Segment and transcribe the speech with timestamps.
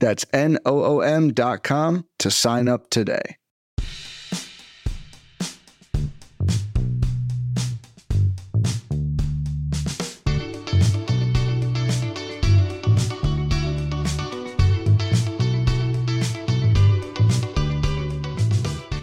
[0.00, 3.36] That's N-O-O-M dot com to sign up today.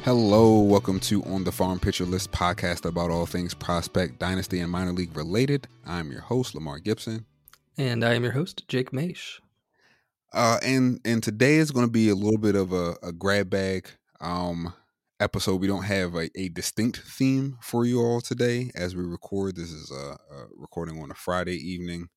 [0.04, 4.72] Hello, welcome to On the Farm Pitcher List podcast about all things prospect, dynasty, and
[4.72, 5.68] minor league related.
[5.86, 7.26] I'm your host, Lamar Gibson.
[7.78, 9.40] And I am your host, Jake Maish.
[10.34, 13.50] Uh, and and today is going to be a little bit of a, a grab
[13.50, 13.88] bag
[14.20, 14.74] um,
[15.20, 15.62] episode.
[15.62, 19.56] We don't have a, a, distinct theme for you all today as we record.
[19.56, 22.10] This is a, a recording on a Friday evening.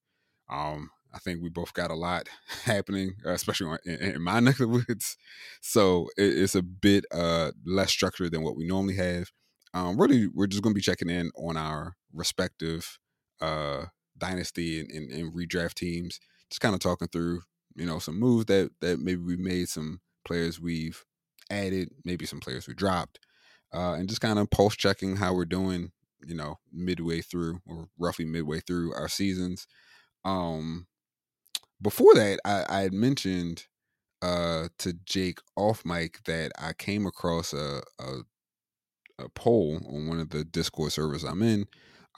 [0.48, 2.28] Um, I think we both got a lot
[2.64, 5.16] happening, uh, especially in, in, my neck of the woods.
[5.60, 9.30] So it, it's a bit uh, less structured than what we normally have.
[9.72, 12.98] Um, really, we're just going to be checking in on our respective
[13.40, 13.86] uh,
[14.18, 16.18] dynasty and, and, and, redraft teams,
[16.50, 17.42] just kind of talking through,
[17.74, 21.04] you know, some moves that that maybe we made, some players we've
[21.50, 23.18] added, maybe some players we dropped,
[23.74, 25.92] uh, and just kind of pulse checking how we're doing,
[26.24, 29.66] you know, midway through or roughly midway through our seasons.
[30.24, 30.86] Um,
[31.82, 33.66] before that, I, I had mentioned
[34.22, 38.18] uh, to Jake off mic that I came across a, a,
[39.18, 41.66] a poll on one of the Discord servers I'm in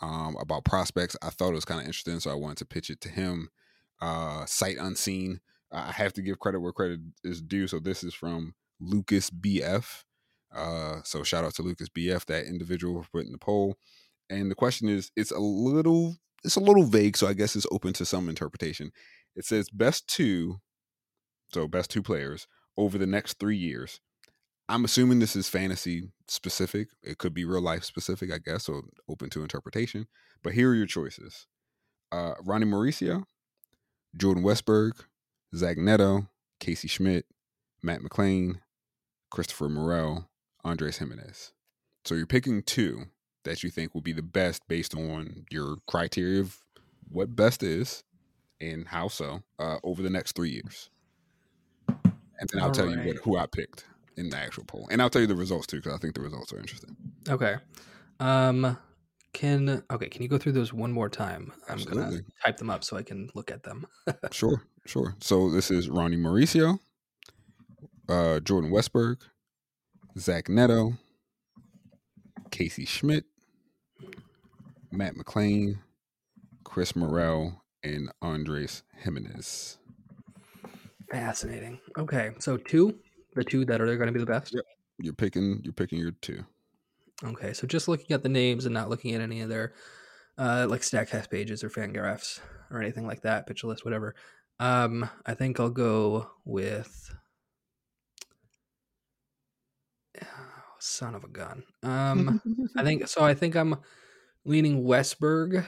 [0.01, 1.17] um, about prospects.
[1.23, 3.51] I thought it was kind of interesting, so I wanted to pitch it to him.
[4.03, 5.41] Uh, sight unseen.
[5.71, 7.69] I have to give credit where credit is due.
[7.69, 10.03] So this is from Lucas BF.
[10.53, 13.77] Uh, so shout out to Lucas BF, that individual who put in the poll.
[14.29, 17.67] And the question is, it's a little, it's a little vague, so I guess it's
[17.71, 18.91] open to some interpretation.
[19.37, 20.61] It says best two,
[21.55, 24.01] so best two players over the next three years.
[24.69, 26.89] I'm assuming this is fantasy specific.
[27.03, 30.07] It could be real life specific, I guess, so open to interpretation.
[30.43, 31.47] But here are your choices
[32.13, 33.25] uh, Ronnie Mauricio,
[34.17, 34.93] Jordan Westburg,
[35.55, 36.29] Zach Neto,
[36.61, 37.27] Casey Schmidt,
[37.83, 38.61] Matt McLain,
[39.31, 40.29] Christopher Morel,
[40.65, 41.53] Andres Gimenez.
[42.05, 43.07] So you're picking two
[43.45, 46.59] that you think will be the best based on your criteria of
[47.09, 48.05] what best is
[48.61, 50.91] and how so uh, over the next three years.
[51.89, 52.99] And then I'll All tell right.
[52.99, 53.85] you what, who I picked
[54.17, 56.21] in the actual poll, and I'll tell you the results too because I think the
[56.21, 56.97] results are interesting.
[57.29, 57.57] Okay.
[58.21, 58.77] Um.
[59.35, 60.09] Can okay?
[60.09, 61.53] Can you go through those one more time?
[61.69, 62.03] I'm Absolutely.
[62.03, 63.87] gonna type them up so I can look at them.
[64.31, 65.17] sure, sure.
[65.21, 66.79] So this is Ronnie Mauricio,
[68.09, 69.21] uh, Jordan Westburg,
[70.19, 70.95] Zach Neto,
[72.51, 73.25] Casey Schmidt,
[74.91, 75.79] Matt McLain,
[76.65, 79.79] Chris Morel, and Andres Gimenez.
[81.11, 81.81] Fascinating.
[81.99, 82.99] Okay, so two,
[83.35, 84.55] the two that are going to be the best.
[84.55, 84.65] Yep.
[84.99, 85.61] You're picking.
[85.65, 86.45] You're picking your two.
[87.25, 89.73] Okay, so just looking at the names and not looking at any of their
[90.39, 92.41] uh, like Statcast pages or Fangraphs
[92.71, 94.15] or anything like that, pitcher list, whatever.
[94.59, 97.15] Um, I think I'll go with
[100.21, 100.27] oh,
[100.79, 101.63] son of a gun.
[101.83, 102.41] Um,
[102.77, 103.25] I think so.
[103.25, 103.77] I think I'm
[104.45, 105.65] leaning Westburg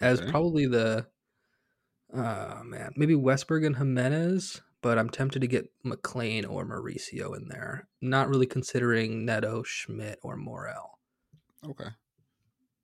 [0.00, 0.30] as okay.
[0.30, 1.06] probably the
[2.14, 7.48] Oh man, maybe Westburg and Gimenez, but I'm tempted to get McLain or Mauricio in
[7.48, 7.88] there.
[8.00, 10.98] Not really considering Neto, Schmidt, or Morel.
[11.64, 11.90] Okay.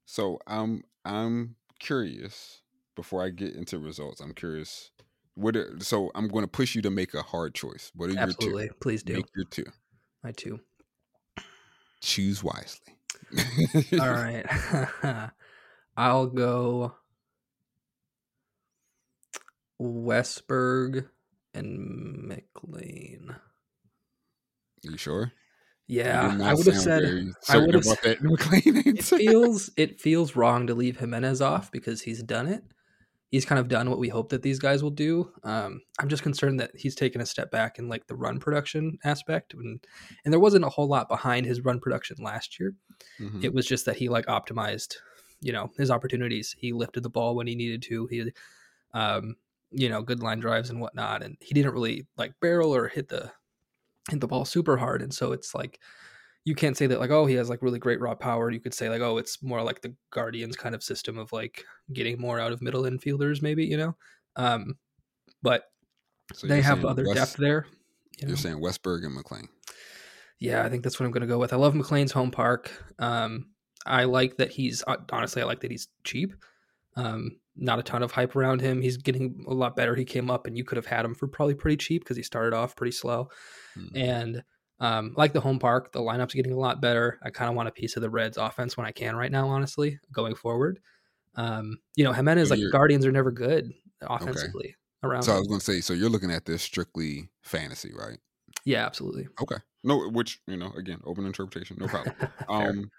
[0.06, 2.62] So I'm I'm curious
[2.94, 4.20] before I get into results.
[4.20, 4.92] I'm curious.
[5.34, 5.56] What?
[5.56, 7.90] Are, so I'm going to push you to make a hard choice.
[7.94, 8.64] What are Absolutely.
[8.64, 8.78] your two?
[8.80, 9.14] Please do.
[9.14, 9.66] Make your two.
[10.22, 10.60] My two.
[12.00, 12.94] Choose wisely.
[14.00, 14.46] All right.
[15.96, 16.94] I'll go
[19.80, 21.08] Westburg
[21.58, 23.30] and.
[24.86, 25.32] Are you sure?
[25.88, 28.86] Yeah, I would have said I would have McLain.
[28.86, 32.62] it feels it feels wrong to leave Gimenez off because he's done it.
[33.30, 35.32] He's kind of done what we hope that these guys will do.
[35.44, 38.98] Um, I'm just concerned that he's taken a step back in like the run production
[39.02, 39.82] aspect, and
[40.24, 42.74] and there wasn't a whole lot behind his run production last year.
[43.18, 43.44] Mm-hmm.
[43.44, 44.96] It was just that he like optimized,
[45.40, 46.54] you know, his opportunities.
[46.58, 48.06] He lifted the ball when he needed to.
[48.08, 48.30] He
[48.92, 49.36] um,
[49.70, 51.22] you know, good line drives and whatnot.
[51.22, 53.30] And he didn't really like barrel or hit the
[54.10, 55.02] hit the ball super hard.
[55.02, 55.78] And so it's like
[56.44, 58.50] you can't say that like, oh, he has like really great raw power.
[58.50, 61.64] You could say like, oh, it's more like the Guardians kind of system of like
[61.92, 63.96] getting more out of middle infielders, maybe, you know?
[64.36, 64.78] Um,
[65.42, 65.64] but
[66.32, 67.66] so they have other West, depth there.
[68.18, 69.48] You are saying Westburg and McLain.
[70.40, 71.52] Yeah, I think that's what I'm going to go with.
[71.52, 72.70] I love McLain's home park.
[72.98, 73.50] Um,
[73.84, 74.82] I like that he's
[75.12, 76.34] honestly, I like that he's cheap.
[76.98, 78.82] Um, not a ton of hype around him.
[78.82, 79.94] He's getting a lot better.
[79.94, 82.22] He came up, and you could have had him for probably pretty cheap because he
[82.22, 83.30] started off pretty slow.
[83.76, 83.96] Mm-hmm.
[83.96, 84.42] And
[84.80, 87.18] um, like the home park, the lineup's getting a lot better.
[87.22, 89.48] I kind of want a piece of the Reds offense when I can right now,
[89.48, 90.80] honestly, going forward.
[91.34, 93.72] Um, you know, Gimenez, like Guardians are never good
[94.02, 94.74] offensively okay.
[95.04, 95.22] around.
[95.22, 95.34] So.
[95.34, 98.18] I was going to say, so you're looking at this strictly fantasy, right?
[98.64, 99.28] Yeah, absolutely.
[99.40, 99.56] Okay.
[99.84, 102.14] No, which, you know, again, open interpretation, no problem.
[102.48, 102.90] um,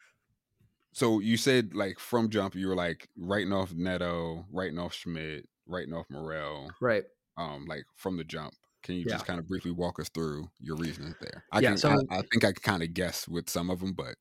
[0.91, 5.47] so you said like from jump, you were like writing off Neto, writing off Schmidt,
[5.68, 6.71] writing off Morel.
[6.81, 7.03] Right.
[7.38, 8.53] Um, like from the jump.
[8.83, 9.13] Can you yeah.
[9.13, 11.44] just kind of briefly walk us through your reasons there?
[11.51, 13.94] I yeah, can, so, I, I think I kind of guess with some of them,
[13.94, 14.15] but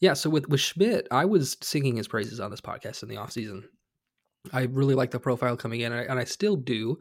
[0.00, 0.12] yeah.
[0.14, 3.32] So with with Schmidt, I was singing his praises on this podcast in the off
[3.32, 3.68] season.
[4.52, 6.98] I really like the profile coming in, and I, and I still do.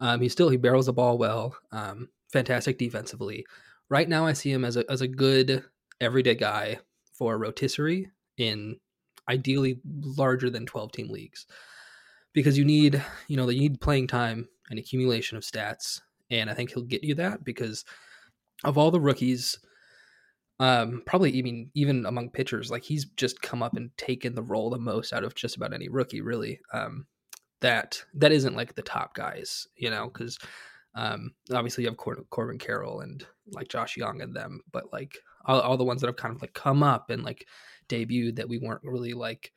[0.00, 1.56] Um, he still he barrels the ball well.
[1.70, 3.46] Um, fantastic defensively.
[3.88, 5.64] Right now, I see him as a as a good
[6.00, 6.78] everyday guy
[7.22, 8.76] for rotisserie in
[9.28, 11.46] ideally larger than twelve team leagues
[12.32, 16.00] because you need you know you need playing time and accumulation of stats,
[16.32, 17.84] and I think he'll get you that because
[18.64, 19.56] of all the rookies.
[20.58, 24.68] Um, probably even even among pitchers, like he's just come up and taken the role
[24.68, 26.58] the most out of just about any rookie, really.
[26.72, 27.06] Um,
[27.60, 30.40] that that isn't like the top guys, you know, because
[30.96, 35.18] um, obviously you have Cor- Corbin Carroll and like Josh Jung and them, but like
[35.46, 37.46] all, all the ones that have kind of like come up and like
[37.88, 39.52] debuted that we weren't really like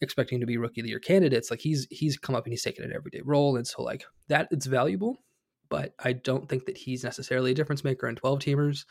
[0.00, 1.50] expecting to be rookie of the year candidates.
[1.50, 4.48] Like he's he's come up and he's taken an everyday role, and so like that
[4.50, 5.22] it's valuable.
[5.68, 8.84] But I don't think that he's necessarily a difference maker in twelve teamers.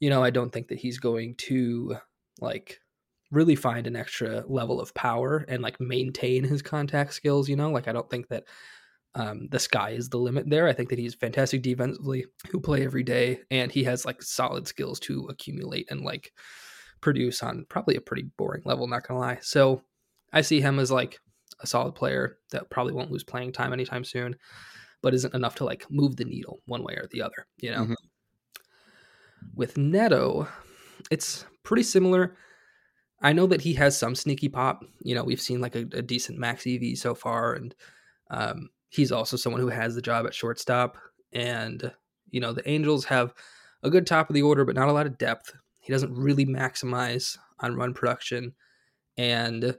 [0.00, 1.96] You know, I don't think that he's going to
[2.40, 2.80] like
[3.30, 7.48] really find an extra level of power and like maintain his contact skills.
[7.48, 8.44] You know, like I don't think that
[9.14, 10.68] um, the sky is the limit there.
[10.68, 14.68] I think that he's fantastic defensively, who play every day, and he has like solid
[14.68, 16.32] skills to accumulate and like
[17.00, 18.86] produce on probably a pretty boring level.
[18.86, 19.38] Not gonna lie.
[19.40, 19.82] So
[20.32, 21.18] I see him as like
[21.60, 24.36] a solid player that probably won't lose playing time anytime soon,
[25.02, 27.46] but isn't enough to like move the needle one way or the other.
[27.56, 27.82] You know.
[27.82, 27.94] Mm-hmm.
[29.54, 30.48] With Neto,
[31.10, 32.36] it's pretty similar.
[33.20, 34.84] I know that he has some sneaky pop.
[35.02, 37.74] You know, we've seen like a, a decent max EV so far, and
[38.30, 40.96] um, he's also someone who has the job at shortstop.
[41.32, 41.92] And,
[42.30, 43.34] you know, the Angels have
[43.82, 45.52] a good top of the order, but not a lot of depth.
[45.80, 48.54] He doesn't really maximize on run production.
[49.16, 49.76] And,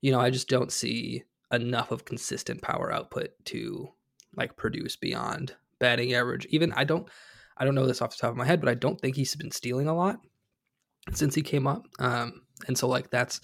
[0.00, 3.88] you know, I just don't see enough of consistent power output to
[4.36, 6.46] like produce beyond batting average.
[6.46, 7.08] Even I don't
[7.56, 9.34] I don't know this off the top of my head, but I don't think he's
[9.36, 10.18] been stealing a lot
[11.12, 11.86] since he came up.
[11.98, 13.40] Um, and so like that's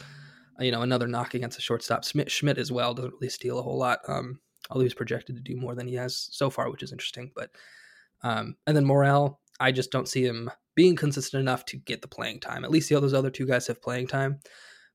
[0.59, 2.05] you know another knock against a shortstop.
[2.05, 4.01] Schmidt, Schmidt as well doesn't really steal a whole lot.
[4.09, 7.31] Um, although he's projected to do more than he has so far, which is interesting.
[7.35, 7.51] But
[8.23, 12.09] um, and then Morel, I just don't see him being consistent enough to get the
[12.09, 12.65] playing time.
[12.65, 14.41] At least the those other two guys have playing time.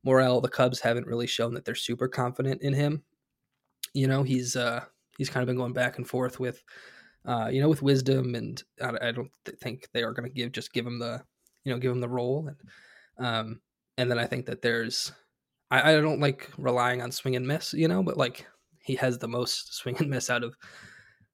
[0.03, 3.03] Morel, the Cubs haven't really shown that they're super confident in him.
[3.93, 4.83] You know, he's uh,
[5.17, 6.63] he's kind of been going back and forth with,
[7.25, 10.33] uh, you know, with Wisdom, and I, I don't th- think they are going to
[10.33, 11.21] give just give him the,
[11.63, 13.61] you know, give him the role, and um,
[13.97, 15.11] and then I think that there's,
[15.69, 18.47] I, I don't like relying on swing and miss, you know, but like
[18.83, 20.55] he has the most swing and miss out of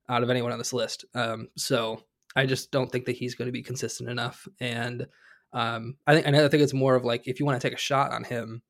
[0.07, 1.05] out of anyone on this list.
[1.13, 2.03] Um, so
[2.35, 4.47] I just don't think that he's going to be consistent enough.
[4.59, 5.05] And
[5.53, 7.77] um, I think and I think it's more of like if you want to take
[7.77, 8.61] a shot on him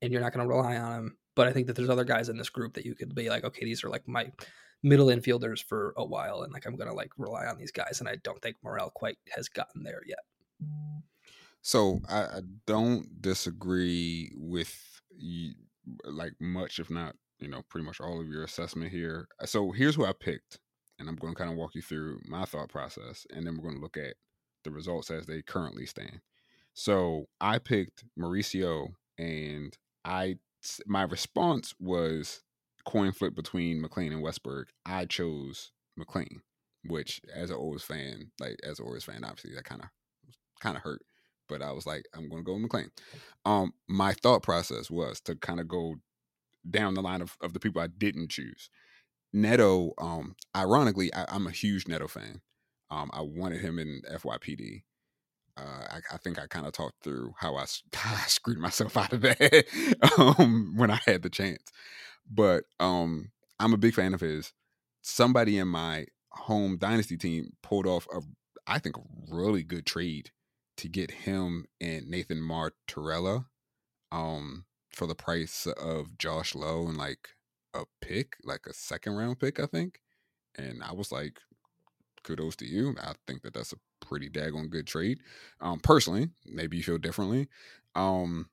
[0.00, 1.16] and you're not going to rely on him.
[1.34, 3.44] But I think that there's other guys in this group that you could be like,
[3.44, 4.30] okay, these are like my
[4.82, 8.00] middle infielders for a while, and like I'm going to like rely on these guys.
[8.00, 10.18] And I don't think Morel quite has gotten there yet.
[11.62, 15.54] So I, I don't disagree with you,
[16.04, 19.26] like much, if not you know pretty much all of your assessment here.
[19.40, 20.60] Uh, so here's who I picked,
[20.98, 23.64] and I'm going to kind of walk you through my thought process, and then we're
[23.64, 24.14] going to look at
[24.64, 26.20] the results as they currently stand.
[26.74, 30.36] So I picked Mauricio, and I
[30.86, 32.42] my response was
[32.86, 34.66] coin flip between McLain and Westburg.
[34.86, 36.40] I chose McLain,
[36.84, 39.88] which as an Orioles fan, like as an Orioles fan, obviously that kind of
[40.60, 41.02] kind of hurt.
[41.48, 42.88] But I was like, I'm going to go with McLain.
[43.44, 45.96] Um, my thought process was to kind of go
[46.68, 48.70] down the line of, of the people I didn't choose.
[49.32, 52.40] Neto, um, ironically, I, am a huge Neto fan.
[52.90, 54.82] Um, I wanted him in FYPD.
[55.56, 57.62] Uh, I, I, think I kind of talked through how I,
[58.04, 59.64] I, screwed myself out of that
[60.38, 61.62] um, when I had the chance.
[62.30, 64.52] But um, I'm a big fan of his.
[65.02, 68.20] Somebody in my home dynasty team pulled off a,
[68.66, 68.96] I think,
[69.30, 70.30] really good trade
[70.78, 73.46] to get him and Nathan Martorella.
[74.10, 77.28] Um, for the price of Josh Lowe and like
[77.74, 80.00] a pick, like a second round pick, I think.
[80.56, 81.40] And I was like,
[82.22, 82.94] kudos to you.
[83.02, 85.18] I think that that's a pretty daggone good trade.
[85.60, 87.48] Um, personally, maybe you feel differently.
[87.94, 88.48] Um,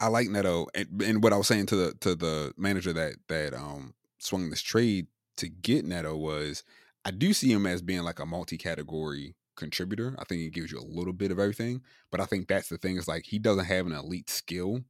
[0.00, 3.14] I like Neto, and, and, what I was saying to the to the manager that
[3.28, 5.06] that um swung this trade
[5.38, 6.64] to get Neto was
[7.04, 10.14] I do see him as being like a multi-category contributor.
[10.18, 12.78] I think he gives you a little bit of everything, but I think that's the
[12.78, 14.80] thing is like he doesn't have an elite skill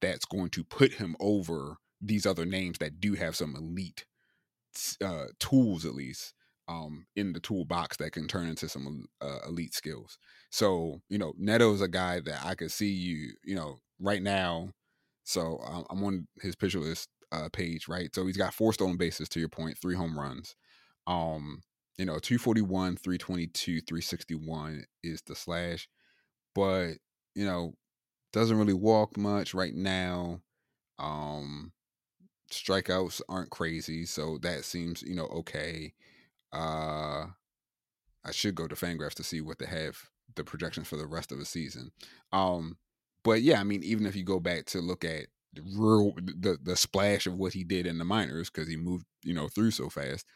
[0.00, 4.04] that's going to put him over these other names that do have some elite
[5.02, 6.34] uh, tools at least
[6.68, 10.18] um, in the toolbox that can turn into some uh, elite skills.
[10.50, 14.70] So you know, Neto's a guy that I could see you, you know, right now.
[15.24, 18.14] So um, I'm on his pitcher list uh, page, right?
[18.14, 19.28] So he's got four stolen bases.
[19.30, 20.54] To your point, three home runs.
[21.06, 21.62] Um,
[21.98, 25.88] you know, 241, 322, 361 is the slash,
[26.54, 26.94] but
[27.34, 27.74] you know,
[28.32, 30.40] doesn't really walk much right now.
[30.98, 31.72] Um,
[32.50, 35.94] strikeouts aren't crazy, so that seems you know okay.
[36.52, 37.26] Uh,
[38.24, 39.98] I should go to Fangraphs to see what they have
[40.34, 41.90] the projections for the rest of the season.
[42.32, 42.76] Um,
[43.24, 46.58] but yeah, I mean, even if you go back to look at the real the
[46.62, 49.70] the splash of what he did in the minors because he moved you know through
[49.70, 50.26] so fast,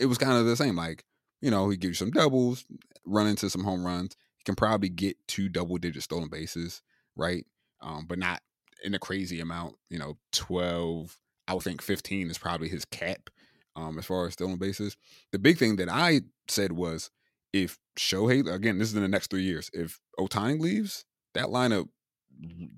[0.00, 0.76] it was kind of the same.
[0.76, 1.04] Like
[1.40, 2.64] you know, he gives you some doubles,
[3.04, 4.16] run into some home runs.
[4.38, 6.82] He can probably get two double digit stolen bases,
[7.16, 7.46] right?
[7.80, 8.42] Um, but not
[8.84, 9.76] in a crazy amount.
[9.88, 11.16] You know, twelve.
[11.48, 13.30] I would think fifteen is probably his cap
[13.76, 14.96] um, as far as stolen bases.
[15.32, 17.10] The big thing that I said was
[17.52, 21.04] if Shohei, again, this is in the next three years, if Ohtani leaves,
[21.34, 21.88] that lineup,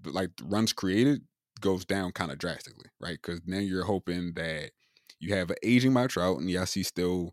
[0.04, 1.22] like runs created,
[1.60, 3.18] goes down kind of drastically, right?
[3.20, 4.70] Because then you're hoping that
[5.22, 7.32] you have an aging Mike Trout, and yes, he's still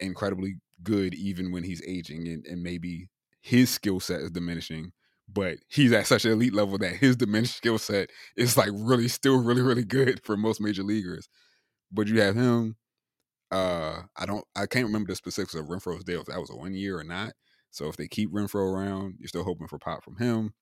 [0.00, 3.08] incredibly good even when he's aging, and, and maybe
[3.40, 4.92] his skill set is diminishing,
[5.32, 9.06] but he's at such an elite level that his diminished skill set is like really
[9.06, 11.28] still really really good for most major leaguers.
[11.92, 12.76] But you have him.
[13.52, 14.44] Uh, I don't.
[14.56, 16.20] I can't remember the specifics of Renfroe's deal.
[16.20, 17.34] If that was a one year or not.
[17.70, 20.54] So if they keep Renfroe around, you're still hoping for pop from him.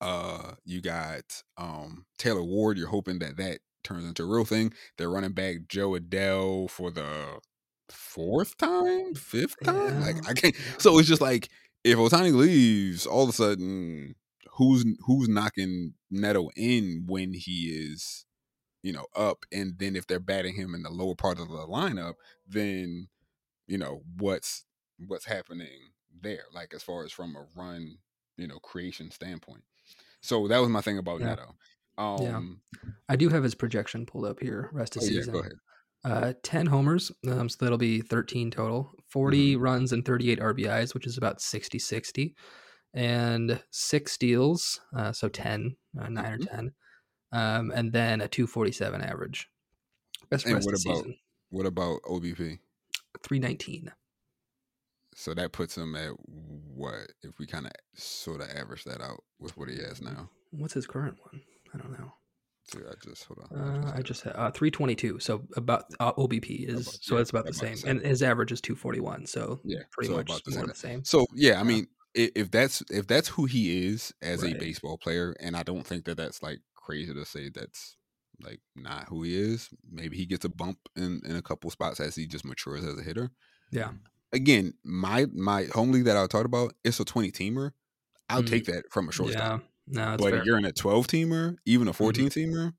[0.00, 2.76] Uh, you got um Taylor Ward.
[2.76, 4.72] You're hoping that that turns into a real thing.
[4.96, 7.38] They're running back Jo Adell for the
[7.88, 10.00] fourth time, fifth time.
[10.00, 10.06] Yeah.
[10.06, 10.56] Like I can't.
[10.78, 11.48] So it's just like
[11.84, 14.14] if Ohtani leaves, all of a sudden,
[14.54, 18.24] who's who's knocking Neto in when he is
[18.84, 19.46] you know, up.
[19.50, 22.14] And then if they're batting him in the lower part of the lineup,
[22.46, 23.08] then,
[23.66, 24.66] you know, what's
[25.08, 27.96] what's happening there, like as far as from a run,
[28.36, 29.64] you know, creation standpoint.
[30.20, 31.30] So that was my thing about yeah.
[31.30, 31.54] Neto.
[31.96, 32.40] Um, yeah.
[33.08, 35.34] I do have his projection pulled up here, rest of oh, season.
[35.34, 35.52] Yeah, go ahead.
[36.04, 39.62] Uh, 10 homers, um, so that'll be 13 total, 40 mm-hmm.
[39.62, 42.34] runs and 38 RBIs, which is about 60 60,
[42.92, 46.34] and six steals, uh, so 10, uh, 9 mm-hmm.
[46.34, 46.72] or 10,
[47.32, 49.48] um, and then a 247 average.
[50.28, 51.16] Best and what about season.
[51.50, 52.58] what about OBP?
[53.22, 53.90] 319.
[55.14, 59.22] So that puts him at what if we kind of sort of average that out
[59.38, 60.28] with what he has now?
[60.50, 61.40] What's his current one?
[61.72, 62.12] I don't know.
[62.72, 63.58] See, I just hold on.
[63.58, 65.18] Uh, I just uh, 322.
[65.18, 68.52] So about uh, OBP is about, so yeah, it's about the same, and his average
[68.52, 69.26] is 241.
[69.26, 70.66] So yeah, pretty so much about the same.
[70.66, 71.04] the same.
[71.04, 74.54] So yeah, I mean, if that's if that's who he is as right.
[74.54, 77.96] a baseball player, and I don't think that that's like crazy to say that's
[78.42, 79.68] like not who he is.
[79.90, 82.98] Maybe he gets a bump in, in a couple spots as he just matures as
[82.98, 83.30] a hitter.
[83.70, 83.90] Yeah.
[84.32, 87.72] Again, my my home league that I talked about, it's a 20 teamer.
[88.28, 88.48] I'll mm.
[88.48, 89.60] take that from a shortstop.
[89.60, 89.66] Yeah.
[89.86, 90.44] No, but fair.
[90.44, 92.54] you're in a 12 teamer, even a 14 mm-hmm.
[92.54, 92.72] teamer,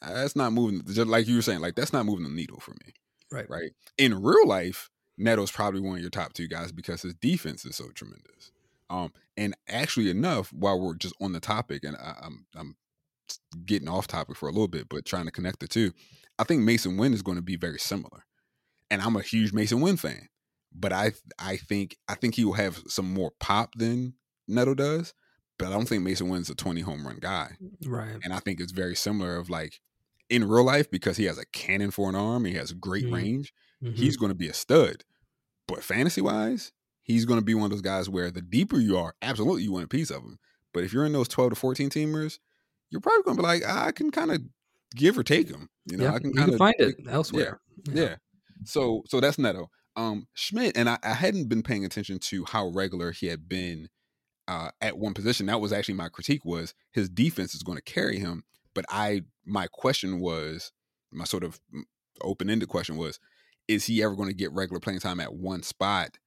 [0.00, 0.82] that's not moving.
[0.86, 2.94] Just like you were saying, like that's not moving the needle for me.
[3.30, 3.48] Right.
[3.48, 3.72] Right.
[3.98, 7.76] In real life, Neto's probably one of your top two guys because his defense is
[7.76, 8.52] so tremendous.
[8.90, 12.76] Um, and actually enough, while we're just on the topic, and I, I'm I'm
[13.66, 15.92] getting off topic for a little bit, but trying to connect the two.
[16.38, 18.24] I think Masyn Winn is going to be very similar,
[18.90, 20.28] and I'm a huge Masyn Winn fan.
[20.72, 24.14] But I I think I think he will have some more pop than
[24.46, 25.12] Neto does.
[25.58, 28.16] But I don't think Masyn Winn's a 20 home run guy, right?
[28.22, 29.80] And I think it's very similar of like
[30.30, 33.14] in real life because he has a cannon for an arm, he has great mm-hmm.
[33.14, 33.52] range.
[33.82, 33.94] Mm-hmm.
[33.94, 35.04] He's going to be a stud.
[35.66, 36.72] But fantasy wise,
[37.02, 39.72] he's going to be one of those guys where the deeper you are, absolutely you
[39.72, 40.38] want a piece of him.
[40.72, 42.38] But if you're in those 12 to 14 teamers,
[42.90, 44.42] you're probably going to be like, I can kind of
[44.94, 45.68] give or take him.
[45.86, 47.60] You know, yeah, I can kind of find it elsewhere.
[47.86, 48.02] Yeah, yeah.
[48.02, 48.16] yeah.
[48.64, 49.70] So, so that's Neto.
[49.96, 53.88] Um, Schmidt, and I, I, hadn't been paying attention to how regular he had been
[54.48, 55.46] uh, at one position.
[55.46, 58.42] That was actually my critique was his defense is going to carry him.
[58.74, 60.72] But I, my question was,
[61.12, 61.60] my sort of
[62.22, 63.20] open ended question was,
[63.68, 66.18] is he ever going to get regular playing time at one spot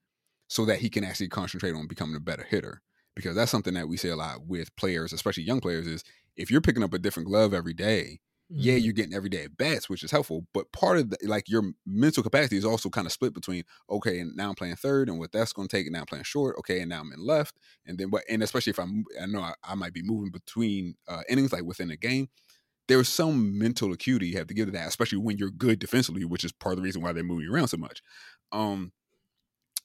[0.47, 2.81] so that he can actually concentrate on becoming a better hitter?
[3.15, 6.03] Because that's something that we say a lot with players, especially young players, is
[6.37, 8.19] if you're picking up a different glove every day,
[8.53, 8.83] yeah, mm-hmm.
[8.83, 10.45] you're getting everyday at bats, which is helpful.
[10.53, 14.19] But part of the, like your mental capacity is also kind of split between okay,
[14.19, 16.25] and now I'm playing third, and what that's going to take, and now I'm playing
[16.25, 19.25] short, okay, and now I'm in left, and then what, and especially if I'm, I
[19.25, 22.29] know I, I might be moving between uh, innings, like within a game.
[22.87, 26.25] There's some mental acuity you have to give to that, especially when you're good defensively,
[26.25, 28.01] which is part of the reason why they're moving around so much.
[28.51, 28.91] Um,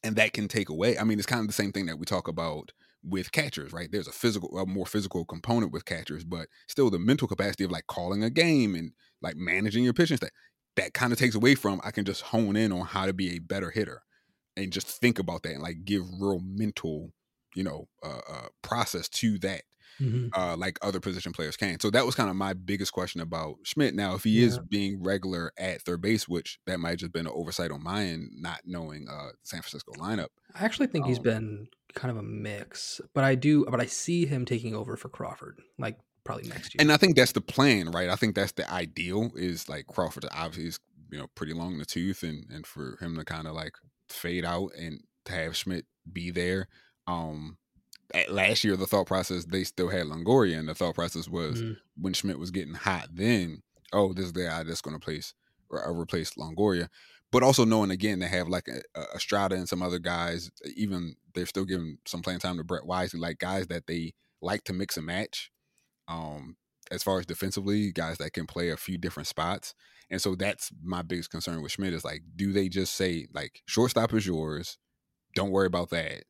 [0.02, 0.98] and that can take away.
[0.98, 2.72] I mean, it's kind of the same thing that we talk about
[3.06, 3.90] with catchers, right?
[3.90, 7.70] There's a physical, a more physical component with catchers, but still the mental capacity of
[7.70, 10.30] like calling a game and like managing your pitching staff.
[10.76, 13.36] That kind of takes away from I can just hone in on how to be
[13.36, 14.02] a better hitter
[14.56, 17.12] and just think about that and like give real mental,
[17.54, 19.62] you know, uh, uh process to that
[20.00, 20.28] mm-hmm.
[20.38, 21.80] uh, like other position players can.
[21.80, 23.94] So that was kind of my biggest question about Schmidt.
[23.94, 24.46] Now, if he yeah.
[24.46, 28.04] is being regular at third base, which that might just been an oversight on my
[28.04, 30.28] end, not knowing uh, San Francisco lineup.
[30.54, 33.86] I actually think um, he's been kind of a mix, but I do, but I
[33.86, 36.78] see him taking over for Crawford, like probably next year.
[36.78, 38.08] And I think that's the plan, right?
[38.08, 40.78] I think that's the ideal is like Crawford obviously is
[41.10, 43.72] you know pretty long in the tooth, and and for him to kind of like
[44.08, 46.68] fade out and to have Schmidt be there.
[47.08, 47.56] Um,
[48.28, 51.76] last year the thought process they still had Longoria, and the thought process was mm.
[51.96, 53.62] when Schmidt was getting hot, then
[53.92, 55.34] oh, this is the guy that's going to place
[55.70, 56.88] or uh, replace Longoria.
[57.36, 61.16] But also knowing again they have like a, a Estrada and some other guys, even
[61.34, 64.72] they're still giving some playing time to Brett Wisely, like guys that they like to
[64.72, 65.50] mix and match.
[66.08, 66.56] Um,
[66.90, 69.74] as far as defensively, guys that can play a few different spots.
[70.08, 73.60] And so that's my biggest concern with Schmidt is like, do they just say like
[73.66, 74.78] shortstop is yours?
[75.34, 76.22] Don't worry about that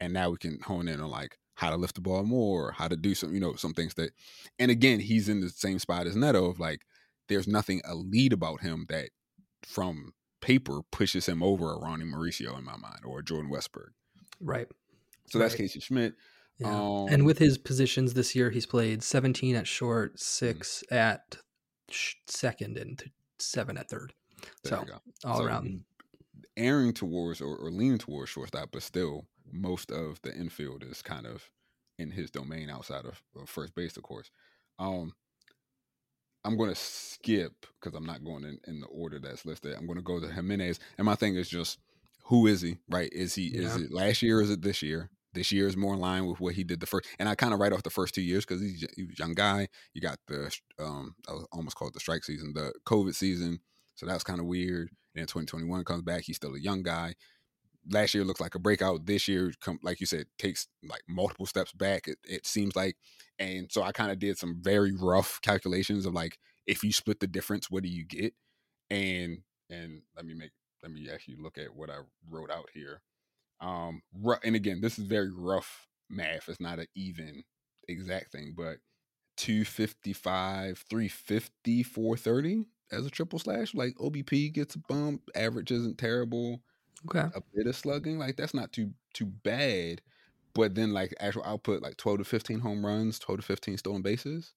[0.00, 2.88] and now we can hone in on like how to lift the ball more, how
[2.88, 4.12] to do some, you know, some things that,
[4.58, 6.86] and again, he's in the same spot as Neto of like,
[7.28, 9.10] there's nothing elite about him that
[9.62, 13.92] from paper pushes him over a Ronnie Mauricio in my mind or Jordan Westburg.
[14.40, 14.68] Right.
[15.26, 15.60] So that's right.
[15.60, 16.14] Casey Schmidt.
[16.58, 16.68] Yeah.
[16.68, 20.20] Um, and with his positions this year, he's played 17 at short, mm.
[20.20, 20.94] 6 mm-hmm.
[20.94, 21.38] at
[21.88, 23.02] sh- second, and
[23.38, 24.12] seven at third.
[24.64, 24.84] so
[25.24, 25.84] all so around.
[26.58, 31.26] Airing towards or, or leaning towards shortstop, but still most of the infield is kind
[31.26, 31.48] of
[31.98, 34.30] in his domain outside of, of first base, of course.
[34.78, 35.14] Um,
[36.44, 39.74] I'm going to skip because I'm not going in, in, the order that's listed.
[39.76, 41.78] I'm going to go to Gimenez, and my thing is just
[42.24, 42.78] who is he?
[42.88, 43.10] Right?
[43.12, 43.50] Is he?
[43.54, 43.66] Yeah.
[43.66, 44.40] Is it last year?
[44.40, 45.10] is it this year?
[45.32, 47.52] This year is more in line with what he did the first, and I kind
[47.52, 49.68] of write off the first two years because he's, he's a young guy.
[49.92, 53.58] You got the um, I was almost called the strike season, the COVID season,
[53.94, 54.90] so that's kind of weird.
[55.14, 57.14] And then 2021 comes back, he's still a young guy
[57.90, 59.06] last year looks like a breakout.
[59.06, 62.08] This year, come like you said, takes like multiple steps back.
[62.08, 62.96] It, it seems like,
[63.38, 67.20] and so I kind of did some very rough calculations of like if you split
[67.20, 68.34] the difference, what do you get?
[68.90, 69.38] And
[69.70, 73.00] and let me make let me actually look at what I wrote out here.
[73.60, 74.02] Um,
[74.44, 76.48] and again, this is very rough math.
[76.48, 77.44] It's not an even
[77.88, 78.76] exact thing, but
[79.38, 83.74] 255, 350, 430 as a triple slash.
[83.74, 86.60] Like OBP gets a bump, average isn't terrible.
[87.06, 87.28] Okay.
[87.34, 90.00] A bit of slugging, like that's not too too bad.
[90.54, 94.02] But then like actual output, like 12 to 15 home runs, 12 to 15 stolen
[94.02, 94.52] bases.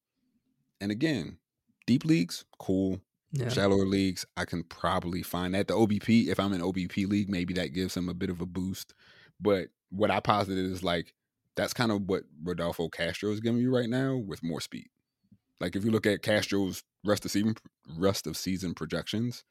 [0.79, 1.39] And again,
[1.87, 3.01] deep leagues, cool.
[3.31, 3.49] Yeah.
[3.49, 5.67] Shallower leagues, I can probably find that.
[5.67, 8.45] The OBP, if I'm in OBP league, maybe that gives him a bit of a
[8.45, 8.93] boost.
[9.39, 11.13] But what I posited is like
[11.55, 14.89] that's kind of what Rodolfo Castro is giving you right now with more speed.
[15.59, 17.55] Like if you look at Castro's rest of season
[17.97, 19.43] rest of season projections,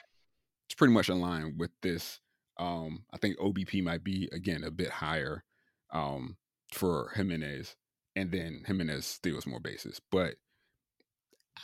[0.66, 2.20] it's pretty much in line with this
[2.58, 5.44] um, I think OBP might be again a bit higher
[5.92, 6.36] um,
[6.72, 7.76] for Gimenez,
[8.14, 10.00] and then Gimenez steals more bases.
[10.10, 10.36] But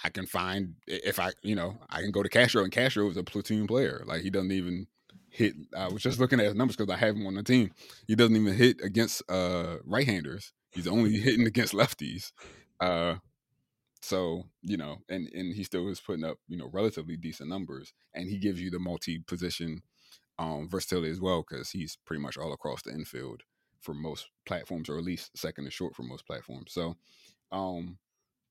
[0.05, 3.17] I can find if I, you know, I can go to Castro, and Castro is
[3.17, 4.03] a platoon player.
[4.07, 4.87] Like he doesn't even
[5.29, 5.55] hit.
[5.77, 7.73] I was just looking at his numbers because I have him on the team.
[8.07, 10.53] He doesn't even hit against uh, right-handers.
[10.71, 12.33] He's only hitting against lefties.
[12.81, 13.17] Uh,
[14.03, 17.93] so you know, and and he still is putting up you know relatively decent numbers,
[18.15, 19.83] and he gives you the multi-position
[20.39, 23.43] um, versatility as well because he's pretty much all across the infield
[23.81, 26.73] for most platforms, or at least second and short for most platforms.
[26.73, 26.97] So
[27.51, 27.99] um,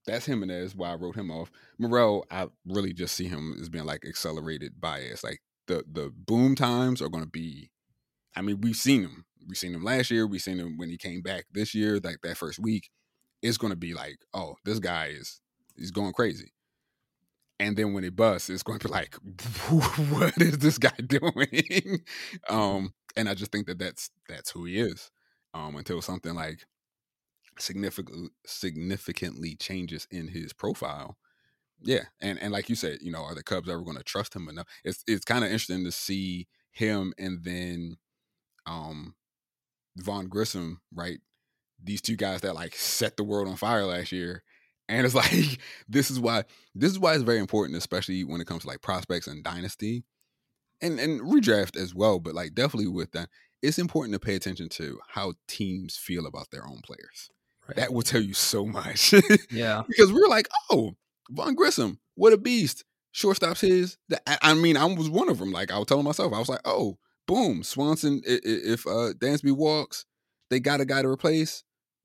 [0.05, 0.75] that's Giménez.
[0.75, 1.51] Why I wrote him off.
[1.79, 5.23] Morel, I really just see him as being like accelerated bias.
[5.23, 7.71] Like the the boom times are going to be.
[8.35, 9.25] I mean, we've seen him.
[9.47, 10.27] We've seen him last year.
[10.27, 11.99] We've seen him when he came back this year.
[12.01, 12.89] Like that first week,
[13.41, 15.41] it's going to be like, oh, this guy is
[15.75, 16.51] he's going crazy
[17.61, 19.13] and then when it busts, it's going to be like,
[19.69, 22.01] what is this guy doing?
[22.49, 25.11] um, and I just think that that's that's who he is.
[25.53, 26.65] Um, until something like
[27.59, 31.17] significantly significantly changes in his profile,
[31.83, 32.05] yeah.
[32.19, 34.49] And and like you said, you know, are the Cubs ever going to trust him
[34.49, 34.67] enough?
[34.83, 37.97] It's it's kind of interesting to see him and then,
[38.65, 39.13] um,
[39.97, 41.19] Vaughn Grissom, right?
[41.83, 44.41] These two guys that like set the world on fire last year
[44.91, 46.43] And it's like this is why
[46.75, 50.03] this is why it's very important, especially when it comes to like prospects and dynasty,
[50.81, 52.19] and and redraft as well.
[52.19, 53.29] But like definitely with that,
[53.61, 57.29] it's important to pay attention to how teams feel about their own players.
[57.67, 57.77] Right.
[57.77, 59.13] That will tell you so much.
[59.49, 60.95] yeah, because we're like, oh,
[61.29, 62.83] Vaughn Grissom, what a beast!
[63.15, 63.97] Shortstops his.
[64.41, 65.51] I mean, I was one of them.
[65.51, 68.21] Like I was telling myself, I was like, oh, boom, Swanson.
[68.25, 70.05] If uh Dansby walks,
[70.49, 71.63] they got a guy to replace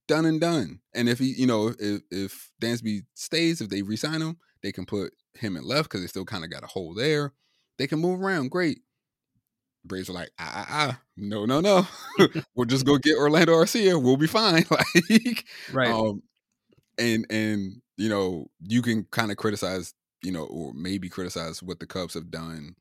[0.09, 0.81] done and done.
[0.95, 4.87] And if he, you know, if if Dansby stays, if they resign him, they can
[4.87, 7.33] put him in left because they still kind of got a hole there.
[7.79, 8.51] They can move around.
[8.51, 8.79] Great.
[9.85, 11.87] Braves are like, ah, ah, ah, no, no, no.
[12.57, 14.03] we'll just go get Orlando Arcia.
[14.03, 14.65] We'll be fine.
[14.71, 15.91] like, right.
[15.91, 16.23] Um,
[16.99, 21.79] and and you know, you can kind of criticize, you know, or maybe criticize what
[21.79, 22.75] the Cubs have done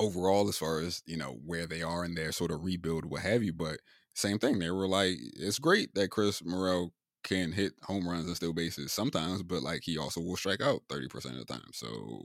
[0.00, 3.22] overall as far as you know where they are in their sort of rebuild, what
[3.22, 3.52] have you.
[3.52, 3.78] But
[4.14, 4.58] same thing.
[4.58, 6.92] They were like, it's great that Chris Morel
[7.24, 10.82] can hit home runs and steal bases sometimes, but like he also will strike out
[10.88, 11.70] 30% of the time.
[11.72, 12.22] So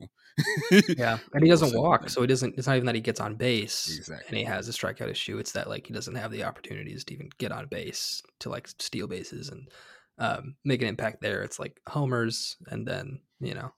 [0.98, 1.18] Yeah.
[1.34, 2.10] And he doesn't walk.
[2.10, 4.28] So it doesn't it's not even that he gets on base exactly.
[4.28, 5.40] and he has a strikeout issue.
[5.40, 8.68] It's that like he doesn't have the opportunities to even get on base to like
[8.78, 9.70] steal bases and
[10.20, 11.42] um, make an impact there.
[11.44, 13.72] It's like homers and then, you know.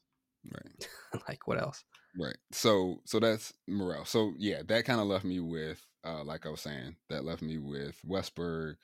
[0.52, 1.22] Right.
[1.30, 1.84] like what else?
[2.20, 2.38] Right.
[2.52, 4.06] So so that's Morel.
[4.06, 7.42] So yeah, that kind of left me with uh, like I was saying, that left
[7.42, 8.76] me with Westburg,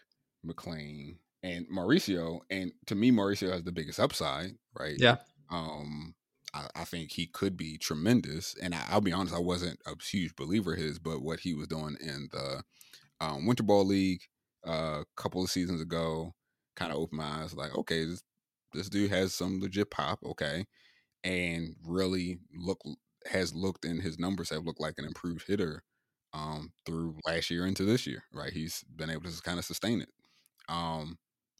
[0.45, 2.39] McLain, and Mauricio.
[2.49, 4.95] And to me, Mauricio has the biggest upside, right?
[4.97, 5.17] Yeah.
[5.49, 6.15] Um,
[6.53, 8.55] I, I think he could be tremendous.
[8.61, 11.67] And I, will be honest, I wasn't a huge believer his, but what he was
[11.67, 12.63] doing in the
[13.19, 14.21] um, Winter Ball League
[14.65, 16.33] a uh, couple of seasons ago
[16.75, 17.53] kind of opened my eyes.
[17.53, 18.23] Like, okay, this
[18.73, 20.65] this dude has some legit pop, okay,
[21.23, 22.79] and really look
[23.31, 25.83] has looked and his numbers have looked like an improved hitter
[26.33, 28.51] um, through last year into this year, right?
[28.53, 30.09] He's been able to kind of sustain it.
[30.69, 31.17] Um,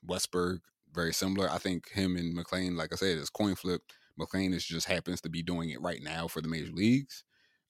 [0.07, 0.59] Westburg,
[0.93, 1.49] very similar.
[1.49, 3.81] I think him and McLain, like I said, is coin flip.
[4.19, 7.23] McLain is just happens to be doing it right now for the major leagues.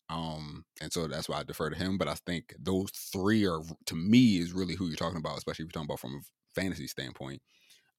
[0.10, 1.98] Um, and so that's why I defer to him.
[1.98, 5.64] But I think those three are to me is really who you're talking about, especially
[5.64, 7.42] if you're talking about from a fantasy standpoint.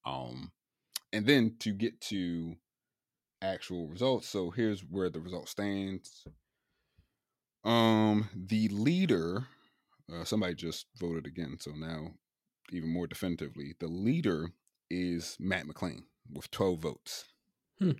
[0.06, 0.52] Um,
[1.12, 2.56] and then to get to
[3.42, 4.28] actual results.
[4.28, 6.24] So here's where the result stands.
[7.64, 9.46] Um, the leader,
[10.12, 12.12] uh, somebody just voted again, so now
[12.72, 14.52] even more definitively, the leader
[14.90, 17.24] is Matt McLain with 12 votes.
[17.78, 17.92] Hmm.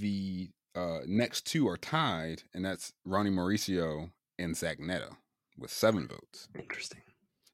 [0.00, 5.16] The uh, next two are tied, and that's Ronnie Mauricio and Zach Neto
[5.58, 6.48] with seven votes.
[6.58, 7.02] Interesting.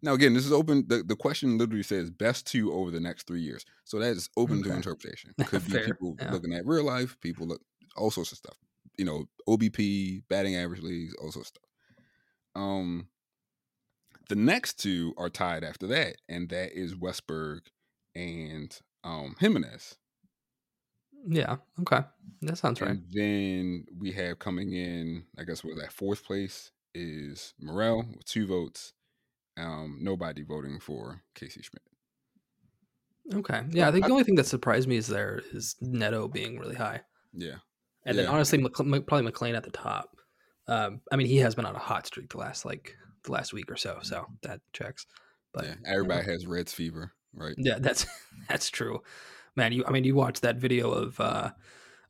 [0.01, 0.85] Now, again, this is open.
[0.87, 3.65] The, the question literally says best two over the next three years.
[3.85, 4.71] So that is open okay.
[4.71, 5.35] to interpretation.
[5.47, 6.31] Could be people yeah.
[6.31, 7.63] looking at real life, people look,
[7.97, 8.57] all sorts of stuff
[8.99, 11.63] you know, OBP, batting average leagues, all sorts of stuff.
[12.55, 13.09] Um,
[14.29, 17.61] the next two are tied after that, and that is Westburg
[18.15, 19.97] and um Gimenez.
[21.27, 21.57] Yeah.
[21.81, 22.01] Okay.
[22.43, 22.91] That sounds right.
[22.91, 28.25] And then we have coming in, I guess, what that fourth place is Morel with
[28.25, 28.93] two votes.
[29.57, 31.83] Um, nobody voting for Casey Schmidt.
[33.41, 33.63] Okay.
[33.71, 36.77] Yeah, I think the only thing that surprised me is there is Neto being really
[36.77, 37.03] high.
[37.33, 37.57] Yeah
[38.09, 38.23] and yeah.
[38.23, 40.17] then honestly, probably McLain at the top.
[40.67, 43.53] Um, I mean, he has been on a hot streak the last like the last
[43.53, 45.07] week or so, so that checks.
[45.53, 47.55] But yeah, everybody has Reds fever, right?
[47.59, 48.07] Yeah, that's
[48.49, 49.03] that's true,
[49.57, 49.73] man.
[49.73, 51.51] You, I mean, you watch that video of uh,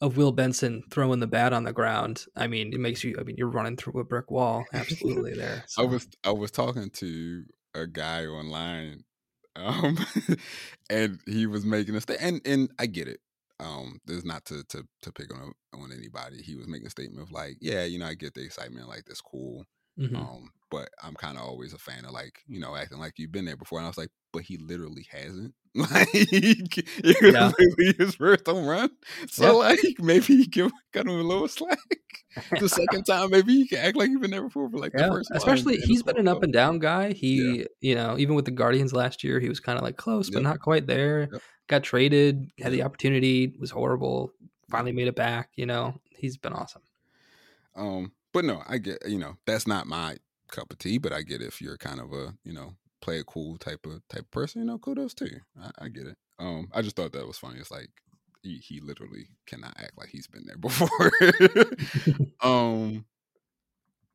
[0.00, 2.26] of Will Benson throwing the bat on the ground.
[2.36, 3.16] I mean, it makes you.
[3.18, 4.64] I mean, you're running through a brick wall.
[4.72, 5.64] Absolutely, there.
[5.68, 5.82] So.
[5.82, 9.02] I was I was talking to a guy online,
[9.56, 9.98] um,
[10.90, 13.20] and he was making a statement, and and I get it
[13.60, 16.42] um this is not to to to pick on on anybody.
[16.42, 19.04] He was making a statement of like yeah you know i get the excitement like
[19.06, 19.64] that's cool.
[19.98, 20.14] Mm-hmm.
[20.14, 23.32] um but i'm kind of always a fan of like you know acting like you've
[23.32, 23.78] been there before.
[23.78, 25.54] And i was like but he literally hasn't.
[25.74, 27.52] Like it was yeah.
[27.56, 28.90] literally his first home run.
[29.28, 29.68] So yeah.
[29.68, 31.78] like maybe he give cut him a little slack.
[32.58, 35.10] The second time maybe he can act like he's been there before but like yeah.
[35.32, 37.12] especially he's been an up and down guy.
[37.12, 40.30] He you know even with the guardians last year he was kind of like close
[40.30, 41.28] but not quite there.
[41.32, 44.32] Yep got traded, had the opportunity, was horrible,
[44.68, 45.50] finally made it back.
[45.54, 46.82] You know, he's been awesome.
[47.76, 50.16] Um, but no, I get you know that's not my
[50.50, 53.24] cup of tea, but I get if you're kind of a you know play a
[53.24, 55.40] cool type of type of person, you know, kudos to you.
[55.60, 56.16] I, I get it.
[56.38, 57.58] Um, I just thought that was funny.
[57.58, 57.90] It's like
[58.42, 61.10] he, he literally cannot act like he's been there before.
[62.42, 63.04] um,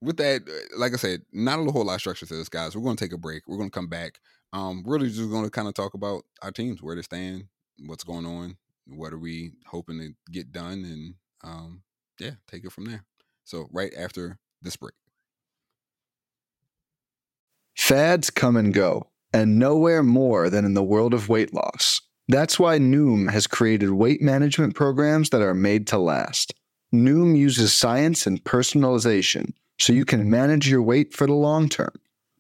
[0.02, 2.76] with that, uh, like I said, not a whole lot of structure to this, guys.
[2.76, 3.44] We're going to take a break.
[3.48, 4.20] We're going to come back
[4.54, 7.46] um, really just going to kind of talk about our teams, where they stand,
[7.86, 11.82] what's going on, what are we hoping to get done, and um,
[12.20, 13.04] yeah, take it from there.
[13.44, 14.94] So right after this break.
[17.76, 22.02] Fads come and go, and nowhere more than in the world of weight loss.
[22.28, 26.54] That's why Noom has created weight management programs that are made to last.
[26.94, 31.92] Noom uses science and personalization so you can manage your weight for the long term.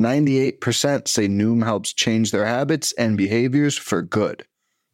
[0.00, 4.44] 98% say Noom helps change their habits and behaviors for good.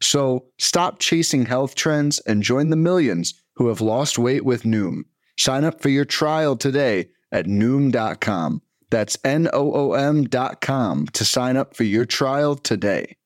[0.01, 5.03] So stop chasing health trends and join the millions who have lost weight with Noom.
[5.37, 8.61] Sign up for your trial today at Noom.com.
[8.89, 13.17] That's N O O M.com to sign up for your trial today.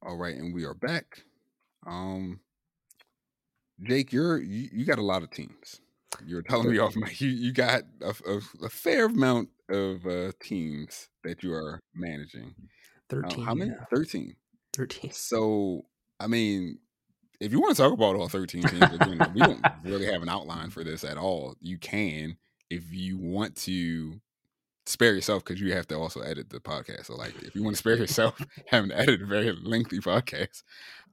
[0.00, 1.24] All right, and we are back.
[1.86, 2.40] Um,
[3.82, 5.80] Jake, you're you, you got a lot of teams.
[6.24, 10.06] You were telling me off my you, you got a, a, a fair amount of
[10.06, 12.54] uh, teams that you are managing.
[13.08, 13.42] Thirteen.
[13.42, 13.70] Uh, how many?
[13.70, 13.84] Yeah.
[13.94, 14.36] Thirteen.
[14.72, 15.12] Thirteen.
[15.12, 15.86] So,
[16.20, 16.78] I mean,
[17.40, 20.28] if you want to talk about all thirteen teams, again, we don't really have an
[20.28, 21.56] outline for this at all.
[21.60, 22.36] You can
[22.70, 24.20] if you want to
[24.86, 27.06] spare yourself because you have to also edit the podcast.
[27.06, 30.62] So like if you want to spare yourself having to edit a very lengthy podcast,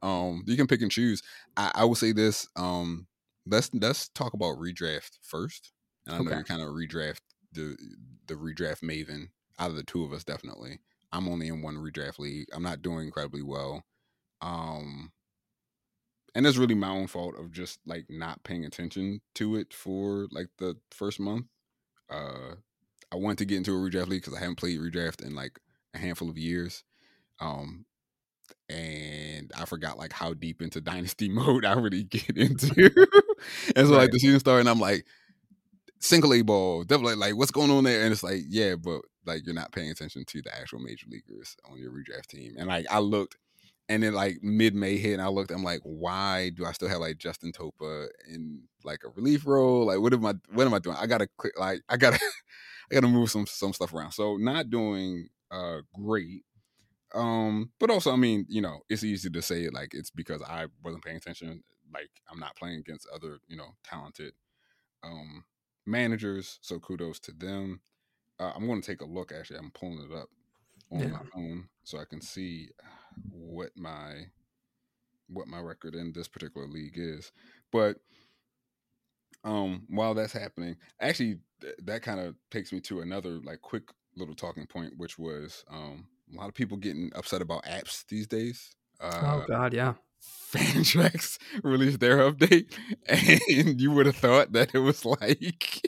[0.02, 1.22] um, you can pick and choose.
[1.58, 2.48] I, I will say this.
[2.56, 3.08] Um,
[3.50, 5.72] let's let's talk about redraft first.
[6.06, 7.20] And I know you're kind of redraft
[7.52, 7.78] the
[8.28, 10.80] the redraft maven out of the two of us, definitely.
[11.12, 12.48] I'm only in one redraft league.
[12.54, 13.84] I'm not doing incredibly well.
[14.42, 15.12] Um
[16.36, 20.28] and it's really my own fault of just like not paying attention to it for
[20.32, 21.48] like the first month.
[22.10, 22.56] Uh
[23.12, 25.60] I wanted to get into a redraft league because I haven't played redraft in like
[25.94, 26.84] a handful of years.
[27.40, 27.86] Um,
[28.70, 32.92] and I forgot like how deep into dynasty mode I really get into.
[33.76, 34.02] and so right.
[34.02, 35.06] like the season started, and I'm like,
[36.00, 38.04] single A ball, definitely like what's going on there?
[38.04, 41.56] And it's like, yeah, but like you're not paying attention to the actual major leaguers
[41.70, 42.54] on your redraft team.
[42.58, 43.38] And like I looked
[43.88, 46.90] and then like mid May hit and I looked, I'm like, why do I still
[46.90, 49.86] have like Justin Topa in like a relief role?
[49.86, 50.98] Like what am I what am I doing?
[51.00, 52.20] I gotta click like I gotta
[52.92, 54.12] I got to move some some stuff around.
[54.12, 56.44] So not doing uh great.
[57.14, 60.42] Um, but also, I mean, you know, it's easy to say it like it's because
[60.42, 61.64] I wasn't paying attention.
[61.94, 64.34] Like I'm not playing against other, you know, talented
[65.04, 65.46] um
[65.86, 66.60] managers.
[66.62, 67.82] So kudos to them.
[68.40, 69.32] Uh, I'm going to take a look.
[69.32, 70.30] Actually, I'm pulling it up
[70.92, 71.08] on yeah.
[71.08, 72.70] my phone so I can see
[73.30, 74.14] what my
[75.28, 77.32] what my record in this particular league is.
[77.72, 77.98] But
[79.44, 83.84] um while that's happening actually th- that kind of takes me to another like quick
[84.18, 88.28] little talking point which was um a lot of people getting upset about apps these
[88.28, 89.94] days oh, uh, oh god yeah
[90.52, 92.74] Fantrax released their update
[93.08, 95.82] and you would have thought that it was like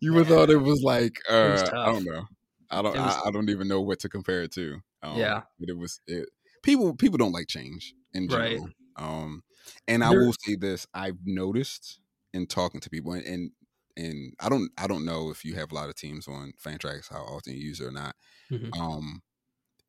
[0.00, 2.24] you would have thought it was like uh was i don't know
[2.70, 5.42] i don't was, I, I, don't even know what to compare it to um, yeah
[5.60, 6.28] but it was it
[6.62, 8.72] people people don't like change in general right.
[8.96, 9.42] um
[9.86, 12.00] and i will say this i've noticed
[12.32, 13.50] in talking to people and, and
[13.98, 17.10] and I don't I don't know if you have a lot of teams on Fantrax
[17.10, 18.14] how often you use it or not.
[18.50, 18.80] Mm-hmm.
[18.80, 19.22] Um,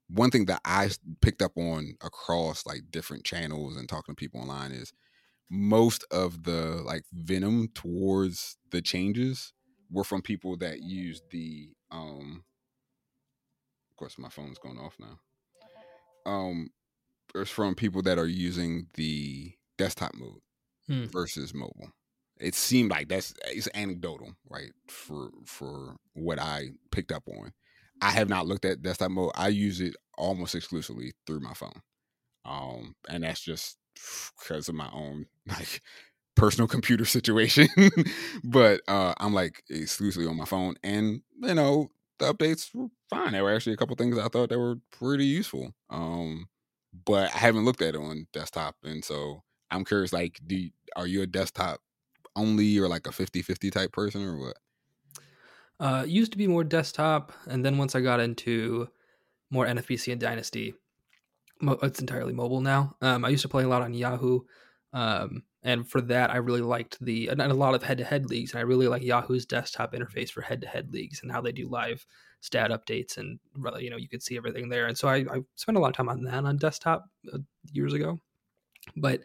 [0.09, 0.89] one thing that I
[1.21, 4.93] picked up on across like different channels and talking to people online is
[5.49, 9.53] most of the like venom towards the changes
[9.91, 12.43] were from people that use the um
[13.91, 15.19] of course my phone's going off now.
[16.31, 16.69] Um
[17.35, 20.41] it's from people that are using the desktop mode
[20.87, 21.05] hmm.
[21.05, 21.91] versus mobile
[22.39, 24.71] it seemed like that's it's anecdotal, right?
[24.87, 27.51] For for what I picked up on.
[28.01, 29.31] I have not looked at desktop mode.
[29.35, 31.81] I use it almost exclusively through my phone.
[32.45, 33.77] Um, and that's just
[34.39, 35.81] because of my own like
[36.35, 37.67] personal computer situation.
[38.43, 40.75] but uh I'm like exclusively on my phone.
[40.83, 43.33] And you know, the updates were fine.
[43.33, 45.73] There were actually a couple things I thought that were pretty useful.
[45.89, 46.47] Um,
[47.05, 48.75] but I haven't looked at it on desktop.
[48.83, 51.79] And so I'm curious, like, do are you a desktop
[52.35, 54.57] only or like a 50-50 type person or what?
[55.79, 58.89] Uh, used to be more desktop, and then once I got into
[59.49, 60.73] more NFBC and Dynasty,
[61.61, 62.95] mo- it's entirely mobile now.
[63.01, 64.41] Um, I used to play a lot on Yahoo,
[64.91, 68.51] um, and for that, I really liked the and a lot of head-to-head leagues.
[68.51, 72.05] And I really like Yahoo's desktop interface for head-to-head leagues and how they do live
[72.41, 73.39] stat updates, and
[73.79, 74.87] you know you could see everything there.
[74.87, 77.39] And so I, I spent a lot of time on that on desktop uh,
[77.71, 78.19] years ago.
[78.95, 79.21] But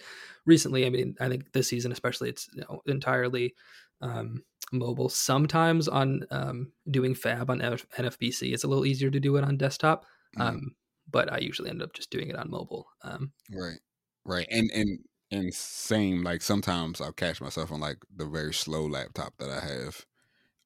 [0.46, 3.54] recently, I mean, I think this season especially, it's you know, entirely
[4.00, 5.08] um, mobile.
[5.08, 9.56] Sometimes on um, doing FAAB on NFBC, it's a little easier to do it on
[9.56, 10.04] desktop.
[10.36, 10.42] Mm-hmm.
[10.42, 10.74] Um,
[11.10, 12.86] but I usually end up just doing it on mobile.
[13.02, 13.78] Um, right,
[14.24, 14.98] right, and and
[15.30, 19.60] and same like sometimes I'll catch myself on like the very slow laptop that I
[19.60, 20.06] have.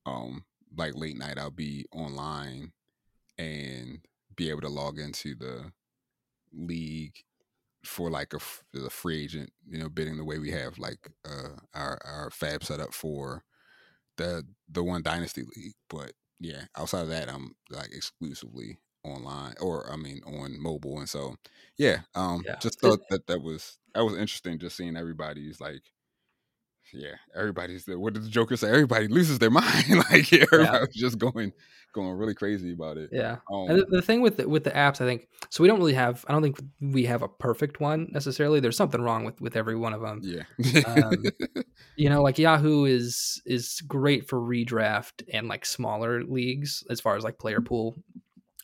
[0.07, 0.45] Um,
[0.77, 2.73] like late night, I'll be online
[3.37, 4.01] and
[4.37, 5.73] be able to log into the
[6.53, 7.25] league
[7.85, 11.57] for like a, a free agent, you know, bidding the way we have like uh,
[11.75, 13.45] our our FAAB set up for
[14.19, 15.75] the the one dynasty league.
[15.89, 21.09] But yeah, outside of that, I'm like exclusively online or I mean on mobile, and
[21.09, 21.37] so
[21.79, 22.57] yeah, um, yeah.
[22.61, 25.83] just thought that that was that was interesting, just seeing everybody's like
[26.93, 27.99] yeah, everybody's there.
[27.99, 28.69] What did the Joker say?
[28.69, 30.05] Everybody loses their mind.
[30.11, 31.01] like yeah, everybody's yeah.
[31.01, 31.53] just going
[31.93, 33.11] going really crazy about it.
[33.13, 33.37] Yeah.
[33.51, 35.63] Um, and the, the, thing with the, with the apps, I think so.
[35.63, 36.25] We don't really have.
[36.29, 38.61] I don't think we have a perfect one necessarily.
[38.61, 40.21] There's something wrong with with every one of them.
[40.23, 40.45] Yeah.
[40.87, 41.25] um,
[41.97, 47.17] you know, like Yahoo is is great for redraft and like smaller leagues as far
[47.17, 47.97] as like player pool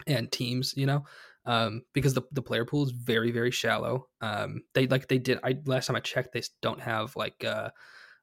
[0.06, 0.74] and teams.
[0.76, 1.04] You know.
[1.46, 4.08] Um, because the, the player pool is very very shallow.
[4.22, 5.40] Um, they like they did.
[5.44, 7.68] I last time I checked, they don't have like uh,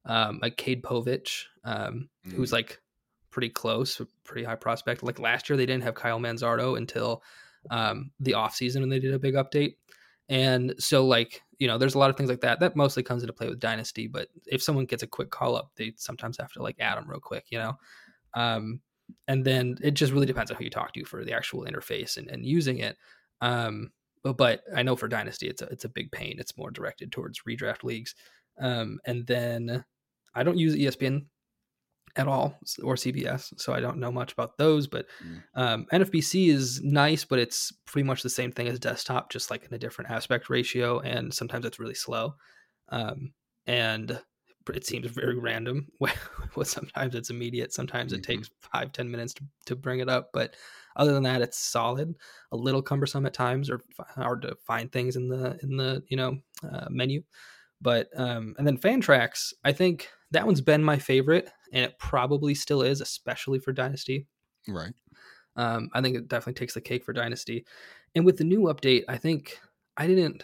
[0.05, 2.33] um, like Cade Povich, um, mm.
[2.33, 2.79] who's like
[3.29, 5.03] pretty close, pretty high prospect.
[5.03, 7.23] Like last year, they didn't have Kyle Manzardo until
[7.69, 9.75] um, the offseason when they did a big update.
[10.29, 12.59] And so, like, you know, there's a lot of things like that.
[12.61, 14.07] That mostly comes into play with Dynasty.
[14.07, 17.09] But if someone gets a quick call up, they sometimes have to like add them
[17.09, 17.77] real quick, you know?
[18.33, 18.79] Um,
[19.27, 22.15] and then it just really depends on who you talk to for the actual interface
[22.15, 22.97] and, and using it.
[23.41, 23.91] Um,
[24.23, 26.37] but, but I know for Dynasty, it's a, it's a big pain.
[26.39, 28.15] It's more directed towards redraft leagues.
[28.59, 29.83] Um, and then
[30.35, 31.25] I don't use ESPN
[32.15, 34.87] at all or CBS, so I don't know much about those.
[34.87, 35.41] But mm.
[35.55, 39.65] um, NFBC is nice, but it's pretty much the same thing as desktop, just like
[39.65, 42.35] in a different aspect ratio, and sometimes it's really slow.
[42.89, 43.33] Um,
[43.65, 44.19] and
[44.73, 45.87] it seems very random.
[46.53, 48.33] Well, sometimes it's immediate, sometimes it mm-hmm.
[48.33, 50.31] takes five ten minutes to, to bring it up.
[50.33, 50.55] But
[50.97, 52.13] other than that, it's solid.
[52.51, 53.79] A little cumbersome at times, or
[54.15, 56.37] hard to find things in the in the you know
[56.69, 57.23] uh, menu.
[57.81, 62.53] But um, and then Fantrax, I think that one's been my favorite, and it probably
[62.53, 64.27] still is, especially for Dynasty.
[64.67, 64.93] Right.
[65.55, 67.65] Um, I think it definitely takes the cake for Dynasty.
[68.15, 69.59] And with the new update, I think
[69.97, 70.43] I didn't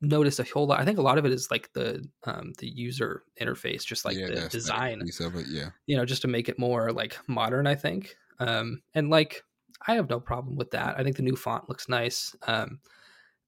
[0.00, 0.80] notice a whole lot.
[0.80, 4.16] I think a lot of it is like the um, the user interface, just like
[4.16, 5.46] yeah, the design piece of it.
[5.48, 5.70] Yeah.
[5.86, 7.66] You know, just to make it more like modern.
[7.66, 8.16] I think.
[8.38, 9.44] Um, and like
[9.86, 10.98] I have no problem with that.
[10.98, 12.34] I think the new font looks nice.
[12.46, 12.80] Um,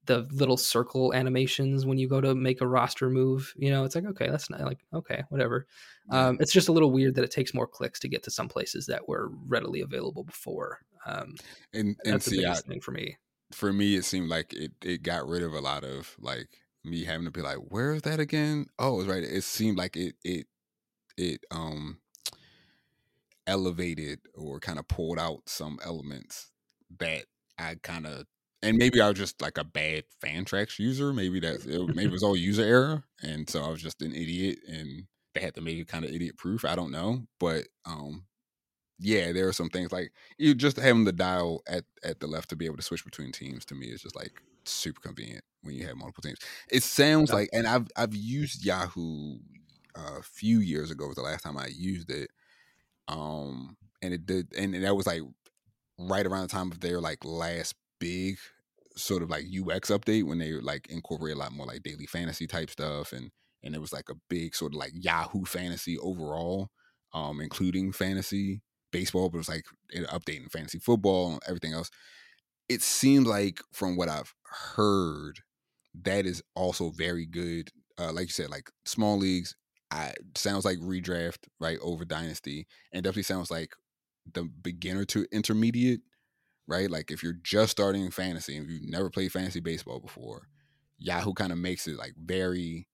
[0.07, 3.53] the little circle animations when you go to make a roster move.
[3.57, 5.67] You know, it's like okay, that's not like okay, whatever.
[6.11, 8.49] Um, it's just a little weird that it takes more clicks to get to some
[8.49, 10.81] places that were readily available before.
[11.07, 11.35] Um,
[11.73, 13.17] and and that's see, the biggest I, thing for me.
[13.53, 16.49] For me, it seemed like it it got rid of a lot of like
[16.85, 18.67] me having to be like, where is that again?
[18.79, 19.23] Oh, it's right.
[19.23, 20.47] It seemed like it it
[21.17, 21.99] it um
[23.47, 26.51] elevated or kind of pulled out some elements
[26.99, 27.25] that
[27.59, 28.27] I kind of
[28.62, 31.12] and maybe I was just like a bad Fantrax user.
[31.12, 34.61] Maybe that maybe it was all user error, and so I was just an idiot,
[34.68, 36.64] and they had to make it kind of idiot proof.
[36.64, 38.25] I don't know, but um,
[38.98, 42.51] yeah, there are some things like you just having the dial at at the left
[42.51, 43.64] to be able to switch between teams.
[43.66, 44.33] To me, is just like
[44.64, 46.38] super convenient when you have multiple teams.
[46.70, 49.38] It sounds like, and I've I've used Yahoo
[49.94, 52.31] a few years ago was the last time I used it.
[53.09, 55.22] Um, and it did, and that was like
[55.98, 58.37] right around the time of their like last big
[58.97, 62.49] sort of like UX update when they like incorporate a lot more like daily fantasy
[62.49, 63.31] type stuff and
[63.62, 66.69] and it was like a big sort of like Yahoo fantasy overall,
[67.15, 68.61] um, including fantasy
[68.91, 69.65] baseball, but it was like
[70.11, 71.88] updating fantasy football and everything else.
[72.69, 74.35] It seemed like from what I've
[74.75, 75.38] heard,
[76.03, 77.71] that is also very good.
[77.99, 79.55] Uh, like you said, like small leagues,
[79.93, 83.75] I sounds like redraft right over dynasty, and definitely sounds like
[84.33, 86.01] the beginner to intermediate
[86.66, 86.90] right?
[86.90, 90.48] Like if you're just starting fantasy and you've never played fantasy baseball before,
[90.98, 92.88] Yahoo kind of makes it like very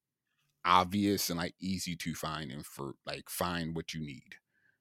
[0.65, 4.37] obvious and like easy to find and for like find what you need.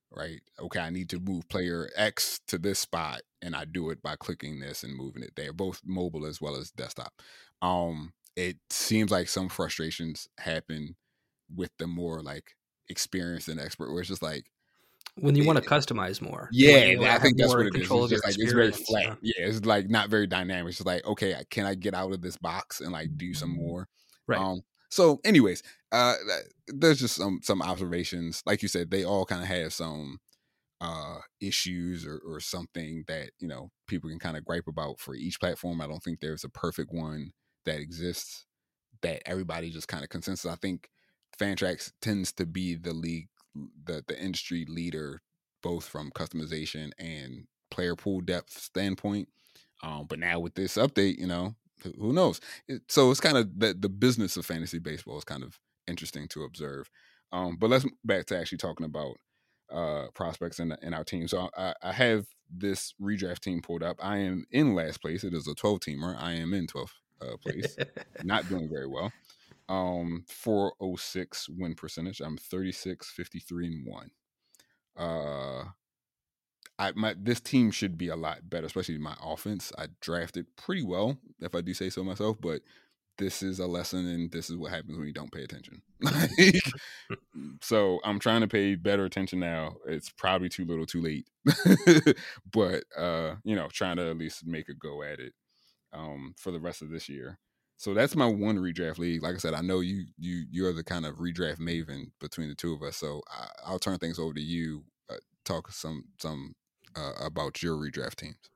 [0.10, 0.40] Right.
[0.60, 4.16] Okay, I need to move player X to this spot and I do it by
[4.16, 7.22] clicking this and moving it there, both mobile as well as desktop.
[7.62, 10.96] Um, it seems like some frustrations happen
[11.54, 12.56] with the more like
[12.90, 14.46] experienced and expert where it's just like
[15.20, 16.50] when you want to customize more.
[16.52, 17.90] Yeah, I think that's what it is.
[17.90, 19.18] It's, just like, it's very flat.
[19.22, 19.34] Yeah.
[19.38, 19.48] yeah.
[19.48, 20.72] it's like not very dynamic.
[20.72, 23.88] It's like, okay, can I get out of this box and like do some more?
[24.28, 24.40] Right.
[24.40, 26.16] Um, so, anyways, uh,
[26.68, 28.44] there's just some some observations.
[28.46, 30.20] Like you said, they all kind of have some
[30.80, 35.16] uh issues or, or something that you know people can kind of gripe about for
[35.16, 35.82] each platform.
[35.82, 37.32] I don't think there's a perfect one
[37.66, 38.46] that exists
[39.02, 40.52] that everybody just kind of consensus.
[40.52, 40.90] I think
[41.40, 43.28] Fantrax tends to be the league
[43.86, 45.22] the the industry leader
[45.62, 49.28] both from customization and player pool depth standpoint.
[49.84, 51.56] Um, but now with this update, you know,
[52.00, 52.40] who knows?
[52.68, 56.28] It, so it's kind of the the business of fantasy baseball is kind of interesting
[56.30, 56.90] to observe.
[57.32, 59.18] Um, but let's back to actually talking about
[59.72, 61.28] uh, prospects in, in our team.
[61.28, 63.98] So I, I, have this redraft team pulled up.
[64.02, 65.26] I am in last place.
[65.26, 66.16] It is a 12 teamer.
[66.18, 66.92] I am in 12th
[67.22, 67.76] uh, place.
[68.24, 69.12] Not doing very well.
[69.70, 72.22] Um, 406 win percentage.
[72.22, 74.12] I'm 36, 53, and 1.
[74.98, 75.64] Uh,
[76.80, 79.72] I my this team should be a lot better, especially my offense.
[79.78, 82.62] I drafted pretty well, if I do say so myself, but
[83.18, 85.82] this is a lesson and this is what happens when you don't pay attention.
[87.62, 89.78] so I'm trying to pay better attention now.
[89.88, 91.28] It's probably too little too late.
[92.52, 95.34] but uh, you know, trying to at least make a go at it
[95.94, 97.40] um for the rest of this year.
[97.78, 99.22] So that's my one redraft league.
[99.22, 102.56] Like I said, I know you you you're the kind of redraft maven between the
[102.56, 102.98] two of us.
[102.98, 103.22] So
[103.66, 104.84] I, will turn things over to you.
[105.10, 106.56] Uh, talk some some
[106.96, 108.50] uh, about your redraft teams.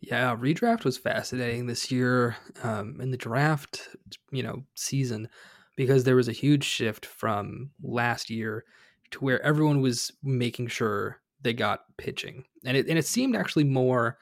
[0.00, 3.88] Yeah, redraft was fascinating this year um, in the draft,
[4.30, 5.28] you know, season
[5.76, 8.64] because there was a huge shift from last year
[9.10, 13.64] to where everyone was making sure they got pitching, and it and it seemed actually
[13.64, 14.18] more,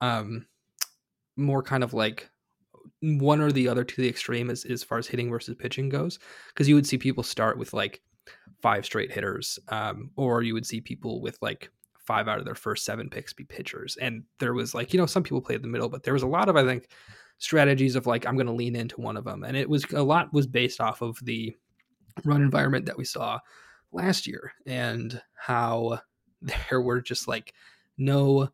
[0.00, 0.46] um,
[1.36, 2.29] more kind of like
[3.02, 6.18] one or the other to the extreme as as far as hitting versus pitching goes,
[6.48, 8.00] because you would see people start with like
[8.60, 11.70] five straight hitters, um, or you would see people with like
[12.10, 13.96] five out of their first seven picks be pitchers.
[14.00, 16.28] And there was like, you know, some people played the middle, but there was a
[16.28, 16.88] lot of, I think,
[17.38, 19.44] strategies of like, I'm going to lean into one of them.
[19.44, 21.54] And it was a lot was based off of the
[22.24, 23.38] run environment that we saw
[23.92, 26.00] last year and how
[26.70, 27.54] there were just like
[27.96, 28.48] no,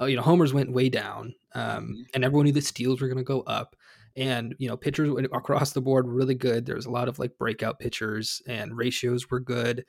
[0.00, 2.02] uh, you know, homers went way down um, mm-hmm.
[2.14, 3.76] and everyone knew the steals were going to go up.
[4.18, 6.66] And, you know, pitchers across the board really good.
[6.66, 9.84] There was a lot of like breakout pitchers and ratios were good.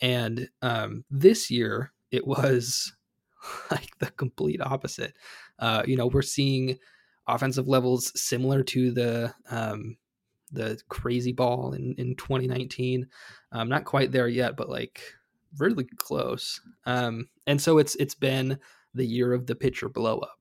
[0.00, 2.92] And um, this year, it was
[3.70, 5.14] like the complete opposite.
[5.58, 6.78] Uh, you know, we're seeing
[7.26, 9.96] offensive levels similar to the um,
[10.52, 13.06] the crazy ball in, in 2019.
[13.52, 15.00] Um, not quite there yet, but like
[15.58, 16.60] really close.
[16.86, 18.58] Um, and so it's it's been
[18.94, 20.39] the year of the pitcher blow up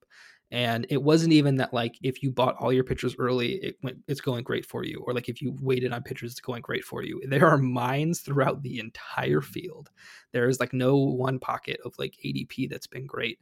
[0.52, 3.98] and it wasn't even that like if you bought all your pitchers early it went
[4.08, 6.84] it's going great for you or like if you waited on pitchers it's going great
[6.84, 7.22] for you.
[7.28, 9.90] There are mines throughout the entire field.
[10.32, 13.40] There is like no one pocket of like adp that's been great.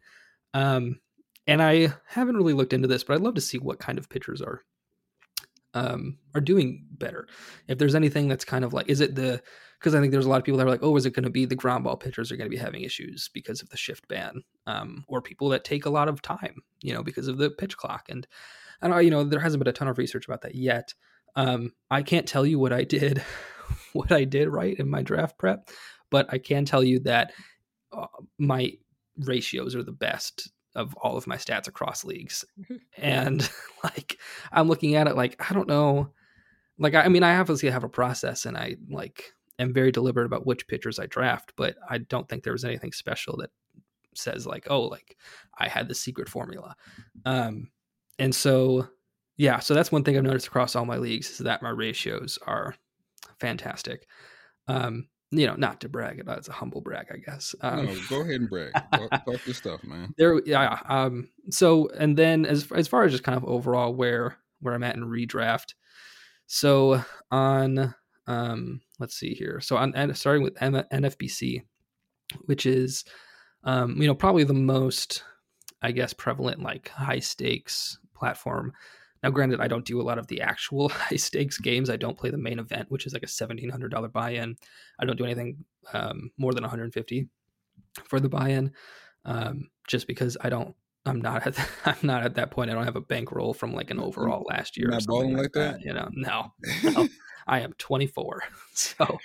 [0.54, 1.00] Um
[1.48, 4.10] and i haven't really looked into this but i'd love to see what kind of
[4.10, 4.64] pitchers are
[5.78, 7.28] um are doing better
[7.68, 9.42] if there's anything that's kind of like is it the
[9.80, 11.24] because I think there's a lot of people that are like, oh, is it going
[11.24, 13.78] to be the ground ball pitchers are going to be having issues because of the
[13.78, 17.38] shift ban, um, or people that take a lot of time, you know, because of
[17.38, 18.06] the pitch clock.
[18.10, 18.26] And
[18.82, 20.94] I don't, you know, there hasn't been a ton of research about that yet.
[21.36, 23.22] Um, I can't tell you what I did,
[23.94, 25.70] what I did right in my draft prep,
[26.10, 27.34] but I can tell you that
[27.92, 28.08] uh,
[28.40, 28.74] my
[29.18, 32.46] ratios are the best of all of my stats across leagues.
[32.98, 33.50] and
[33.84, 34.18] like,
[34.52, 36.14] I'm looking at it like, I don't know.
[36.78, 40.28] Like, I, I mean, I obviously have a process and I like am very deliberate
[40.28, 43.50] about which pitchers I draft, but I don't think there was anything special that
[44.16, 45.18] says like, oh, like
[45.58, 46.76] I had the secret formula.
[47.26, 47.72] Um,
[48.20, 48.88] and so,
[49.36, 52.38] yeah, so that's one thing I've noticed across all my leagues is that my ratios
[52.46, 52.76] are
[53.40, 54.08] fantastic.
[54.68, 57.54] Um, you know, not to brag, about it's a humble brag, I guess.
[57.62, 58.72] Um, no, go ahead and brag.
[58.94, 60.14] talk, talk your stuff, man.
[60.18, 60.80] There, yeah.
[60.88, 64.84] Um, so, and then as as far as just kind of overall where where I'm
[64.84, 65.74] at in redraft,
[66.46, 67.94] so on
[68.28, 69.60] um, let's see here.
[69.62, 71.64] So on starting with NFBC,
[72.46, 73.04] which is
[73.64, 75.24] um, you know probably the most
[75.82, 78.74] I guess prevalent like high stakes platform.
[79.24, 81.90] Now, granted, I don't do a lot of the actual high stakes games.
[81.90, 84.56] I don't play the main event, which is like a seventeen hundred dollar buy in.
[85.00, 85.64] I don't do anything
[85.94, 87.28] um, more than one hundred fifty
[88.06, 88.72] for the buy in,
[89.26, 90.76] um, just because I don't.
[91.06, 92.70] I'm not at the, I'm not at that point.
[92.70, 94.90] I don't have a bankroll from like an overall last year.
[94.90, 95.74] Not balling like, like that.
[95.74, 95.86] that.
[95.86, 96.54] You know, no,
[96.84, 97.08] no.
[97.48, 98.44] I am 24.
[98.74, 99.18] So,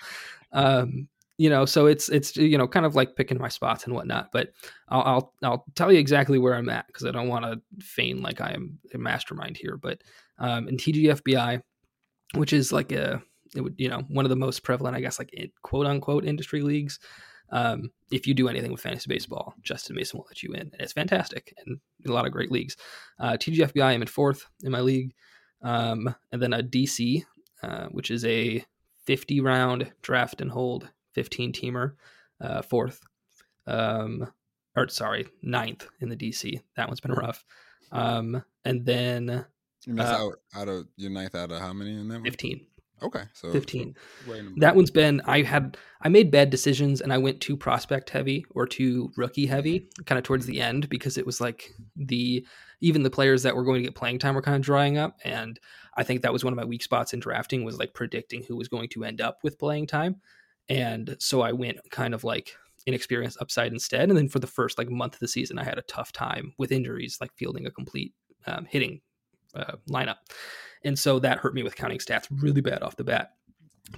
[0.53, 1.09] um,
[1.39, 4.31] you know, so it's it's you know kind of like picking my spots and whatnot.
[4.33, 4.53] But
[4.89, 8.23] I'll I'll, I'll tell you exactly where I'm at because I don't want to feign
[8.23, 9.77] like I am a mastermind here.
[9.77, 10.03] But
[10.39, 11.63] um, in TGFBI,
[12.35, 13.23] which is like a
[13.55, 16.63] it would you know one of the most prevalent, I guess, like quote unquote industry
[16.63, 16.99] leagues.
[17.51, 20.81] Um, if you do anything with fantasy baseball, Justin Mason will let you in, and
[20.81, 22.77] it's fantastic and a lot of great leagues.
[23.21, 25.13] Uh, TGFBI, I'm in fourth in my league,
[25.63, 27.23] um, and then a DC,
[27.63, 28.65] uh, which is a
[29.07, 31.93] 50 round draft and hold 15 teamer,
[32.41, 33.01] uh, fourth.
[33.67, 34.31] Um,
[34.77, 36.61] or sorry, ninth in the DC.
[36.77, 37.45] That one's been rough.
[37.91, 39.45] Um, and then
[39.87, 42.25] that's uh, out, out of your ninth out of how many in that one?
[42.25, 42.67] 15.
[43.03, 43.97] Okay, so 15.
[44.27, 48.11] So that one's been I had I made bad decisions and I went too prospect
[48.11, 52.47] heavy or too rookie heavy kind of towards the end because it was like the
[52.81, 55.19] even the players that were going to get playing time were kind of drying up
[55.25, 55.59] and
[55.97, 58.57] I think that was one of my weak spots in drafting was like predicting who
[58.57, 60.17] was going to end up with playing time.
[60.69, 62.55] And so I went kind of like
[62.87, 64.09] inexperienced upside instead.
[64.09, 66.53] And then for the first like month of the season, I had a tough time
[66.59, 68.13] with injuries, like fielding a complete
[68.47, 69.01] um, hitting
[69.55, 70.17] uh, lineup.
[70.85, 73.33] And so that hurt me with counting stats really bad off the bat.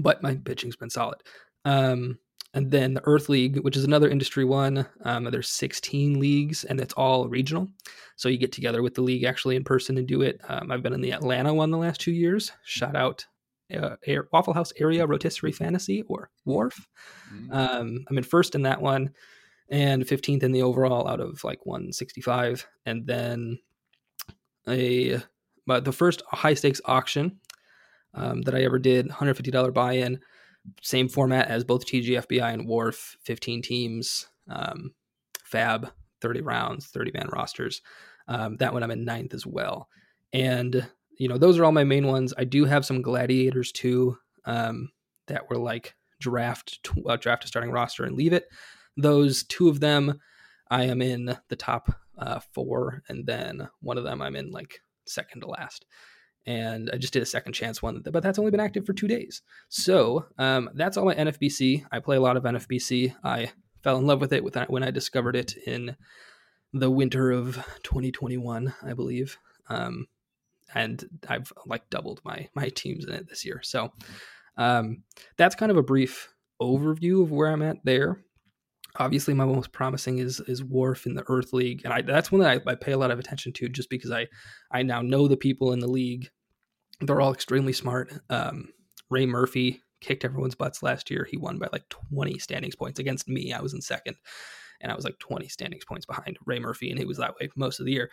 [0.01, 1.19] But my pitching's been solid.
[1.65, 2.19] Um,
[2.53, 4.87] and then the Earth League, which is another industry one.
[5.03, 7.69] Um, there's 16 leagues, and it's all regional.
[8.17, 10.41] So you get together with the league actually in person and do it.
[10.49, 12.53] Um, I've been in the Atlanta one the last two years.
[12.63, 13.27] Shout out
[13.77, 16.75] uh, Air, Waffle House Area Rotisserie Fantasy or WARF.
[17.33, 17.53] Mm-hmm.
[17.53, 19.11] Um, I'm in first in that one,
[19.69, 22.67] and 15th in the overall out of like 165.
[22.87, 23.59] And then
[24.69, 25.21] a
[25.67, 27.41] but the first high stakes auction
[28.15, 30.21] um, that I ever did, $150 buy in,
[30.83, 34.93] same format as both TGFBI and WARF, 15 teams, um,
[35.51, 35.91] FAAB,
[36.21, 37.83] 30 rounds, 30 man rosters.
[38.29, 39.89] Um, that one I'm in ninth as well.
[40.33, 40.87] And,
[41.19, 42.35] you know, those are all my main ones.
[42.37, 44.91] I do have some gladiators too um,
[45.27, 48.47] that were like draft, uh, draft a starting roster and leave it.
[48.97, 50.21] Those two of them,
[50.71, 54.81] I am in the top uh, four, and then one of them I'm in like
[55.07, 55.85] second to last.
[56.47, 59.09] And I just did a second chance one, but that's only been active for two
[59.09, 59.41] days.
[59.71, 61.87] So um, that's all my NFBC.
[61.91, 63.15] I play a lot of NFBC.
[63.25, 63.51] I
[63.83, 65.97] fell in love with it when I discovered it in
[66.73, 67.55] the winter of
[67.85, 69.39] 2021, I believe.
[69.69, 70.07] Um,
[70.75, 73.61] and I've like doubled my my teams in it this year.
[73.63, 73.93] So
[74.57, 75.03] um,
[75.37, 78.25] that's kind of a brief overview of where I'm at there
[78.97, 82.41] obviously my most promising is is WARF in the Earth League, and I, that's one
[82.43, 84.27] that I, I, pay a lot of attention to just because I
[84.71, 86.29] I now know the people in the league.
[87.01, 88.13] They're all extremely smart.
[88.31, 88.69] Um,
[89.11, 91.27] Ray Murphy kicked everyone's butts last year.
[91.29, 93.53] He won by like 20 standings points against me.
[93.53, 94.17] I was in second,
[94.81, 97.49] and I was like 20 standings points behind Ray Murphy, and he was that way
[97.57, 98.11] most of the year.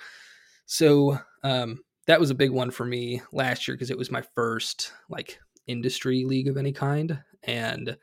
[0.66, 4.22] So um, that was a big one for me last year because it was my
[4.36, 7.98] first like industry league of any kind, and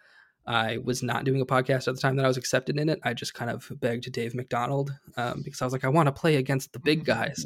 [0.48, 2.98] I was not doing a podcast at the time that I was accepted in it.
[3.02, 6.12] I just kind of begged Dave McDonald um, because I was like, I want to
[6.12, 7.44] play against the big guys.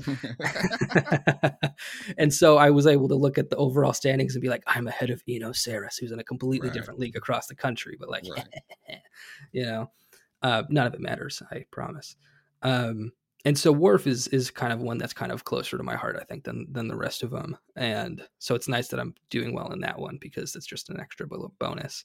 [2.19, 4.87] and so I was able to look at the overall standings and be like, I'm
[4.87, 6.75] ahead of Eno Sarris, who's in a completely right.
[6.75, 7.97] different league across the country.
[7.99, 8.47] But like, right.
[9.53, 9.91] you know,
[10.41, 11.43] uh, none of it matters.
[11.51, 12.15] I promise.
[12.63, 13.11] Um,
[13.45, 16.17] and so WARF is is kind of one that's kind of closer to my heart,
[16.21, 17.57] I think, than than the rest of them.
[17.77, 21.01] And so it's nice that I'm doing well in that one because it's just an
[21.01, 21.27] extra
[21.59, 22.05] bonus.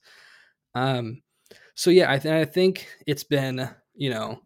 [0.74, 1.22] Um,
[1.76, 4.42] so yeah, I, th- I think it's been, you know,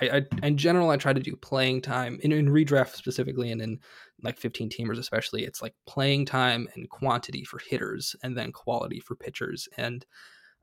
[0.00, 3.60] I, I, in general I try to do playing time in, in redraft specifically, and
[3.60, 3.80] in
[4.22, 5.44] like 15 teamers especially.
[5.44, 9.68] It's like playing time and quantity for hitters, and then quality for pitchers.
[9.76, 10.06] And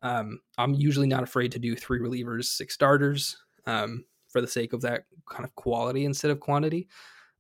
[0.01, 4.05] um, I'm usually not afraid to do three relievers, six starters, um,
[4.36, 6.89] for the sake of that kind of quality instead of quantity,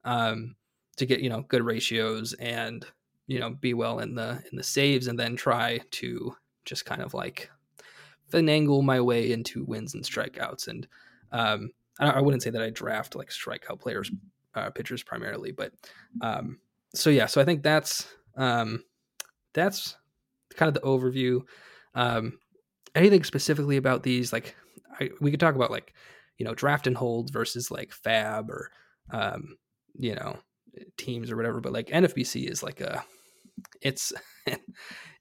[0.05, 0.55] um,
[0.95, 2.85] to get you know good ratios and
[3.27, 6.33] you know be well in the in the saves, and then try to
[6.63, 7.51] just kind of like
[8.31, 10.69] finagle my way into wins and strikeouts.
[10.69, 10.87] And
[11.33, 11.69] um,
[11.99, 14.09] I, I, wouldn't say that I draft like strikeout players,
[14.55, 15.73] uh, pitchers primarily, but
[16.21, 16.59] um,
[16.93, 17.25] so yeah.
[17.25, 18.85] So I think that's um,
[19.51, 19.97] that's
[20.55, 21.41] kind of the overview.
[21.93, 22.39] Um,
[22.95, 24.31] anything specifically about these?
[24.31, 24.55] Like
[24.97, 25.93] I, we could talk about like
[26.37, 28.71] you know draft and hold versus like FAAB or
[29.11, 29.57] um,
[29.97, 30.37] you know
[30.97, 31.61] teams or whatever.
[31.61, 33.03] But like NFBC is like a
[33.81, 34.13] it's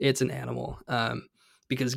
[0.00, 1.28] it's an animal um,
[1.68, 1.96] because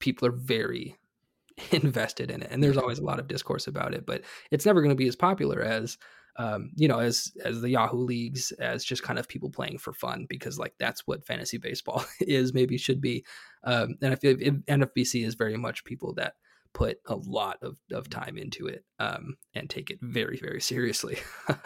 [0.00, 0.96] people are very
[1.72, 4.80] invested in it and there's always a lot of discourse about it but it's never
[4.80, 5.98] going to be as popular as
[6.36, 9.92] um, you know as as the yahoo leagues as just kind of people playing for
[9.92, 13.24] fun because like that's what fantasy baseball is maybe should be
[13.64, 16.34] um, and i feel nfbc is very much people that
[16.74, 21.18] put a lot of, of time into it um, and take it very very seriously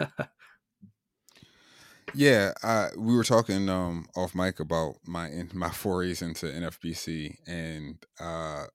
[2.15, 7.97] Yeah, I, we were talking um, off mic about my my forays into NFBC, and
[8.19, 8.65] uh,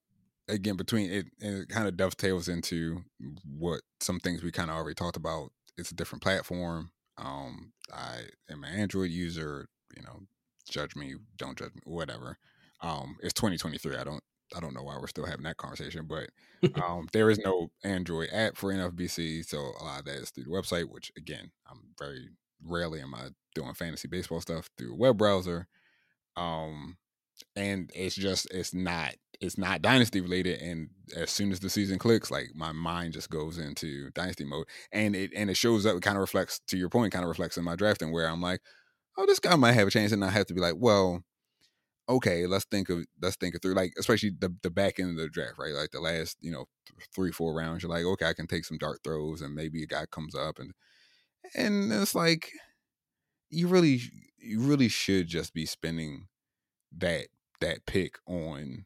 [0.47, 3.03] again between it, it kind of dovetails into
[3.45, 5.51] what some things we kind of already talked about.
[5.77, 6.91] It's a different platform.
[7.17, 9.67] Um, I am an Android user.
[9.95, 10.19] You know,
[10.69, 12.37] judge me, don't judge me, whatever.
[12.81, 13.95] Um, it's 2023.
[13.95, 14.23] I don't
[14.55, 16.29] I don't know why we're still having that conversation, but
[16.83, 20.45] um, there is no Android app for NFBC, so a lot of that is through
[20.45, 20.89] the website.
[20.89, 22.29] Which again, I'm very
[22.65, 25.67] rarely am I doing fantasy baseball stuff through a web browser.
[26.35, 26.97] Um,
[27.55, 31.97] and it's just it's not it's not dynasty related and as soon as the season
[31.97, 35.95] clicks like my mind just goes into dynasty mode and it and it shows up
[35.95, 38.41] it kind of reflects to your point kind of reflects in my drafting where i'm
[38.41, 38.59] like
[39.17, 41.23] oh this guy might have a chance and i have to be like well
[42.09, 43.75] okay, let's think of let's think it through.
[43.75, 45.73] Like especially the the back end of the draft, right?
[45.73, 46.65] Like the last you know
[47.15, 49.87] three four rounds, you're like, okay, I can take some dart throws, and maybe a
[49.87, 50.73] guy comes up, and
[51.55, 52.51] and it's like
[53.49, 54.01] you really
[54.37, 56.27] you really should just be spending
[56.97, 57.27] that
[57.61, 58.85] that pick on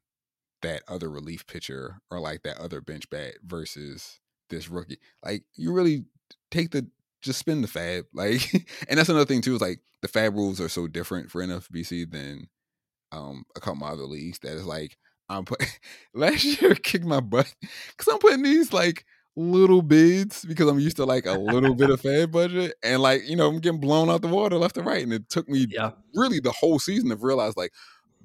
[0.62, 4.20] that other relief pitcher or like that other bench bat versus
[4.50, 5.00] this rookie.
[5.24, 6.06] Like you really
[6.52, 6.88] take the
[7.22, 8.04] just spin the FAAB.
[8.14, 8.54] Like
[8.90, 12.12] and that's another thing too, is like the FAAB rules are so different for NFBC
[12.12, 12.48] than
[13.14, 14.98] um a couple other leagues that is like
[15.30, 15.64] I'm put
[16.14, 19.06] last year kicked my butt because I'm putting these like
[19.36, 23.28] little bids because I'm used to like a little bit of FAAB budget and like
[23.28, 25.66] you know I'm getting blown out the water left and right and it took me
[25.70, 25.92] yeah.
[26.14, 27.74] really the whole season to realize like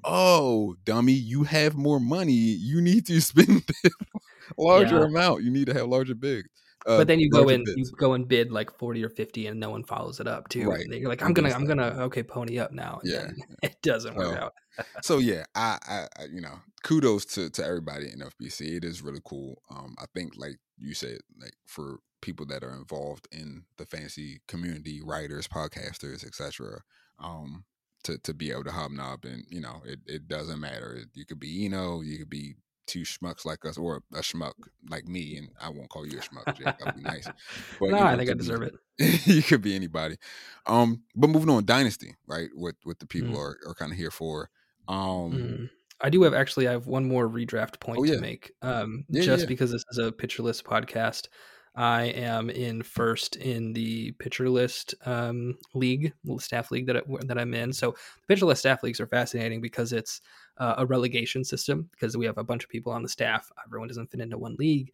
[0.03, 5.05] oh dummy you have more money you need to spend a larger yeah.
[5.05, 6.47] amount you need to have larger bids
[6.85, 7.77] uh, but then you go in, bids.
[7.77, 10.69] you go and bid like forty or fifty, and no one follows it up too.
[10.69, 10.85] Right.
[10.87, 12.99] you're like, I'm gonna, I'm gonna, okay, pony up now.
[13.03, 14.53] And yeah, it doesn't work out.
[15.01, 18.77] so yeah, I, I, you know, kudos to to everybody in NFBC.
[18.77, 19.61] It is really cool.
[19.69, 24.41] Um, I think like you said, like for people that are involved in the fancy
[24.47, 26.81] community, writers, podcasters, etc.
[27.19, 27.65] Um,
[28.03, 30.99] to to be able to hobnob and you know, it it doesn't matter.
[31.13, 32.55] You could be Eno, you could be
[32.89, 34.53] two schmucks like us, or a schmuck
[34.89, 36.77] like me, and I won't call you a schmuck, Jake.
[36.79, 37.27] That'd be nice.
[37.79, 39.27] But, no, you know, I think I deserve be, it.
[39.27, 40.17] you could be anybody.
[40.65, 42.49] Um, but moving on, Dynasty, right?
[42.53, 43.39] What what the people mm.
[43.39, 44.49] are, are kind of here for.
[44.87, 45.69] Um, mm.
[46.01, 48.15] I do have actually I have one more redraft point oh, yeah.
[48.15, 48.51] to make.
[48.61, 49.47] Um, yeah, just yeah.
[49.47, 51.27] because this is a pitcher list podcast.
[51.75, 57.37] I am in first in the pitcher list um, league, staff league that I, that
[57.37, 57.71] I'm in.
[57.73, 60.21] So the pitcher list staff leagues are fascinating because it's
[60.59, 63.51] uh, a relegation system because we have a bunch of people on the staff.
[63.65, 64.91] Everyone doesn't fit into one league,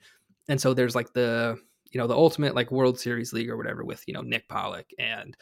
[0.48, 1.60] and so there's like the
[1.92, 4.92] you know the ultimate like World Series league or whatever with you know Nick Pollack
[5.00, 5.36] and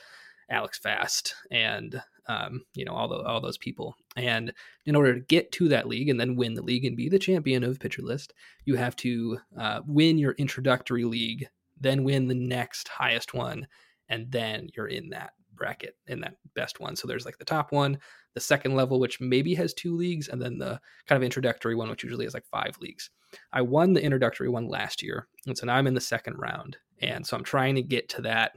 [0.49, 3.95] Alex Fast and um, you know all the all those people.
[4.15, 4.53] And
[4.85, 7.19] in order to get to that league and then win the league and be the
[7.19, 8.33] champion of pitcher list,
[8.65, 11.47] you have to uh, win your introductory league,
[11.79, 13.67] then win the next highest one,
[14.09, 16.95] and then you're in that bracket in that best one.
[16.95, 17.99] So there's like the top one,
[18.33, 21.89] the second level, which maybe has two leagues, and then the kind of introductory one,
[21.89, 23.09] which usually has like five leagues.
[23.51, 26.77] I won the introductory one last year, and so now I'm in the second round,
[27.01, 28.53] and so I'm trying to get to that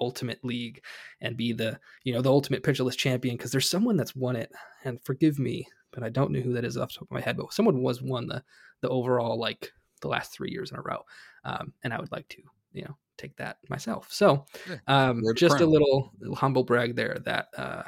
[0.00, 0.82] ultimate league
[1.20, 4.36] and be the you know the ultimate Pitcher List champion because there's someone that's won
[4.36, 4.52] it,
[4.84, 7.20] and forgive me, but I don't know who that is off the top of my
[7.20, 8.42] head, but someone was won the
[8.80, 11.04] the overall like the last three years in a row,
[11.44, 12.42] um, and I would like to
[12.72, 14.08] you know take that myself.
[14.10, 14.46] So
[14.86, 17.82] um, just a little, little, humble brag there that uh,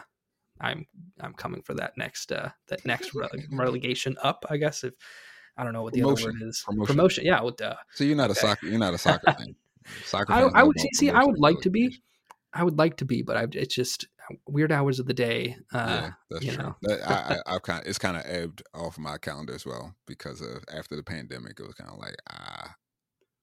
[0.61, 0.87] I'm
[1.21, 3.13] I'm coming for that next uh, that next
[3.51, 4.45] relegation up.
[4.49, 4.95] I guess if
[5.57, 6.29] I don't know what the Promotion.
[6.29, 6.63] other word is.
[6.67, 6.95] Promotion.
[6.95, 7.25] Promotion.
[7.27, 7.41] Yeah.
[7.43, 7.77] Well, duh.
[7.95, 8.39] So you're not okay.
[8.39, 8.67] a soccer.
[8.67, 9.55] You're not a soccer fan.
[10.05, 10.33] Soccer.
[10.33, 10.89] I, I would see.
[10.95, 12.01] see I would like to be.
[12.53, 14.07] I would like to be, but I've, it's just
[14.47, 15.57] weird hours of the day.
[15.73, 16.63] Uh, yeah, that's you true.
[16.65, 16.77] Know.
[16.83, 19.95] That, I, I, have kind of, it's kind of ebbed off my calendar as well
[20.07, 22.75] because of after the pandemic, it was kind of like ah,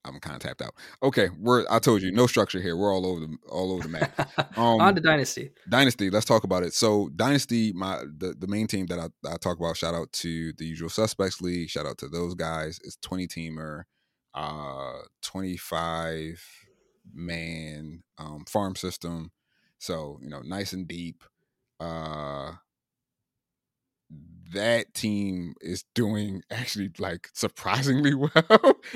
[0.08, 0.74] I'm kind of tapped out.
[1.02, 2.76] Okay, we're I told you no structure here.
[2.76, 4.30] We're all over the all over the map.
[4.56, 5.52] Um, On to Dynasty.
[5.68, 6.10] Dynasty.
[6.10, 6.72] Let's talk about it.
[6.72, 9.76] So Dynasty, my the, the main team that I, I talk about.
[9.76, 11.68] Shout out to the Usual Suspects League.
[11.68, 12.80] Shout out to those guys.
[12.82, 13.82] It's 20 teamer,
[14.34, 16.42] uh, 25
[17.14, 19.30] man um, farm system.
[19.78, 21.22] So you know, nice and deep.
[21.78, 22.52] Uh,
[24.52, 28.30] that team is doing actually like surprisingly well.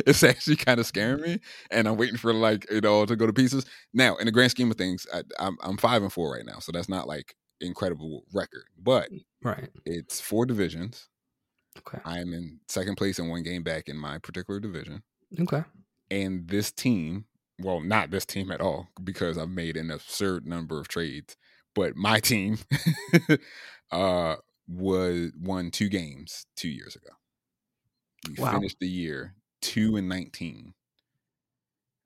[0.07, 1.41] it's actually kind of scaring me,
[1.71, 3.67] and I'm waiting for like it all to go to pieces.
[3.93, 6.59] Now, in the grand scheme of things, I, I'm I'm five and four right now,
[6.59, 11.09] so that's not like incredible record, but mm, right, it's four divisions.
[11.79, 15.03] Okay, I am in second place and one game back in my particular division.
[15.41, 15.65] Okay,
[16.11, 17.27] and this team,
[17.59, 21.37] well, not this team at all, because I've made an absurd number of trades,
[21.75, 22.59] but my team,
[23.91, 24.37] uh
[24.73, 27.11] was won two games two years ago.
[28.29, 28.53] We wow.
[28.53, 30.75] finished the year two and nineteen.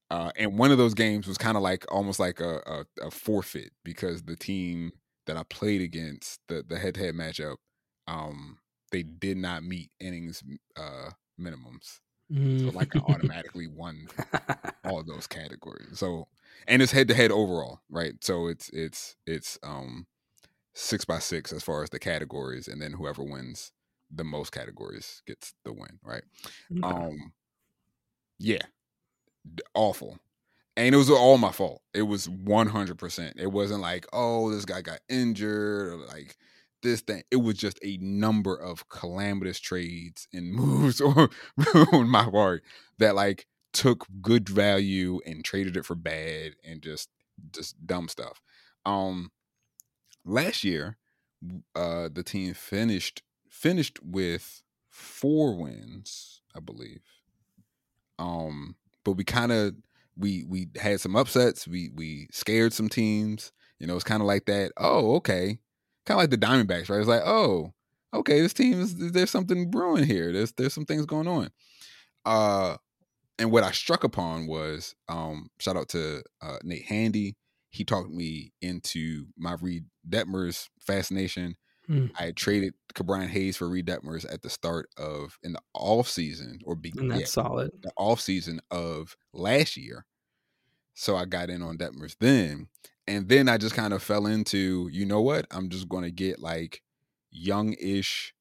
[0.08, 3.10] Uh, and one of those games was kind of like almost like a, a, a,
[3.10, 4.92] forfeit because the team
[5.26, 7.56] that I played against the the head to head matchup,
[8.06, 8.58] um,
[8.92, 10.44] they did not meet innings
[10.76, 11.10] uh,
[11.40, 11.98] minimums.
[12.32, 12.60] Mm.
[12.60, 14.08] So like I automatically won
[14.84, 15.98] all of those categories.
[15.98, 16.28] So
[16.66, 18.14] and it's head to head overall, right?
[18.22, 20.06] So it's it's it's um
[20.76, 23.72] six by six as far as the categories, and then whoever wins
[24.14, 26.22] the most categories gets the win, right?
[26.70, 26.86] Okay.
[26.86, 27.32] Um,
[28.38, 28.62] yeah,
[29.74, 30.18] awful.
[30.76, 31.80] And it was all my fault.
[31.94, 33.32] It was 100%.
[33.36, 36.36] It wasn't like, oh, this guy got injured or like
[36.82, 37.22] this thing.
[37.30, 41.30] It was just a number of calamitous trades and moves on,
[41.92, 42.62] on my part
[42.98, 47.08] that like took good value and traded it for bad and just
[47.52, 48.42] just dumb stuff.
[48.84, 49.30] Um
[50.26, 50.96] last year
[51.74, 57.02] uh, the team finished finished with four wins, I believe.
[58.18, 59.74] Um, but we kind of
[60.16, 61.68] we we had some upsets.
[61.68, 63.52] We we scared some teams.
[63.78, 64.72] You know, it's kind of like that.
[64.76, 65.58] Oh, okay,
[66.06, 66.98] kind of like the Diamondbacks, right?
[66.98, 67.74] It's like, oh,
[68.14, 70.32] okay, this team is there's something brewing here.
[70.32, 71.50] There's there's some things going on.
[72.24, 72.76] Uh,
[73.38, 77.36] and what I struck upon was um, shout out to uh, Nate Handy.
[77.76, 81.56] He talked me into my Reid Detmers fascination.
[81.86, 82.06] Hmm.
[82.18, 86.08] I had traded Ke'Bryan Hayes for Reid Detmers at the start of in the off
[86.08, 90.06] season or be and that's yeah, solid the off season of last year.
[90.94, 92.68] So I got in on Detmers then,
[93.06, 96.10] and then I just kind of fell into you know what I'm just going to
[96.10, 96.82] get like
[97.30, 98.32] young-ish,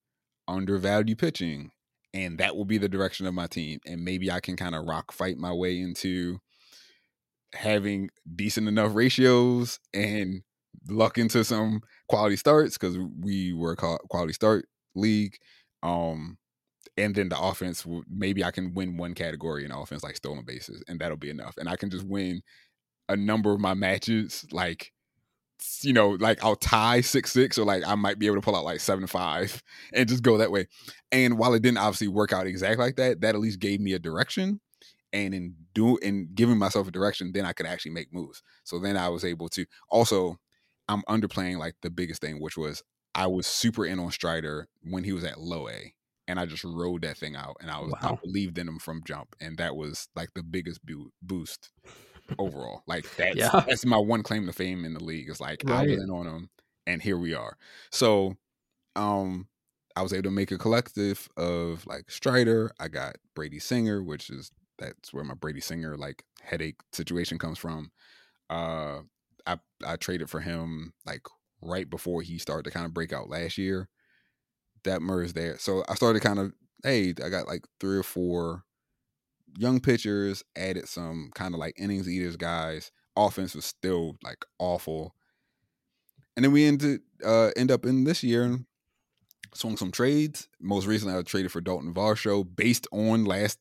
[0.48, 1.72] undervalued pitching,
[2.14, 3.80] and that will be the direction of my team.
[3.86, 6.40] And maybe I can kind of rock fight my way into
[7.56, 10.42] having decent enough ratios and
[10.90, 15.38] luck into some quality starts because we were a quality start league.
[15.84, 16.38] Um,
[16.98, 20.84] and then the offense, maybe I can win one category in offense, like stolen bases,
[20.88, 21.56] and that'll be enough.
[21.58, 22.42] And I can just win
[23.10, 24.92] a number of my matches, like
[25.82, 28.56] you know, like I'll tie six six, or like I might be able to pull
[28.56, 29.62] out like seven five
[29.94, 30.68] and just go that way.
[31.12, 33.94] And while it didn't obviously work out exactly like that, that at least gave me
[33.94, 34.60] a direction.
[35.16, 38.44] And in do in giving myself a direction, then I could actually make moves.
[38.66, 40.38] So then I was able to also
[40.90, 42.84] I'm underplaying like the biggest thing, which was
[43.16, 45.94] I was super in on Strider when he was at low A.
[46.28, 48.14] And I just rode that thing out, and I was wow.
[48.14, 50.80] I believed in him from jump, and that was like the biggest
[51.22, 51.70] boost
[52.40, 52.82] overall.
[52.88, 53.64] Like that's yeah.
[53.68, 55.30] that's my one claim to fame in the league.
[55.30, 55.82] It's like right.
[55.82, 56.50] I was in on him,
[56.88, 57.58] and here we are.
[57.92, 58.38] So,
[58.96, 59.50] um,
[59.96, 62.72] I was able to make a collective of like Strider.
[62.80, 67.58] I got Brady Singer, which is that's where my Brady Singer like headache situation comes
[67.58, 67.92] from.
[68.50, 69.00] Uh,
[69.46, 71.22] I I traded for him like
[71.62, 73.90] right before he started to kind of break out last year.
[74.84, 76.54] Detmers there, so I started kind of
[76.84, 78.64] hey, I got like three or four
[79.58, 82.92] young pitchers, added some kind of like innings eaters guys.
[83.16, 85.16] Offense was still like awful.
[86.36, 88.66] And then we ended uh end up in this year and
[89.54, 90.50] swung some trades.
[90.60, 93.58] Most recently I traded for Dalton Varsho based on last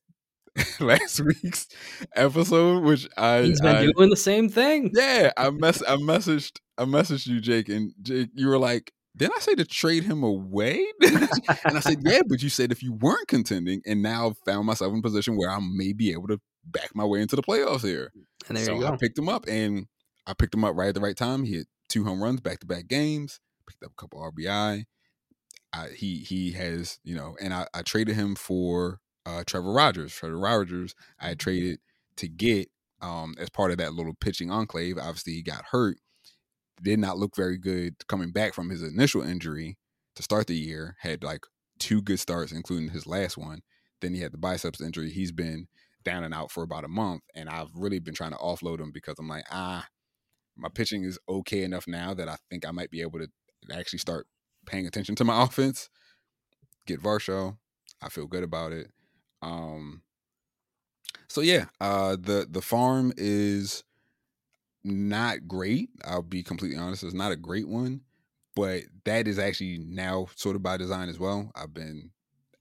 [0.80, 1.66] last week's
[2.14, 4.90] episode, which I He's been I, doing the same thing.
[4.94, 5.32] Yeah.
[5.36, 9.40] I mess I messaged I messaged you, Jake, and Jake, you were like, didn't I
[9.40, 10.84] say to trade him away?
[11.02, 11.28] and
[11.76, 14.92] I said, yeah, but you said if you weren't contending, and now I've found myself
[14.92, 17.84] in a position where I may be able to back my way into the playoffs
[17.84, 18.12] here.
[18.48, 18.88] And there so you go.
[18.88, 19.86] I picked him up, and
[20.26, 21.44] I picked him up right at the right time.
[21.44, 24.84] He hit two home runs back to back games, picked up a couple RBI.
[25.72, 30.14] I, he he has you know, and I, I traded him for uh, Trevor Rogers.
[30.14, 31.36] Trevor Rogers, I mm-hmm.
[31.36, 31.78] traded
[32.16, 32.68] to get
[33.00, 34.98] um, as part of that little pitching enclave.
[34.98, 35.98] Obviously, he got hurt
[36.82, 39.76] did not look very good coming back from his initial injury
[40.16, 40.96] to start the year.
[41.00, 41.44] Had like
[41.78, 43.60] two good starts, including his last one.
[44.00, 45.10] Then he had the biceps injury.
[45.10, 45.66] He's been
[46.04, 48.90] down and out for about a month, and I've really been trying to offload him
[48.92, 49.86] because I'm like, ah,
[50.56, 53.28] my pitching is okay enough now that I think I might be able to
[53.72, 54.26] actually start
[54.66, 55.88] paying attention to my offense.
[56.86, 57.56] Get Varsho.
[58.02, 58.90] I feel good about it.
[59.44, 60.02] Um,
[61.28, 63.84] so yeah, uh, the the farm is
[64.82, 65.90] not great.
[66.04, 67.04] I'll be completely honest.
[67.04, 68.00] It's not a great one,
[68.56, 71.52] but that is actually now sort of by design as well.
[71.54, 72.10] I've been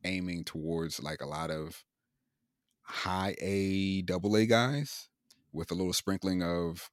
[0.04, 1.84] aiming towards like a lot of
[2.82, 5.08] high A, double A guys
[5.54, 6.92] with a little sprinkling of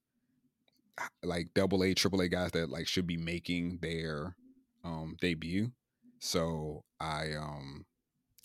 [1.24, 4.36] like double A, triple A guys that like should be making their
[4.84, 5.72] um debut.
[6.20, 7.86] So I um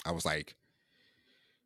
[0.05, 0.55] I was like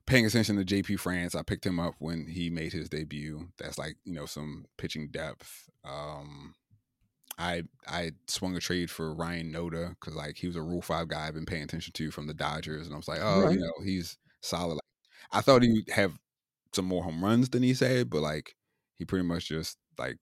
[0.10, 3.47] paying attention to JP France, I picked him up when he made his debut.
[3.60, 5.70] That's like you know some pitching depth.
[5.86, 6.55] Um,
[7.38, 11.07] I I swung a trade for Ryan Noda because like he was a Rule Five
[11.07, 13.53] guy I've been paying attention to from the Dodgers, and I was like, oh, right.
[13.53, 14.74] you know, he's solid.
[14.74, 14.82] Like,
[15.32, 16.18] I thought he'd have
[16.74, 18.55] some more home runs than he said, but like
[18.97, 20.18] he pretty much just like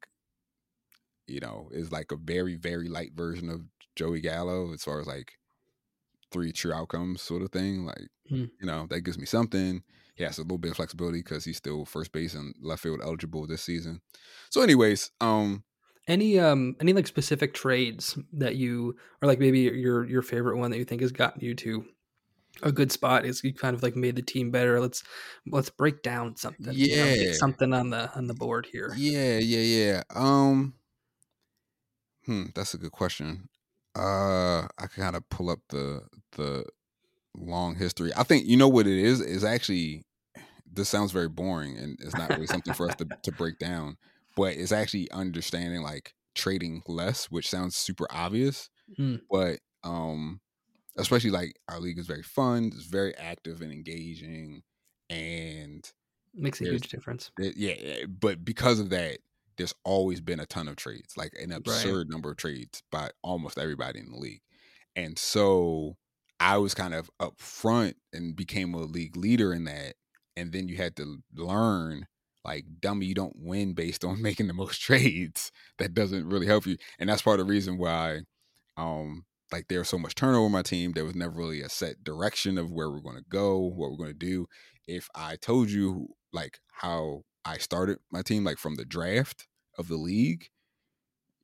[1.27, 3.61] you know is like a very very light version of
[3.95, 5.33] Joey Gallo as far as like
[6.31, 7.85] three true outcomes sort of thing.
[7.85, 8.45] Like, hmm.
[8.59, 9.84] you know, that gives me something.
[10.15, 13.01] He has a little bit of flexibility because he's still first base and left field
[13.03, 14.01] eligible this season.
[14.49, 15.63] So, anyways, um,
[16.07, 20.71] any um any like specific trades that you or like maybe your your favorite one
[20.71, 21.86] that you think has gotten you to
[22.63, 24.80] a good spot is you kind of like made the team better.
[24.80, 25.03] Let's
[25.47, 26.73] let's break down something.
[26.73, 28.93] Yeah, you know, something on the on the board here.
[28.97, 30.03] Yeah, yeah, yeah.
[30.15, 30.73] Um,
[32.25, 33.49] hmm, that's a good question.
[33.95, 36.65] Uh, I can kind of pull up the the
[37.38, 38.11] long history.
[38.15, 39.21] I think you know what it is.
[39.21, 40.03] Is actually
[40.71, 43.97] this sounds very boring, and it's not really something for us to to break down.
[44.35, 48.69] But it's actually understanding like trading less, which sounds super obvious.
[48.99, 49.21] Mm.
[49.29, 50.39] But um,
[50.97, 54.63] especially like our league is very fun, it's very active and engaging,
[55.09, 55.89] and
[56.33, 57.31] makes a huge difference.
[57.39, 59.19] yeah, but because of that,
[59.57, 62.09] there's always been a ton of trades, like an absurd right.
[62.09, 64.41] number of trades by almost everybody in the league.
[64.95, 65.97] And so
[66.39, 69.95] I was kind of up front and became a league leader in that.
[70.35, 72.05] And then you had to learn
[72.45, 75.51] like dummy, you don't win based on making the most trades.
[75.79, 76.77] That doesn't really help you.
[76.99, 78.21] And that's part of the reason why
[78.77, 80.91] um like there was so much turnover my team.
[80.91, 84.13] There was never really a set direction of where we're gonna go, what we're gonna
[84.13, 84.47] do.
[84.88, 89.88] If I told you like how I started my team, like from the draft of
[89.88, 90.49] the league,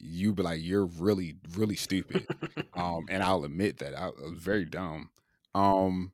[0.03, 2.27] you'd be like, you're really, really stupid.
[2.73, 5.09] um, and I'll admit that I, was very dumb.
[5.55, 6.11] Um,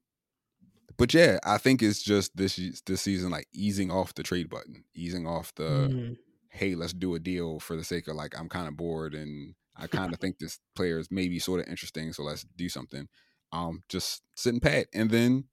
[0.98, 4.84] but yeah, I think it's just this this season like easing off the trade button,
[4.94, 6.18] easing off the mm.
[6.50, 9.56] hey, let's do a deal for the sake of like I'm kind of bored and
[9.80, 13.08] I kind of think this player is maybe sort of interesting, so let's do something.
[13.54, 15.46] Um, just sitting pat, and then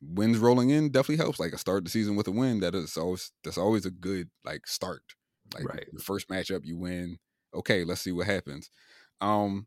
[0.00, 1.40] wins rolling in definitely helps.
[1.40, 4.30] Like a start the season with a win, that is always that's always a good
[4.44, 5.02] like start.
[5.54, 5.86] Like right.
[5.92, 7.18] the first matchup you win,
[7.58, 8.70] okay, let's see what happens.
[9.20, 9.66] Um,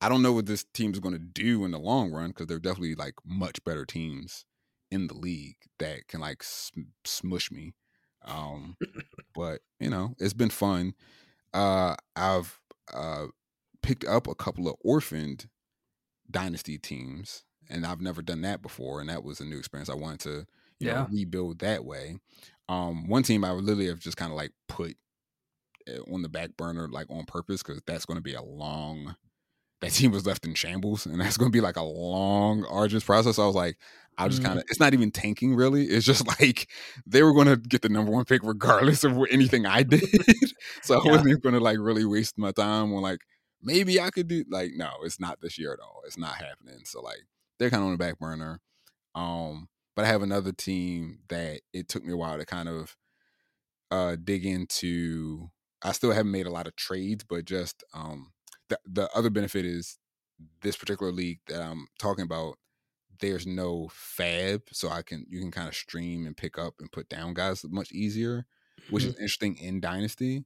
[0.00, 2.46] I don't know what this team is going to do in the long run because
[2.46, 4.44] they're definitely like much better teams
[4.90, 7.74] in the league that can like sm- smush me.
[8.24, 8.76] Um,
[9.34, 10.94] but you know, it's been fun.
[11.54, 12.58] Uh, I've
[12.92, 13.26] uh,
[13.82, 15.48] picked up a couple of orphaned
[16.30, 19.88] dynasty teams, and I've never done that before, and that was a new experience.
[19.88, 20.46] I wanted to,
[20.80, 20.94] you yeah.
[20.94, 22.16] know, rebuild that way.
[22.68, 24.96] Um, one team I would literally have just kind of like put
[26.12, 29.16] on the back burner, like on purpose, because that's going to be a long.
[29.80, 33.02] That team was left in shambles, and that's going to be like a long, arduous
[33.02, 33.36] process.
[33.36, 33.76] I was like,
[34.18, 34.46] I'll just mm.
[34.46, 34.64] kind of.
[34.68, 35.84] It's not even tanking, really.
[35.84, 36.68] It's just like
[37.06, 40.04] they were going to get the number one pick regardless of anything I did.
[40.82, 43.20] so I wasn't even going to like really waste my time on like
[43.62, 46.02] maybe I could do like no, it's not this year at all.
[46.06, 46.80] It's not happening.
[46.84, 47.20] So like
[47.58, 48.60] they're kind of on the back burner.
[49.14, 52.96] Um, but I have another team that it took me a while to kind of
[53.90, 55.50] uh dig into.
[55.84, 58.32] I still haven't made a lot of trades, but just um
[58.68, 59.98] the the other benefit is
[60.62, 62.56] this particular league that I'm talking about
[63.20, 66.92] there's no FAAB, so I can you can kind of stream and pick up and
[66.92, 68.44] put down guys much easier,
[68.90, 69.10] which mm-hmm.
[69.10, 70.44] is interesting in Dynasty.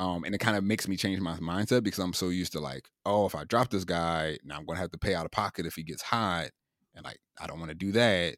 [0.00, 2.60] Um, and it kind of makes me change my mindset because I'm so used to
[2.60, 5.32] like, oh, if I drop this guy, now I'm gonna have to pay out of
[5.32, 6.50] pocket if he gets hot,
[6.94, 8.36] and like I don't want to do that.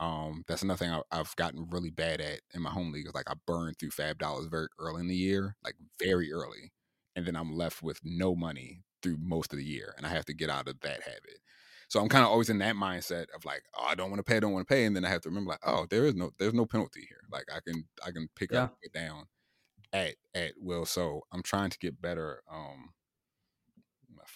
[0.00, 3.14] Um, that's another thing I, have gotten really bad at in my home league is
[3.14, 6.72] like I burn through FAAB dollars very early in the year, like very early,
[7.16, 10.24] and then I'm left with no money through most of the year, and I have
[10.26, 11.40] to get out of that habit.
[11.88, 14.22] So I'm kind of always in that mindset of like, oh, I don't want to
[14.22, 16.04] pay, I don't want to pay, and then I have to remember like, oh, there
[16.04, 17.20] is no, there's no penalty here.
[17.32, 18.64] Like I can, I can pick yeah.
[18.64, 19.24] up, it down
[19.92, 20.84] at at will.
[20.84, 22.42] So I'm trying to get better.
[22.52, 22.90] Um,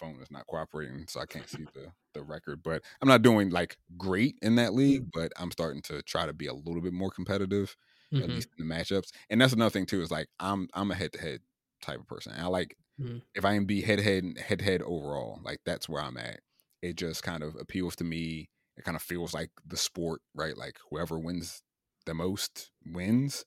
[0.03, 2.61] phone is not cooperating, so I can't see the the record.
[2.63, 5.19] But I'm not doing like great in that league, mm-hmm.
[5.21, 7.75] but I'm starting to try to be a little bit more competitive,
[8.13, 8.23] mm-hmm.
[8.23, 9.11] at least in the matchups.
[9.29, 11.39] And that's another thing too is like I'm I'm a head to head
[11.81, 12.33] type of person.
[12.37, 13.17] I like mm-hmm.
[13.35, 16.39] if I can be head head head head overall, like that's where I'm at.
[16.81, 18.49] It just kind of appeals to me.
[18.75, 20.57] It kind of feels like the sport, right?
[20.57, 21.61] Like whoever wins
[22.05, 23.45] the most wins.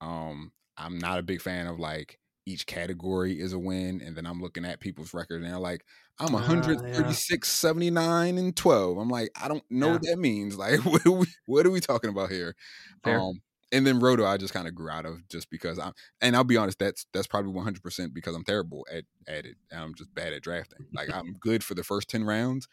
[0.00, 4.26] Um, I'm not a big fan of like each category is a win, and then
[4.26, 5.84] I'm looking at people's record and they're like,
[6.18, 7.38] I'm 136, uh, yeah.
[7.42, 8.98] 79, and 12.
[8.98, 9.92] I'm like, I don't know yeah.
[9.92, 10.56] what that means.
[10.64, 12.54] Like, what are we, what are we talking about here?
[13.02, 13.20] Fair.
[13.20, 13.40] Um,
[13.72, 16.44] and then Roto, I just kind of grew out of just because I'm, and I'll
[16.44, 19.56] be honest, that's that's probably 100 percent because I'm terrible at at it.
[19.72, 20.86] I'm just bad at drafting.
[20.94, 22.68] Like I'm good for the first 10 rounds,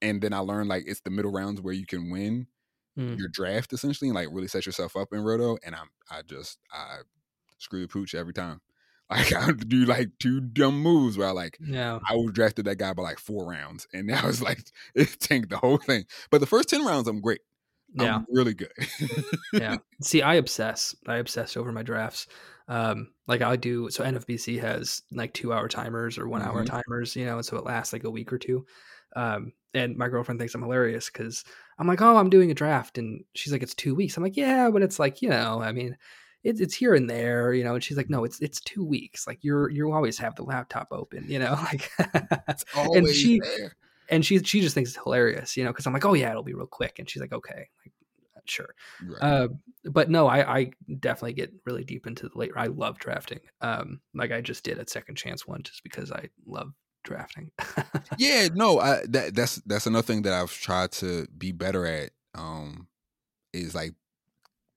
[0.00, 2.46] and then I learned like it's the middle rounds where you can win
[2.98, 3.18] mm.
[3.18, 5.58] your draft essentially, and like really set yourself up in Roto.
[5.62, 7.00] And I'm I just I
[7.58, 8.62] screw the pooch every time.
[9.10, 11.98] Like I do like two dumb moves where I like yeah.
[12.08, 14.60] I was drafted that guy by like four rounds, and now it's like
[14.94, 16.04] it tanked the whole thing.
[16.30, 17.40] But the first ten rounds, I'm great.
[17.94, 18.72] Yeah, I'm really good.
[19.52, 19.76] yeah.
[20.02, 20.94] See, I obsess.
[21.06, 22.26] I obsess over my drafts.
[22.68, 23.88] Um, like I do.
[23.88, 26.76] So NFBC has like two hour timers or one hour mm-hmm.
[26.76, 28.66] timers, you know, and so it lasts like a week or two.
[29.16, 31.44] Um, and my girlfriend thinks I'm hilarious because
[31.78, 34.16] I'm like, oh, I'm doing a draft, and she's like, it's two weeks.
[34.16, 35.96] I'm like, yeah, but it's like, you know, I mean,
[36.44, 37.74] it's it's here and there, you know.
[37.74, 39.26] And she's like, no, it's it's two weeks.
[39.26, 41.58] Like you're you always have the laptop open, you know.
[41.64, 41.90] Like,
[42.74, 43.76] and she there.
[44.08, 46.42] and she she just thinks it's hilarious, you know, because I'm like, oh yeah, it'll
[46.42, 47.92] be real quick, and she's like, okay, like
[48.36, 48.74] uh, sure.
[49.04, 49.22] Right.
[49.22, 49.48] Uh,
[49.84, 50.70] but no, I, I
[51.00, 52.52] definitely get really deep into the late.
[52.56, 53.40] I love drafting.
[53.60, 56.72] Um, like I just did a second chance one just because I love
[57.04, 57.50] drafting.
[58.18, 62.10] yeah, no, I that that's that's another thing that I've tried to be better at.
[62.34, 62.86] Um,
[63.52, 63.94] is like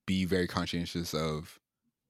[0.06, 1.58] be very conscientious of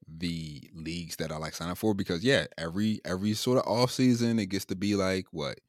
[0.09, 3.91] the leagues that I like sign up for because yeah, every every sort of off
[3.91, 5.61] season it gets to be like what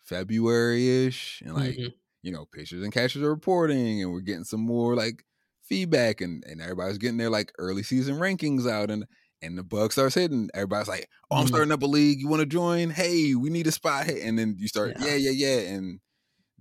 [0.00, 1.88] February ish, and like mm-hmm.
[2.22, 5.24] you know, pitchers and catchers are reporting, and we're getting some more like
[5.62, 9.06] feedback, and and everybody's getting their like early season rankings out, and
[9.42, 10.48] and the bug starts hitting.
[10.54, 11.48] Everybody's like, "Oh, I'm mm-hmm.
[11.48, 12.20] starting up a league.
[12.20, 12.90] You want to join?
[12.90, 15.70] Hey, we need a spot." And then you start, yeah, yeah, yeah, yeah.
[15.70, 16.00] and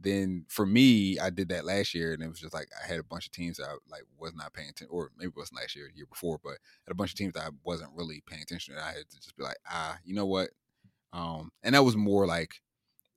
[0.03, 2.99] then for me, I did that last year, and it was just like I had
[2.99, 5.59] a bunch of teams that I like was not paying attention, or maybe it wasn't
[5.59, 8.21] last year, the year before, but had a bunch of teams that I wasn't really
[8.25, 8.75] paying attention.
[8.75, 8.81] to.
[8.81, 10.51] I had to just be like, ah, you know what?
[11.13, 12.55] Um, and that was more like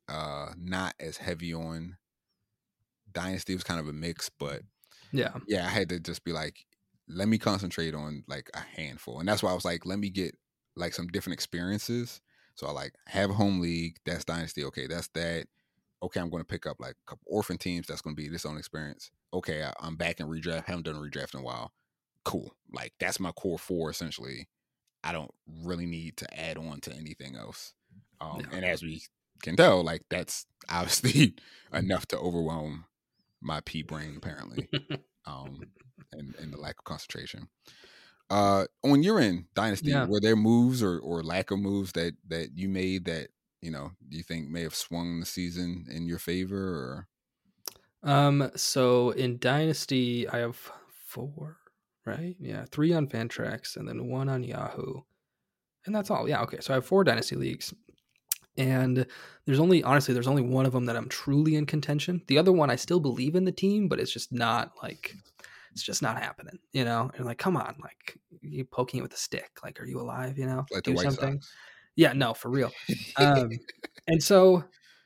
[0.09, 1.97] uh not as heavy on
[3.12, 3.53] dynasty.
[3.53, 4.62] It was kind of a mix, but
[5.12, 6.66] yeah, yeah, I had to just be like,
[7.09, 10.11] let me concentrate on like a handful, and that's why I was like, let me
[10.11, 10.37] get
[10.76, 12.20] like some different experiences.
[12.57, 13.97] So I like have a home league.
[14.05, 14.64] That's dynasty.
[14.64, 15.47] Okay, that's that
[16.05, 17.86] okay, I'm going to pick up like a couple orphan teams.
[17.86, 19.11] That's going to be this own experience.
[19.32, 20.66] Okay, I, am back in redraft.
[20.66, 21.72] Haven't done redraft in a while.
[22.24, 22.55] Cool.
[22.72, 24.48] Like that's my core four essentially.
[25.02, 25.32] I don't
[25.62, 27.74] really need to add on to anything else.
[28.20, 28.57] Um, no.
[28.57, 29.02] And as we
[29.42, 31.34] can tell, like that's obviously
[31.72, 32.84] enough to overwhelm
[33.40, 34.68] my pea brain apparently,
[35.26, 35.61] um,
[36.12, 37.48] and, and the lack of concentration.
[38.30, 40.07] Uh, when you're in Dynasty, yeah.
[40.07, 43.28] were there moves or, or lack of moves that that you made that
[43.65, 47.09] you know, do you think may have swung the season in your favor or?
[48.03, 50.71] Um, so in Dynasty, I have
[51.07, 51.57] four,
[52.05, 52.37] right?
[52.39, 55.01] Yeah, three on Fantrax and then one on Yahoo.
[55.87, 56.29] And that's all.
[56.29, 56.59] Yeah, okay.
[56.61, 57.73] So I have four Dynasty leagues.
[58.57, 59.07] And
[59.47, 62.23] there's only, honestly, there's only one of them that I'm truly in contention.
[62.27, 65.17] The other one, I still believe in the team, but it's just not like,
[65.73, 67.11] it's just not happening, you know?
[67.17, 69.51] And like, come on, like, you poking it with a stick.
[69.65, 70.67] Like, are you alive, you know?
[70.71, 71.41] Like Do something.
[71.41, 71.53] Sox.
[71.97, 72.72] Yeah, no, for real.
[73.16, 73.51] Um,
[74.09, 74.64] and so,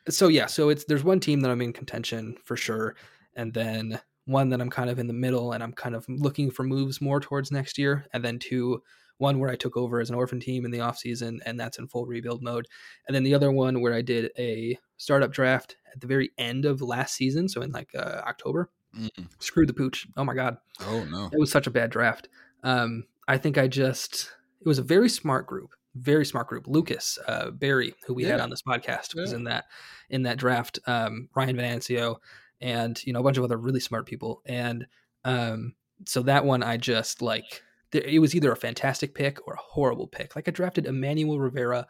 [0.09, 2.97] so yeah, so it's there's one team that I'm in contention for sure,
[3.37, 6.51] and then one that I'm kind of in the middle, and I'm kind of looking
[6.51, 8.83] for moves more towards next year, and then two,
[9.19, 11.79] one where I took over as an orphan team in the off season, and that's
[11.79, 12.67] in full rebuild mode,
[13.07, 16.65] and then the other one where I did a startup draft at the very end
[16.65, 18.71] of last season, so in like uh, October.
[18.99, 19.29] Mm.
[19.39, 20.07] Screwed the pooch.
[20.17, 20.57] Oh my god.
[20.81, 21.29] Oh no.
[21.31, 22.29] It was such a bad draft.
[22.63, 24.31] Um, I think I just
[24.61, 26.67] it was a very smart group very smart group.
[26.67, 28.33] Lucas uh, Barry, who we yeah.
[28.33, 29.23] had on this podcast, yeah.
[29.23, 29.67] was in that
[30.11, 30.79] in that draft.
[30.87, 32.17] Um, Ryan Venancio,
[32.61, 34.43] and you know a bunch of other really smart people.
[34.47, 34.87] And
[35.25, 35.75] um,
[36.07, 40.07] so that one, I just like it was either a fantastic pick or a horrible
[40.07, 40.37] pick.
[40.37, 41.87] Like I drafted Emmanuel Rivera.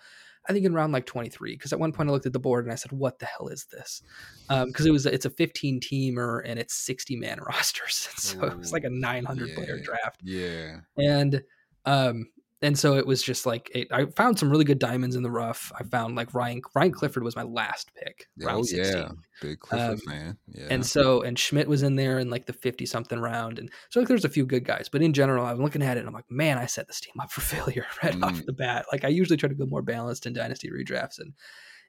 [0.48, 2.64] I think in round like 23 because at one point I looked at the board
[2.64, 4.02] and I said what the hell is this
[4.48, 8.46] because um, it was it's a 15 teamer and it's 60 man rosters so Ooh,
[8.46, 11.42] it was like a 900 yeah, player draft yeah and
[11.84, 12.28] um
[12.60, 15.30] and so it was just like it, I found some really good diamonds in the
[15.30, 15.70] rough.
[15.78, 18.28] I found like Ryan Ryan Clifford was my last pick.
[18.42, 20.38] Oh yeah, big Clifford um, fan.
[20.48, 23.70] Yeah, and so and Schmidt was in there in like the fifty something round, and
[23.90, 24.88] so like there's a few good guys.
[24.88, 27.14] But in general, I'm looking at it and I'm like, man, I set this team
[27.20, 28.24] up for failure right mm.
[28.24, 28.86] off the bat.
[28.90, 31.34] Like I usually try to go more balanced in dynasty redrafts, and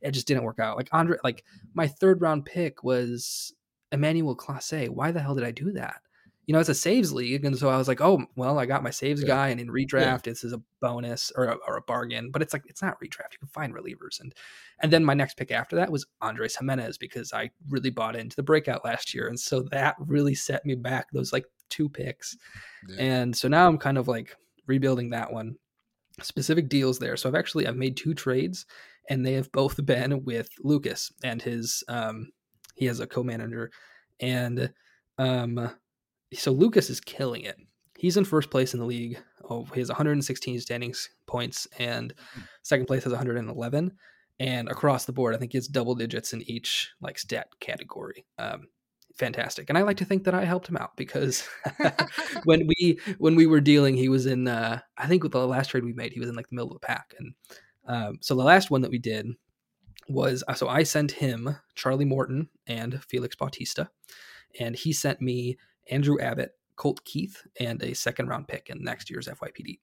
[0.02, 0.78] it just didn't work out.
[0.78, 1.44] Like Andre, like
[1.74, 3.54] my third round pick was
[3.92, 4.90] Emmanuel Clase.
[4.90, 6.02] Why the hell did I do that?
[6.50, 7.46] You know, it's a saves league.
[7.46, 9.28] And so I was like, oh, well, I got my saves yeah.
[9.28, 9.48] guy.
[9.50, 10.18] And in redraft, yeah.
[10.24, 13.34] this is a bonus or a, or a bargain, but it's like, it's not redraft.
[13.34, 14.20] You can find relievers.
[14.20, 14.34] And,
[14.80, 18.36] and then my next pick after that was Andres Gimenez because I really bought into
[18.36, 19.28] the breakout last year.
[19.28, 22.36] And so that really set me back those like two picks.
[22.88, 22.96] Yeah.
[22.98, 24.36] And so now I'm kind of like
[24.66, 25.56] rebuilding that one
[26.20, 27.16] specific deals there.
[27.16, 28.66] So I've actually, I've made two trades
[29.08, 32.32] and they have both been with Lucas and his, um,
[32.74, 33.70] he has a co-manager
[34.20, 34.74] and,
[35.20, 35.70] um,
[36.34, 37.58] so Lucas is killing it.
[37.98, 39.20] He's in first place in the league.
[39.50, 42.14] Oh, he has 116 standings points, and
[42.64, 43.92] second place has 111.
[44.40, 48.26] And across the board, I think he has double digits in each like stat category.
[48.38, 48.68] Um,
[49.16, 51.46] fantastic, and I like to think that I helped him out because
[52.46, 54.48] when we when we were dealing, he was in.
[54.48, 56.72] Uh, I think with the last trade we made, he was in like the middle
[56.72, 57.34] of the pack, and
[57.86, 59.28] um, so the last one that we did
[60.08, 63.90] was uh, so I sent him Charlie Morton and Felix Bautista,
[64.58, 65.58] and he sent me
[65.90, 69.80] Andrew Abbott, Colt Keith, and a second round pick in next year's FYPD.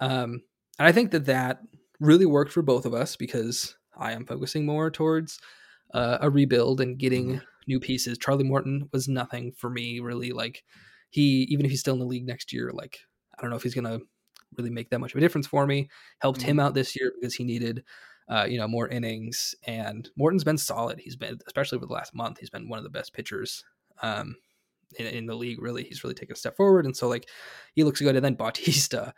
[0.00, 0.42] Um,
[0.78, 1.60] and I think that that
[2.00, 5.40] really worked for both of us because I am focusing more towards
[5.94, 7.44] uh, a rebuild and getting mm-hmm.
[7.66, 8.18] new pieces.
[8.18, 10.30] Charlie Morton was nothing for me really.
[10.30, 10.64] Like
[11.10, 13.00] he, even if he's still in the league next year, like
[13.36, 13.98] I don't know if he's gonna
[14.56, 15.88] really make that much of a difference for me.
[16.20, 16.50] Helped mm-hmm.
[16.50, 17.84] him out this year because he needed,
[18.28, 19.54] uh, you know, more innings.
[19.66, 21.00] And Morton's been solid.
[21.00, 23.64] He's been, especially over the last month, he's been one of the best pitchers
[24.02, 24.36] um,
[24.98, 25.60] in, in, the league.
[25.60, 27.28] Really, he's really taken a step forward, and so like
[27.74, 28.16] he looks good.
[28.16, 29.14] And then Bautista,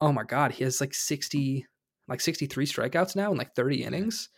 [0.00, 1.66] oh my god, he has like sixty,
[2.08, 4.28] like sixty three strikeouts now in like thirty innings.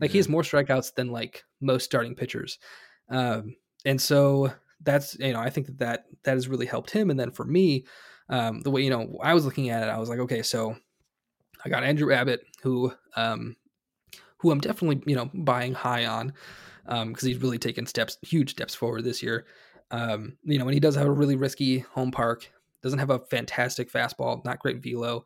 [0.00, 0.12] Like yeah.
[0.12, 2.58] he has more strikeouts than like most starting pitchers,
[3.10, 7.10] um, and so that's you know I think that that that has really helped him.
[7.10, 7.86] And then for me,
[8.28, 10.76] um, the way you know I was looking at it, I was like, okay, so
[11.64, 13.56] I got Andrew Abbott who um,
[14.38, 16.32] who I'm definitely you know buying high on
[16.84, 19.46] because um, he's really taken steps, huge steps forward this year.
[19.90, 22.50] Um, you know, and he does have a really risky home park.
[22.82, 25.24] Doesn't have a fantastic fastball, not great velo.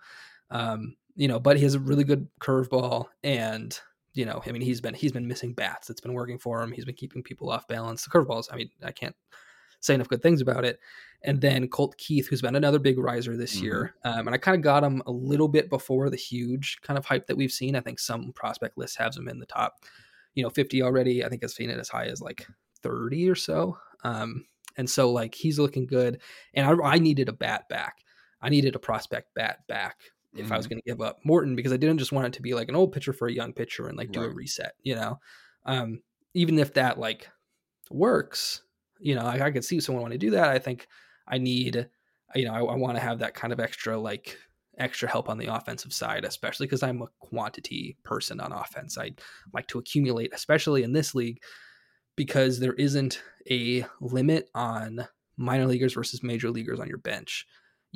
[0.51, 3.79] Um, you know, but he has a really good curveball, and
[4.15, 5.91] you know, I mean, he's been he's been missing bats.
[5.91, 6.73] It's been working for him.
[6.73, 8.05] He's been keeping people off balance.
[8.05, 9.17] The curveballs, I mean, I can't
[9.81, 10.81] say enough good things about it.
[11.23, 13.65] And then Colt Keith, who's been another big riser this mm-hmm.
[13.65, 16.99] year, um, and I kind of got him a little bit before the huge kind
[16.99, 17.75] of hype that we've seen.
[17.75, 19.85] I think some prospect lists have him in the top,
[20.35, 21.25] you know, 50 already.
[21.25, 22.47] I think I've seen it as high as like
[22.83, 23.79] 30 or so.
[24.05, 24.45] Um,
[24.77, 26.21] and so like he's looking good.
[26.55, 27.99] And I, I needed a bat back.
[28.41, 29.97] I needed a prospect bat back
[30.35, 30.53] if mm-hmm.
[30.53, 30.75] I was mm-hmm.
[30.75, 32.77] going to give up Morton because I didn't just want it to be like an
[32.77, 34.31] old pitcher for a young pitcher and like do right.
[34.31, 35.19] a reset, you know.
[35.67, 36.03] Um,
[36.35, 37.29] even if that like
[37.91, 38.63] works,
[39.01, 40.49] you know, I, I could see someone want to do that.
[40.49, 40.87] I think
[41.27, 41.89] I need,
[42.35, 44.39] you know, I, I want to have that kind of extra like
[44.79, 48.97] extra help on the offensive side, especially because I'm a quantity person on offense.
[48.97, 49.13] I
[49.53, 51.41] like to accumulate, especially in this league
[52.19, 55.07] because there isn't a limit on
[55.37, 57.47] minor leaguers versus major leaguers on your bench.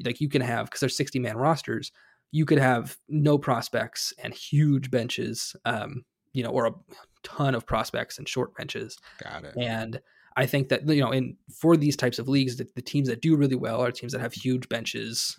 [0.02, 1.92] Like you can have because there's 60 man rosters,
[2.30, 6.74] you could have no prospects and huge benches, um, you know, or a
[7.22, 8.96] ton of prospects and short benches.
[9.22, 9.54] Got it.
[9.58, 10.00] And
[10.36, 13.20] I think that you know, in for these types of leagues, the, the teams that
[13.20, 15.36] do really well are teams that have huge benches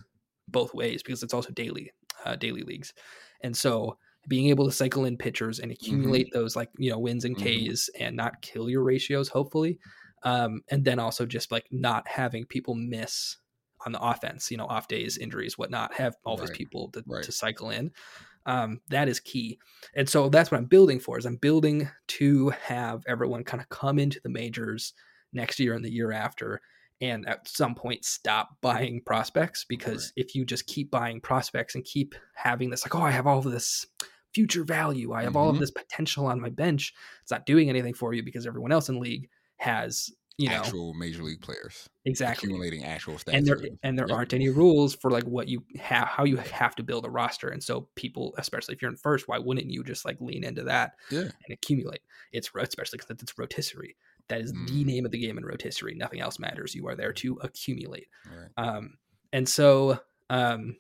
[0.48, 1.92] both ways because it's also daily,
[2.26, 2.94] uh, daily leagues,
[3.42, 3.98] and so
[4.28, 5.84] being able to cycle in pitchers and mm-hmm.
[5.84, 6.40] accumulate mm-hmm.
[6.40, 7.74] those like you know wins and mm-hmm.
[7.74, 9.80] Ks and not kill your ratios hopefully
[10.24, 13.38] um, and then also just like not having people miss
[13.86, 16.48] on the offense you know off days injuries whatnot have all right.
[16.48, 17.24] these people to, right.
[17.24, 17.92] to cycle in
[18.46, 19.58] um, that is key
[19.96, 23.70] and so that's what i'm building for is i'm building to have everyone kind of
[23.70, 24.94] come into the majors
[25.34, 26.62] next year and the year after
[27.02, 30.26] and at some point stop buying prospects because right.
[30.26, 33.40] if you just keep buying prospects and keep having this like oh i have all
[33.40, 33.86] of this
[34.34, 35.14] future value.
[35.14, 35.38] I have mm-hmm.
[35.38, 35.62] all of mm-hmm.
[35.62, 36.94] this potential on my bench.
[37.22, 40.94] It's not doing anything for you because everyone else in league has you know actual
[40.94, 44.18] major league players exactly accumulating actual stats and there and there yep.
[44.18, 47.50] aren't any rules for like what you have how you have to build a roster
[47.50, 50.64] and so people especially if you're in first why wouldn't you just like lean into
[50.64, 51.22] that yeah.
[51.22, 53.96] and accumulate it's especially because it's rotisserie
[54.28, 54.68] that is mm.
[54.68, 58.08] the name of the game in rotisserie nothing else matters you are there to accumulate
[58.36, 58.50] right.
[58.58, 58.96] um
[59.32, 60.00] and so
[60.32, 60.76] um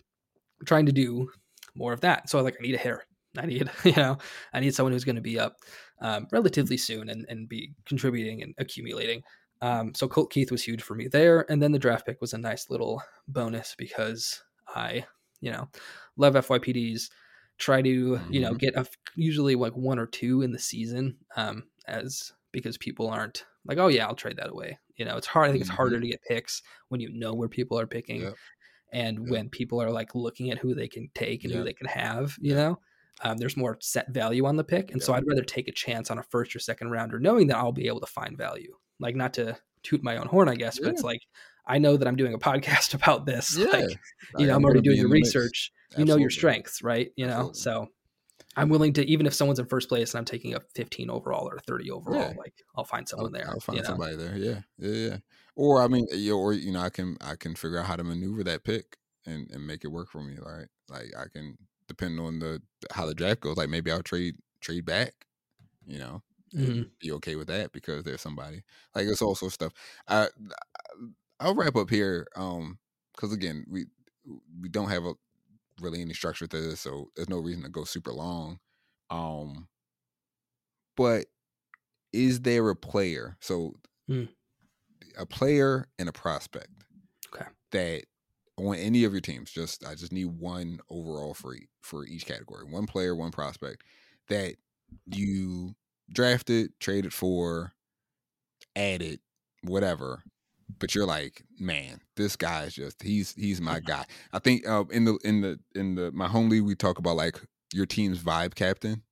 [0.66, 1.30] trying to do
[1.76, 3.04] more of that so I like i need a hitter
[3.38, 4.18] I need, you know,
[4.54, 5.58] I need someone who's going to be up
[6.02, 9.24] um, relatively soon and, and be contributing and accumulating.
[9.62, 11.50] Um, so Colt Keith was huge for me there.
[11.50, 15.06] And then the draft pick was a nice little bonus because I,
[15.40, 15.70] you know,
[16.18, 17.10] love FYPDs,
[17.58, 18.58] try to, you know, mm-hmm.
[18.58, 23.46] get a, usually like one or two in the season um, as because people aren't
[23.66, 24.80] like, oh yeah, I'll trade that away.
[24.98, 25.48] You know, it's hard.
[25.48, 26.04] I think it's harder mm-hmm.
[26.04, 28.22] to get picks when you know where people are picking.
[28.22, 28.36] Yep.
[28.92, 29.30] And yep.
[29.30, 31.60] when people are like looking at who they can take and yep.
[31.60, 32.80] who they can have, you know,
[33.22, 34.92] um, there's more set value on the pick.
[34.92, 35.06] And yeah.
[35.06, 37.72] so I'd rather take a chance on a first or second rounder, knowing that I'll
[37.72, 38.76] be able to find value.
[39.00, 40.88] Like, not to toot my own horn, I guess, yeah.
[40.88, 41.22] but it's like,
[41.66, 43.58] I know that I'm doing a podcast about this.
[43.58, 43.68] Yeah.
[43.68, 44.00] Like,
[44.38, 45.72] you know, I'm already doing the research.
[45.98, 47.12] You know your strengths, right?
[47.16, 47.60] You know, Absolutely.
[47.60, 47.88] so
[48.56, 51.48] I'm willing to, even if someone's in first place and I'm taking a 15 overall
[51.48, 52.34] or 30 overall, yeah.
[52.38, 53.50] like I'll find someone I'll, there.
[53.50, 54.24] I'll find somebody know?
[54.24, 54.38] there.
[54.38, 54.60] Yeah.
[54.78, 55.10] Yeah.
[55.10, 55.18] Yeah.
[55.56, 58.44] Or, I mean, or, you know, I can, I can figure out how to maneuver
[58.44, 60.36] that pick and, and make it work for me.
[60.42, 60.68] Right.
[60.90, 61.58] Like I can,
[61.88, 62.62] depending on the
[62.92, 63.58] how the draft goes.
[63.58, 65.14] Like maybe I'll trade trade back,
[65.86, 66.22] you know,
[66.56, 66.84] mm-hmm.
[67.00, 68.64] be okay with that because there's somebody
[68.96, 69.74] like it's also stuff.
[70.08, 70.28] I
[71.40, 72.80] I'll wrap up here, um,
[73.16, 73.86] because again we
[74.62, 75.14] we don't have a
[75.82, 78.60] really any structure to this, so there's no reason to go super long.
[79.10, 79.68] Um,
[80.96, 81.26] but
[82.12, 83.38] is there a player?
[83.40, 83.76] So
[84.10, 84.30] mm.
[85.18, 86.70] a player and a prospect.
[87.34, 87.46] Okay.
[87.72, 88.06] That
[88.58, 89.52] on any of your teams.
[89.52, 92.66] Just I just need one overall for for each category.
[92.66, 93.84] One player, one prospect
[94.30, 94.56] that
[95.06, 95.76] you
[96.12, 97.74] drafted, traded for,
[98.76, 99.20] added,
[99.64, 100.24] whatever.
[100.80, 104.06] But you're like, man, this guy is just he's he's my guy.
[104.32, 107.16] I think uh, in the in the in the my home league we talk about
[107.16, 107.40] like
[107.74, 109.04] your team's vibe captain.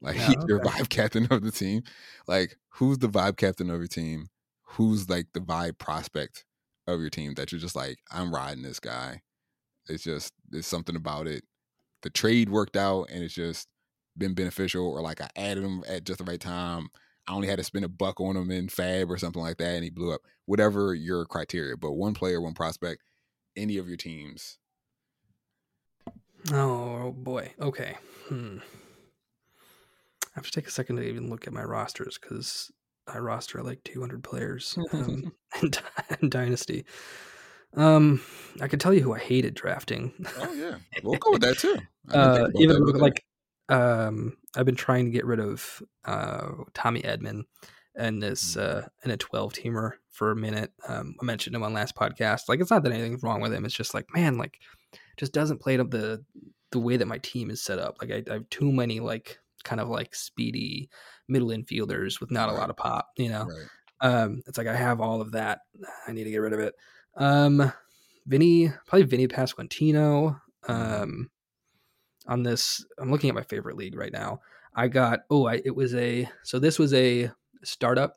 [0.00, 0.40] Like yeah, okay.
[0.48, 1.82] your vibe captain of the team.
[2.26, 4.28] Like who's the vibe captain of your team?
[4.62, 6.44] Who's like the vibe prospect
[6.86, 9.22] of your team that you're just like, I'm riding this guy.
[9.88, 11.44] It's just there's something about it.
[12.02, 13.68] The trade worked out and it's just
[14.16, 16.88] been beneficial, or like I added him at just the right time.
[17.26, 19.74] I only had to spend a buck on him in FAAB or something like that,
[19.74, 20.22] and he blew up.
[20.46, 23.02] Whatever your criteria, but one player, one prospect,
[23.56, 24.58] any of your teams.
[26.52, 27.52] Oh boy.
[27.60, 27.96] Okay.
[28.28, 28.58] Hmm.
[30.24, 32.70] I have to take a second to even look at my rosters because
[33.06, 35.32] I roster like 200 players um,
[35.62, 35.70] in,
[36.20, 36.84] in, Dynasty.
[37.76, 38.20] Um,
[38.60, 40.12] I could tell you who I hated drafting.
[40.38, 41.78] Oh yeah, we'll go with that too.
[42.08, 43.24] Uh, even that like
[43.68, 47.42] um, I've been trying to get rid of uh, Tommy Edman
[47.96, 48.62] and this mm.
[48.62, 50.72] uh, in a 12 teamer for a minute.
[50.88, 52.48] Um, I mentioned him on last podcast.
[52.48, 53.64] Like, it's not that anything's wrong with him.
[53.64, 54.58] It's just like, man, like,
[55.16, 56.24] just doesn't play up the
[56.72, 57.96] the way that my team is set up.
[58.00, 60.88] Like, I, I have too many like kind of like speedy
[61.30, 62.56] middle infielders with not right.
[62.56, 63.10] a lot of pop.
[63.16, 63.66] You know, right.
[64.00, 65.60] um, it's like I have all of that.
[66.06, 66.74] I need to get rid of it.
[67.16, 67.72] Um,
[68.26, 70.40] Vinny, probably Vinny Pasquantino.
[70.64, 70.72] Mm-hmm.
[70.72, 71.30] Um,
[72.26, 74.40] on this, I'm looking at my favorite league right now.
[74.74, 77.30] I got oh, I, it was a so this was a
[77.64, 78.16] startup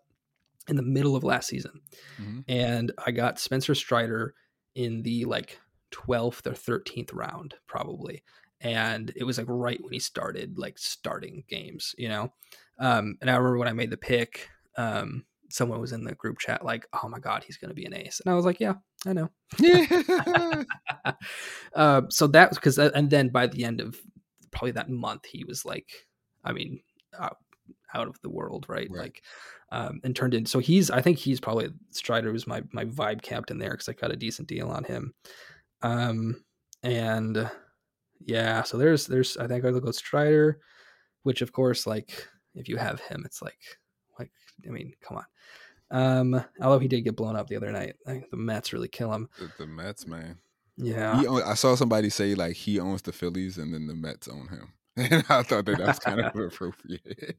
[0.68, 1.82] in the middle of last season,
[2.22, 2.42] mm-hmm.
[2.48, 4.36] and I got Spencer Strider
[4.76, 5.60] in the like
[5.92, 8.24] 12th or 13th round probably
[8.62, 12.34] and it was like right when he started like starting games you know
[12.80, 16.40] um and i remember when i made the pick um someone was in the group
[16.40, 18.20] chat like oh my god he's gonna be an ace.
[18.24, 18.76] And i was like yeah
[19.06, 19.30] i know.
[21.76, 24.00] Uh, so that was because uh, and then by the end of
[24.52, 25.90] probably that month he was like
[26.44, 26.80] i mean
[27.20, 27.38] out,
[27.94, 29.02] out of the world right, right.
[29.02, 29.24] like
[29.72, 33.22] um, and turned in so he's i think he's probably strider was my my vibe
[33.22, 35.14] captain there because i got a decent deal on him.
[35.82, 36.44] Um
[36.84, 37.50] and
[38.26, 40.60] yeah, so there's there's I think I look at Strider,
[41.24, 43.60] which of course like if you have him, it's like
[44.20, 44.32] like
[44.68, 45.26] I mean, come on.
[45.92, 48.88] Um, although he did get blown up the other night, I think the Mets really
[48.88, 49.30] kill him.
[49.40, 50.38] The, the Mets, man.
[50.76, 54.28] Yeah, he, I saw somebody say like he owns the Phillies and then the Mets
[54.28, 57.38] own him, and I thought that that's kind of appropriate.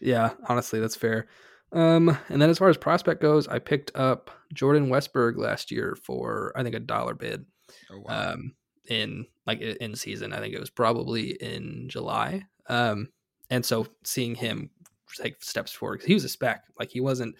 [0.00, 1.28] yeah, honestly, that's fair.
[1.70, 5.96] Um, and then as far as prospect goes, I picked up Jordan Westburg last year
[6.02, 7.44] for I think a dollar bid.
[7.92, 8.32] Oh, wow.
[8.32, 8.54] Um,
[8.88, 10.32] in like in season.
[10.32, 12.44] I think it was probably in July.
[12.68, 13.08] Um,
[13.50, 14.70] and so seeing him
[15.16, 16.64] take steps forward, he was a spec.
[16.78, 17.34] Like he wasn't.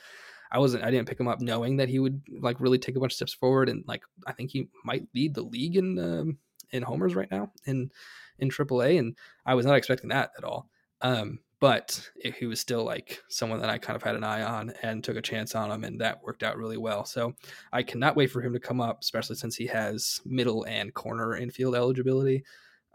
[0.51, 0.85] I wasn't.
[0.85, 3.16] I didn't pick him up knowing that he would like really take a bunch of
[3.16, 6.39] steps forward, and like I think he might lead the league in um,
[6.70, 7.90] in homers right now in
[8.39, 10.70] in AAA, and I was not expecting that at all.
[11.01, 14.72] Um, but he was still like someone that I kind of had an eye on
[14.82, 17.05] and took a chance on him, and that worked out really well.
[17.05, 17.35] So
[17.72, 21.36] I cannot wait for him to come up, especially since he has middle and corner
[21.36, 22.44] infield eligibility.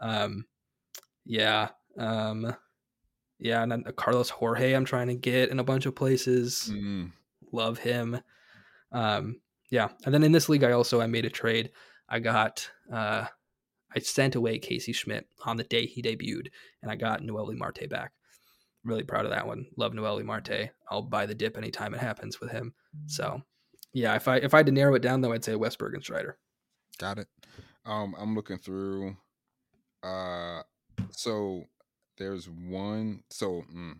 [0.00, 0.46] Um,
[1.26, 1.68] yeah,
[1.98, 2.54] um,
[3.44, 6.70] yeah, and then Carlos Jorge, I'm trying to get in a bunch of places.
[6.72, 7.12] Mm.
[7.52, 8.20] Love him.
[8.90, 9.40] Um,
[9.70, 11.70] yeah, and then in this league, I also I made a trade.
[12.08, 13.26] I got uh,
[13.94, 16.48] I sent away Casey Schmidt on the day he debuted,
[16.82, 18.12] and I got Noelvi Marte back
[18.84, 19.66] really proud of that one.
[19.76, 20.70] Love Noelvi Marte.
[20.90, 22.74] I'll buy the dip anytime it happens with him.
[23.06, 23.42] So
[23.92, 26.02] yeah, if I if I had to narrow it down though, I'd say Westburg and
[26.02, 26.38] Strider.
[26.98, 27.28] Got it.
[27.84, 29.16] Um, I'm looking through.
[30.02, 30.62] Uh,
[31.10, 31.64] so
[32.16, 33.22] there's one.
[33.30, 33.98] So mm,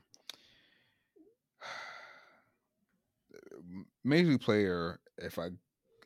[4.04, 5.00] major player.
[5.18, 5.48] If I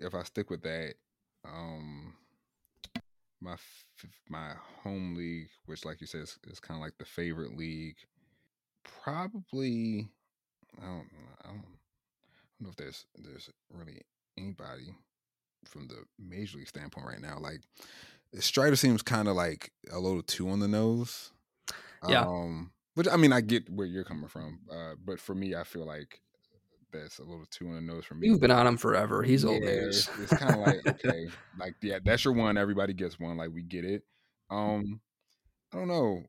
[0.00, 0.94] if I stick with that,
[1.44, 2.14] um,
[3.40, 3.56] my
[4.28, 4.52] my
[4.82, 7.96] home league, which like you said is, is kind of like the favorite league
[9.02, 10.08] probably
[10.80, 11.08] I don't,
[11.44, 11.64] I don't
[12.60, 14.00] know if there's there's really
[14.36, 14.94] anybody
[15.64, 17.38] from the major league standpoint right now.
[17.38, 17.60] Like
[18.38, 21.32] Strider seems kind of like a little too on the nose.
[22.06, 22.22] Yeah.
[22.22, 25.64] Um, which I mean, I get where you're coming from, uh, but for me, I
[25.64, 26.20] feel like
[26.92, 28.26] that's a little too on the nose for me.
[28.26, 29.22] You've been on him forever.
[29.22, 29.62] He's yeah, old.
[29.62, 32.58] It's, it's kind of like okay, like yeah, that's your one.
[32.58, 33.36] Everybody gets one.
[33.36, 34.02] Like we get it.
[34.50, 35.00] Um,
[35.72, 36.24] I don't know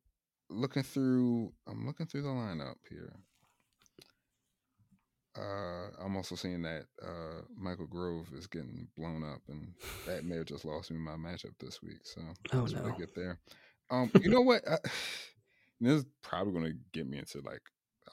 [0.50, 3.14] looking through I'm looking through the lineup here.
[5.38, 9.74] Uh, I'm also seeing that uh, Michael Grove is getting blown up, and
[10.06, 12.00] that may have just lost me my matchup this week.
[12.04, 12.22] So
[12.52, 12.92] oh, that's no.
[12.98, 13.40] get there.
[13.90, 14.68] Um, you know what?
[14.68, 14.78] I,
[15.80, 17.62] this is probably going to get me into like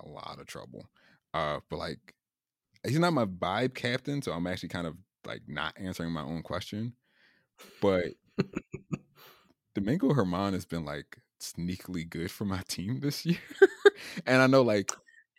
[0.01, 0.89] a lot of trouble.
[1.35, 2.15] Uh, but like,
[2.87, 6.43] he's not my vibe captain, so I'm actually kind of like not answering my own
[6.43, 6.95] question.
[7.81, 8.07] But
[9.75, 13.39] Domingo German has been like sneakily good for my team this year.
[14.27, 14.93] and I know like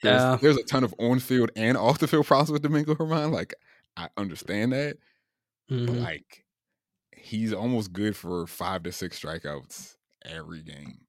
[0.03, 0.37] there's, yeah.
[0.41, 3.31] there's a ton of on field and off the field problems with Domingo German.
[3.31, 3.55] Like
[3.95, 4.97] I understand that.
[5.71, 5.85] Mm-hmm.
[5.85, 6.45] But like
[7.15, 9.95] he's almost good for five to six strikeouts
[10.25, 10.99] every game.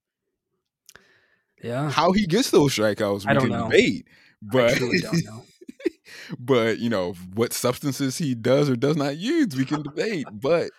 [1.63, 1.91] Yeah.
[1.91, 3.65] How he gets those strikeouts, we can know.
[3.65, 4.07] debate.
[4.41, 4.79] But
[6.39, 10.27] but you know, what substances he does or does not use, we can debate.
[10.33, 10.71] But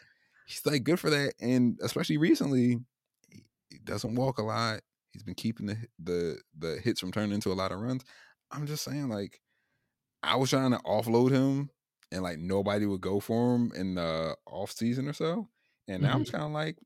[0.48, 1.34] he's like good for that.
[1.40, 2.80] And especially recently,
[3.30, 4.82] he doesn't walk a lot.
[5.12, 8.04] He's been keeping the the the hits from turning into a lot of runs.
[8.52, 9.40] I'm just saying, like,
[10.24, 11.70] I was trying to offload him,
[12.12, 15.48] and like nobody would go for him in the off season or so.
[15.88, 16.16] And now mm-hmm.
[16.18, 16.78] I'm just kind of like,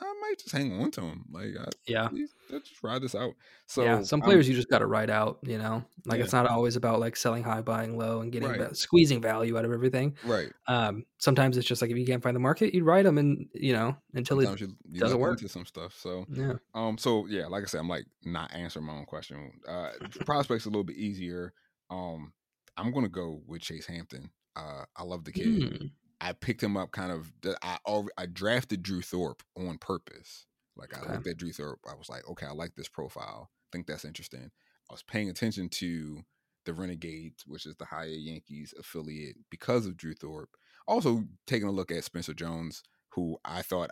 [0.00, 1.24] I might just hang on to him.
[1.30, 2.08] Like, I, yeah,
[2.50, 3.34] let's just ride this out.
[3.66, 5.38] So yeah, some players I'm, you just got to ride out.
[5.42, 6.24] You know, like yeah.
[6.24, 8.76] it's not always about like selling high, buying low, and getting right.
[8.76, 10.16] squeezing value out of everything.
[10.24, 10.50] Right.
[10.66, 11.04] Um.
[11.18, 13.72] Sometimes it's just like if you can't find the market, you ride them, and you
[13.72, 15.40] know until sometimes it you, you doesn't work.
[15.40, 15.94] Into some stuff.
[15.98, 16.54] So yeah.
[16.74, 16.98] Um.
[16.98, 19.52] So yeah, like I said, I'm like not answering my own question.
[19.68, 19.90] Uh,
[20.26, 21.52] prospects a little bit easier.
[21.90, 22.32] Um.
[22.76, 24.30] I'm gonna go with Chase Hampton.
[24.54, 25.46] Uh, I love the kid.
[25.46, 25.90] Mm.
[26.20, 27.32] I picked him up kind of.
[27.62, 27.78] I
[28.16, 30.46] I drafted Drew Thorpe on purpose.
[30.76, 31.08] Like okay.
[31.08, 31.80] I looked at Drew Thorpe.
[31.88, 33.50] I was like, okay, I like this profile.
[33.50, 34.50] I think that's interesting.
[34.90, 36.22] I was paying attention to
[36.64, 40.56] the Renegades, which is the high Yankees affiliate, because of Drew Thorpe.
[40.86, 43.90] Also taking a look at Spencer Jones, who I thought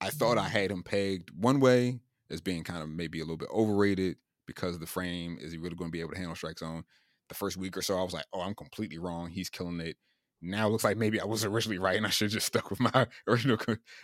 [0.00, 0.50] I thought I mm-hmm.
[0.50, 2.00] had him pegged one way
[2.30, 4.16] as being kind of maybe a little bit overrated
[4.46, 5.38] because of the frame.
[5.40, 6.84] Is he really going to be able to handle strike zone?
[7.28, 9.28] The first week or so, I was like, oh, I'm completely wrong.
[9.28, 9.96] He's killing it
[10.40, 12.80] now it looks like maybe I was originally right and I should just stuck with
[12.94, 13.58] my original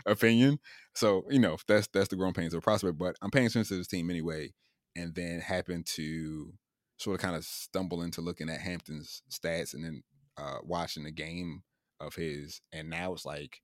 [0.06, 0.58] opinion.
[0.94, 2.98] So, you know, that's that's the growing pains of the prospect.
[2.98, 4.52] But I'm paying attention to this team anyway,
[4.96, 6.52] and then happened to
[6.98, 10.02] sort of kind of stumble into looking at Hampton's stats and then
[10.36, 11.62] uh, watching the game
[12.00, 12.60] of his.
[12.72, 13.60] And now it's like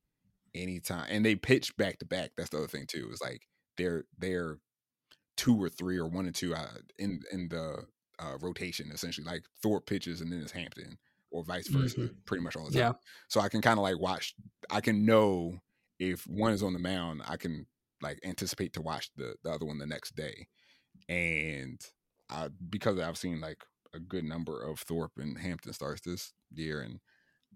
[0.53, 2.31] anytime and they pitch back to back.
[2.37, 3.09] That's the other thing too.
[3.11, 3.41] It's like
[3.77, 4.57] they're they're
[5.37, 6.67] two or three or one and two uh,
[6.97, 7.85] in in the
[8.19, 9.25] uh, rotation essentially.
[9.25, 10.97] Like Thorpe pitches and then it's Hampton
[11.31, 12.13] or vice versa, mm-hmm.
[12.25, 12.79] pretty much all the time.
[12.79, 12.93] Yeah.
[13.29, 14.35] So I can kind of like watch.
[14.69, 15.59] I can know
[15.99, 17.65] if one is on the mound, I can
[18.01, 20.47] like anticipate to watch the the other one the next day,
[21.07, 21.79] and
[22.29, 23.63] I because I've seen like
[23.93, 26.99] a good number of Thorpe and Hampton starts this year, and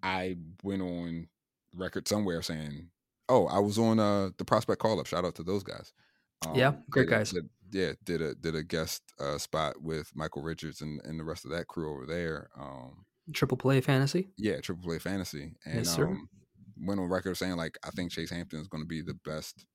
[0.03, 1.27] I went on
[1.76, 2.89] record somewhere saying,
[3.30, 5.07] "Oh, I was on uh the prospect call up.
[5.07, 5.93] Shout out to those guys."
[6.45, 7.31] Um, yeah, great guys.
[7.31, 11.23] Did, yeah, did a did a guest uh, spot with Michael Richards and, and the
[11.23, 12.49] rest of that crew over there.
[12.60, 14.30] Um, Triple play fantasy.
[14.38, 15.53] Yeah, triple play fantasy.
[15.65, 16.07] And yes, sir.
[16.07, 16.30] Um,
[16.77, 19.65] went on record saying like I think Chase Hampton is going to be the best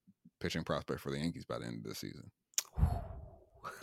[0.40, 2.30] pitching prospect for the Yankees by the end of the season.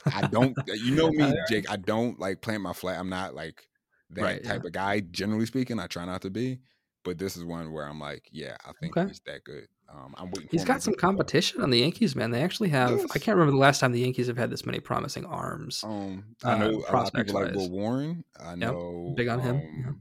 [0.06, 1.70] I don't, you know me, Jake.
[1.70, 2.98] I don't like plant my flag.
[3.00, 3.68] I'm not like
[4.12, 4.68] that right, type yeah.
[4.68, 5.00] of guy.
[5.02, 6.60] Generally speaking, I try not to be.
[7.04, 9.08] But this is one where I'm like, yeah, I think okay.
[9.08, 9.68] he's that good.
[9.90, 10.50] Um, I'm waiting.
[10.52, 12.32] He's got some competition on the Yankees, man.
[12.32, 12.92] They actually have.
[12.92, 13.06] Yes.
[13.16, 15.84] I can't remember the last time the Yankees have had this many promising arms.
[15.84, 18.24] Um, I uh, know uh, a lot of people like Will Warren.
[18.40, 19.16] I know yep.
[19.16, 19.56] big on him.
[19.56, 19.92] Um, yeah.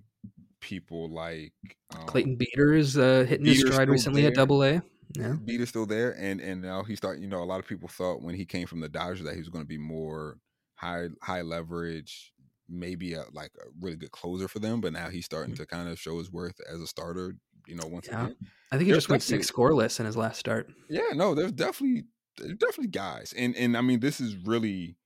[0.58, 1.52] People like
[1.96, 4.32] um, Clayton Beeter's uh, hitting his stride recently there.
[4.32, 4.82] at Double A.
[5.16, 7.20] Yeah, Beeter's still there, and and now he start.
[7.20, 9.38] You know, a lot of people thought when he came from the Dodgers that he
[9.38, 10.38] was going to be more
[10.74, 12.32] high high leverage,
[12.68, 14.80] maybe a, like a really good closer for them.
[14.80, 15.62] But now he's starting mm-hmm.
[15.62, 17.34] to kind of show his worth as a starter.
[17.66, 18.24] You know, once yeah.
[18.24, 18.36] again,
[18.70, 20.68] I think he just went six scoreless in his last start.
[20.88, 22.04] Yeah, no, there's definitely
[22.38, 24.96] there's definitely guys, and and I mean this is really,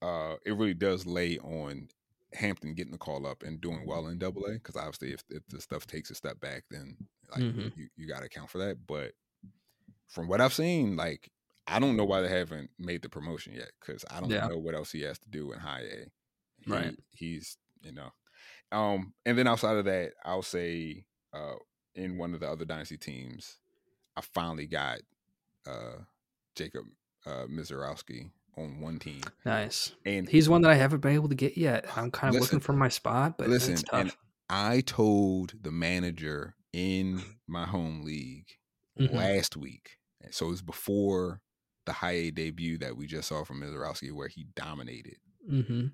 [0.00, 1.88] uh, it really does lay on
[2.34, 5.46] Hampton getting the call up and doing well in Double A because obviously if, if
[5.48, 6.96] the stuff takes a step back, then
[7.30, 7.68] like mm-hmm.
[7.76, 8.86] you you got to account for that.
[8.86, 9.12] But
[10.08, 11.30] from what I've seen, like
[11.66, 14.46] I don't know why they haven't made the promotion yet because I don't yeah.
[14.46, 16.06] know what else he has to do in high A.
[16.64, 18.10] He, right, he's you know,
[18.70, 21.54] um, and then outside of that, I'll say uh,
[21.94, 23.58] in one of the other dynasty teams,
[24.16, 24.98] I finally got
[25.66, 25.98] uh,
[26.56, 26.84] Jacob
[27.26, 29.22] uh, Misiorowski on one team.
[29.44, 29.92] Nice.
[30.04, 31.86] And he's one that I haven't been able to get yet.
[31.96, 34.16] I'm kind of listen, looking for my spot, but listen, it's tough.
[34.48, 38.48] I told the manager in my home league
[38.98, 39.14] mm-hmm.
[39.16, 39.98] last week.
[40.30, 41.40] So it was before
[41.86, 45.16] the high A debut that we just saw from Misiorowski where he dominated.
[45.50, 45.86] Mm-hmm.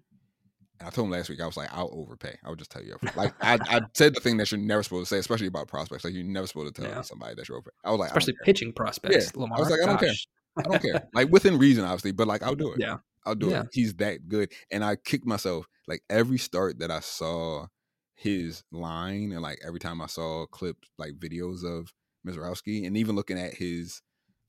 [0.80, 2.36] I told him last week, I was like, I'll overpay.
[2.44, 2.96] I would just tell you.
[3.16, 6.04] Like, I, I said the thing that you're never supposed to say, especially about prospects.
[6.04, 7.02] Like, you're never supposed to tell yeah.
[7.02, 7.74] somebody that you're overpay.
[7.84, 9.32] I was like, especially pitching prospects.
[9.34, 9.42] Yeah.
[9.42, 10.26] Lamar, I was like, I don't gosh.
[10.56, 10.56] care.
[10.56, 11.08] I don't care.
[11.14, 12.80] Like, within reason, obviously, but like, I'll do it.
[12.80, 12.98] Yeah.
[13.26, 13.62] I'll do yeah.
[13.62, 13.68] it.
[13.72, 14.52] He's that good.
[14.70, 15.66] And I kicked myself.
[15.86, 17.66] Like, every start that I saw
[18.14, 21.92] his line, and like every time I saw clips, like videos of
[22.26, 24.02] Misiorowski, and even looking at his,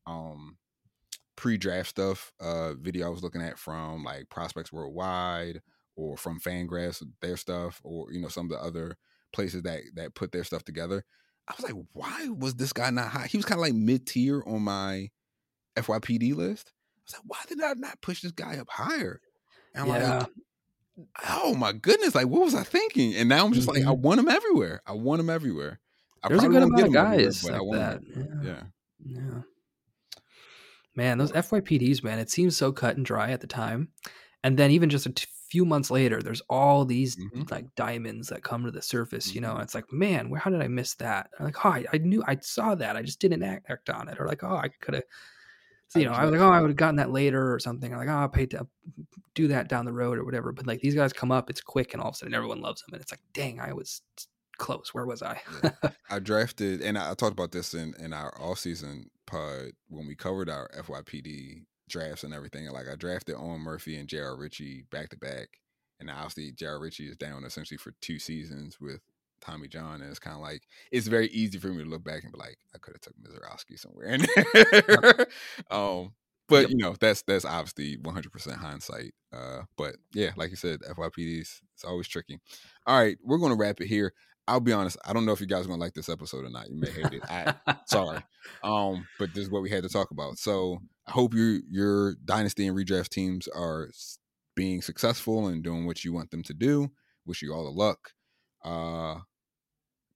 [0.06, 0.58] um,
[1.36, 5.62] pre-draft stuff uh video I was looking at from like prospects worldwide
[6.00, 8.98] or from Fangraphs, their stuff, or you know some of the other
[9.34, 11.04] places that that put their stuff together.
[11.48, 13.28] I was like, why was this guy not high?
[13.28, 15.10] He was kind of like mid tier on my
[15.76, 16.72] FYPD list.
[16.72, 19.20] I was like, why did I not push this guy up higher?
[19.74, 20.18] And I'm yeah.
[20.20, 20.28] like,
[21.28, 23.16] oh my goodness, like what was I thinking?
[23.16, 23.80] And now I'm just mm-hmm.
[23.80, 24.02] like, I mm-hmm.
[24.02, 24.82] want him everywhere.
[24.86, 25.80] I want him everywhere.
[26.24, 28.02] I There's a good amount of guys like that.
[28.16, 28.24] Yeah.
[28.44, 28.62] yeah.
[29.00, 29.42] yeah.
[30.96, 33.90] Man, those FYPDs, man, it seems so cut and dry at the time.
[34.44, 37.44] And then even just a t- few months later, there's all these mm-hmm.
[37.50, 39.58] like diamonds that come to the surface, you know, mm-hmm.
[39.58, 41.30] and it's like, man, where, how did I miss that?
[41.40, 42.96] I'm like, oh, I, I, knew I saw that.
[42.96, 44.20] I just didn't act, act on it.
[44.20, 45.04] Or like, oh, I could have,
[45.96, 47.92] you know, I was like, oh, I would have gotten that later or something.
[47.92, 48.68] I'm like, oh, I'll pay to
[49.34, 50.52] do that down the road or whatever.
[50.52, 52.82] But like these guys come up, it's quick and all of a sudden everyone loves
[52.82, 52.94] them.
[52.94, 54.02] And it's like, dang, I was
[54.60, 54.94] close.
[54.94, 55.42] Where was I?
[56.12, 60.16] I drafted, and I, talked about this in in our off season pod when we
[60.16, 62.70] covered our FYPD drafts and everything.
[62.70, 64.38] Like I drafted Owen Murphy and J.R.
[64.38, 65.60] Ritchie back to back,
[66.00, 66.80] and obviously J.R.
[66.80, 69.02] Ritchie is down essentially for two seasons with
[69.42, 72.24] Tommy John, and it's kind of like it's very easy for me to look back
[72.24, 75.28] and be like, I could have took Misiorowski somewhere in there.
[75.72, 76.14] um,
[76.48, 76.70] but yep.
[76.72, 79.14] you know, that's that's obviously 100 percent hindsight.
[79.32, 82.40] Uh, but yeah, like you said, FYPDs it's always tricky.
[82.86, 84.14] All right, we're gonna wrap it here.
[84.50, 86.50] I'll be honest, I don't know if you guys are gonna like this episode or
[86.50, 86.70] not.
[86.70, 87.24] You may hate it.
[87.30, 87.54] I,
[87.86, 88.24] sorry,
[88.64, 90.40] um, but this is what we had to talk about.
[90.40, 93.90] So I hope your your dynasty and redraft teams are
[94.56, 96.90] being successful and doing what you want them to do.
[97.28, 98.14] Wish you all the luck.
[98.64, 99.20] Uh,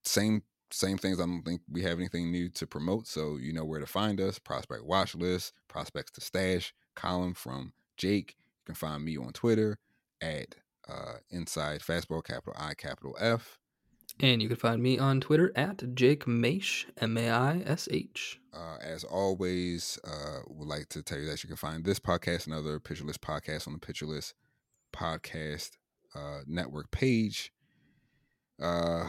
[0.02, 0.42] same
[0.72, 1.20] same things.
[1.20, 4.20] I don't think we have anything new to promote, so you know where to find
[4.20, 4.40] us.
[4.40, 8.34] Prospect watch list, prospects to stash column from Jake.
[8.38, 9.78] You can find me on Twitter
[10.20, 10.56] at
[10.88, 13.60] uh, inside fastball capital I capital F.
[14.20, 18.40] And you can find me on Twitter at Jake Maish, M A I S H.
[18.52, 22.46] Uh, as always, uh, would like to tell you that you can find this podcast
[22.46, 24.34] and other List podcasts on the List
[24.92, 25.72] podcast
[26.14, 27.52] uh, network page.
[28.62, 29.08] Uh,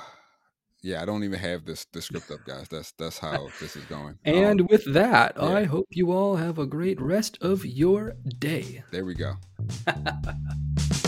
[0.81, 2.67] yeah, I don't even have this the script up, guys.
[2.69, 4.17] That's that's how this is going.
[4.25, 5.43] And um, with that, yeah.
[5.43, 8.83] I hope you all have a great rest of your day.
[8.91, 9.33] There we go.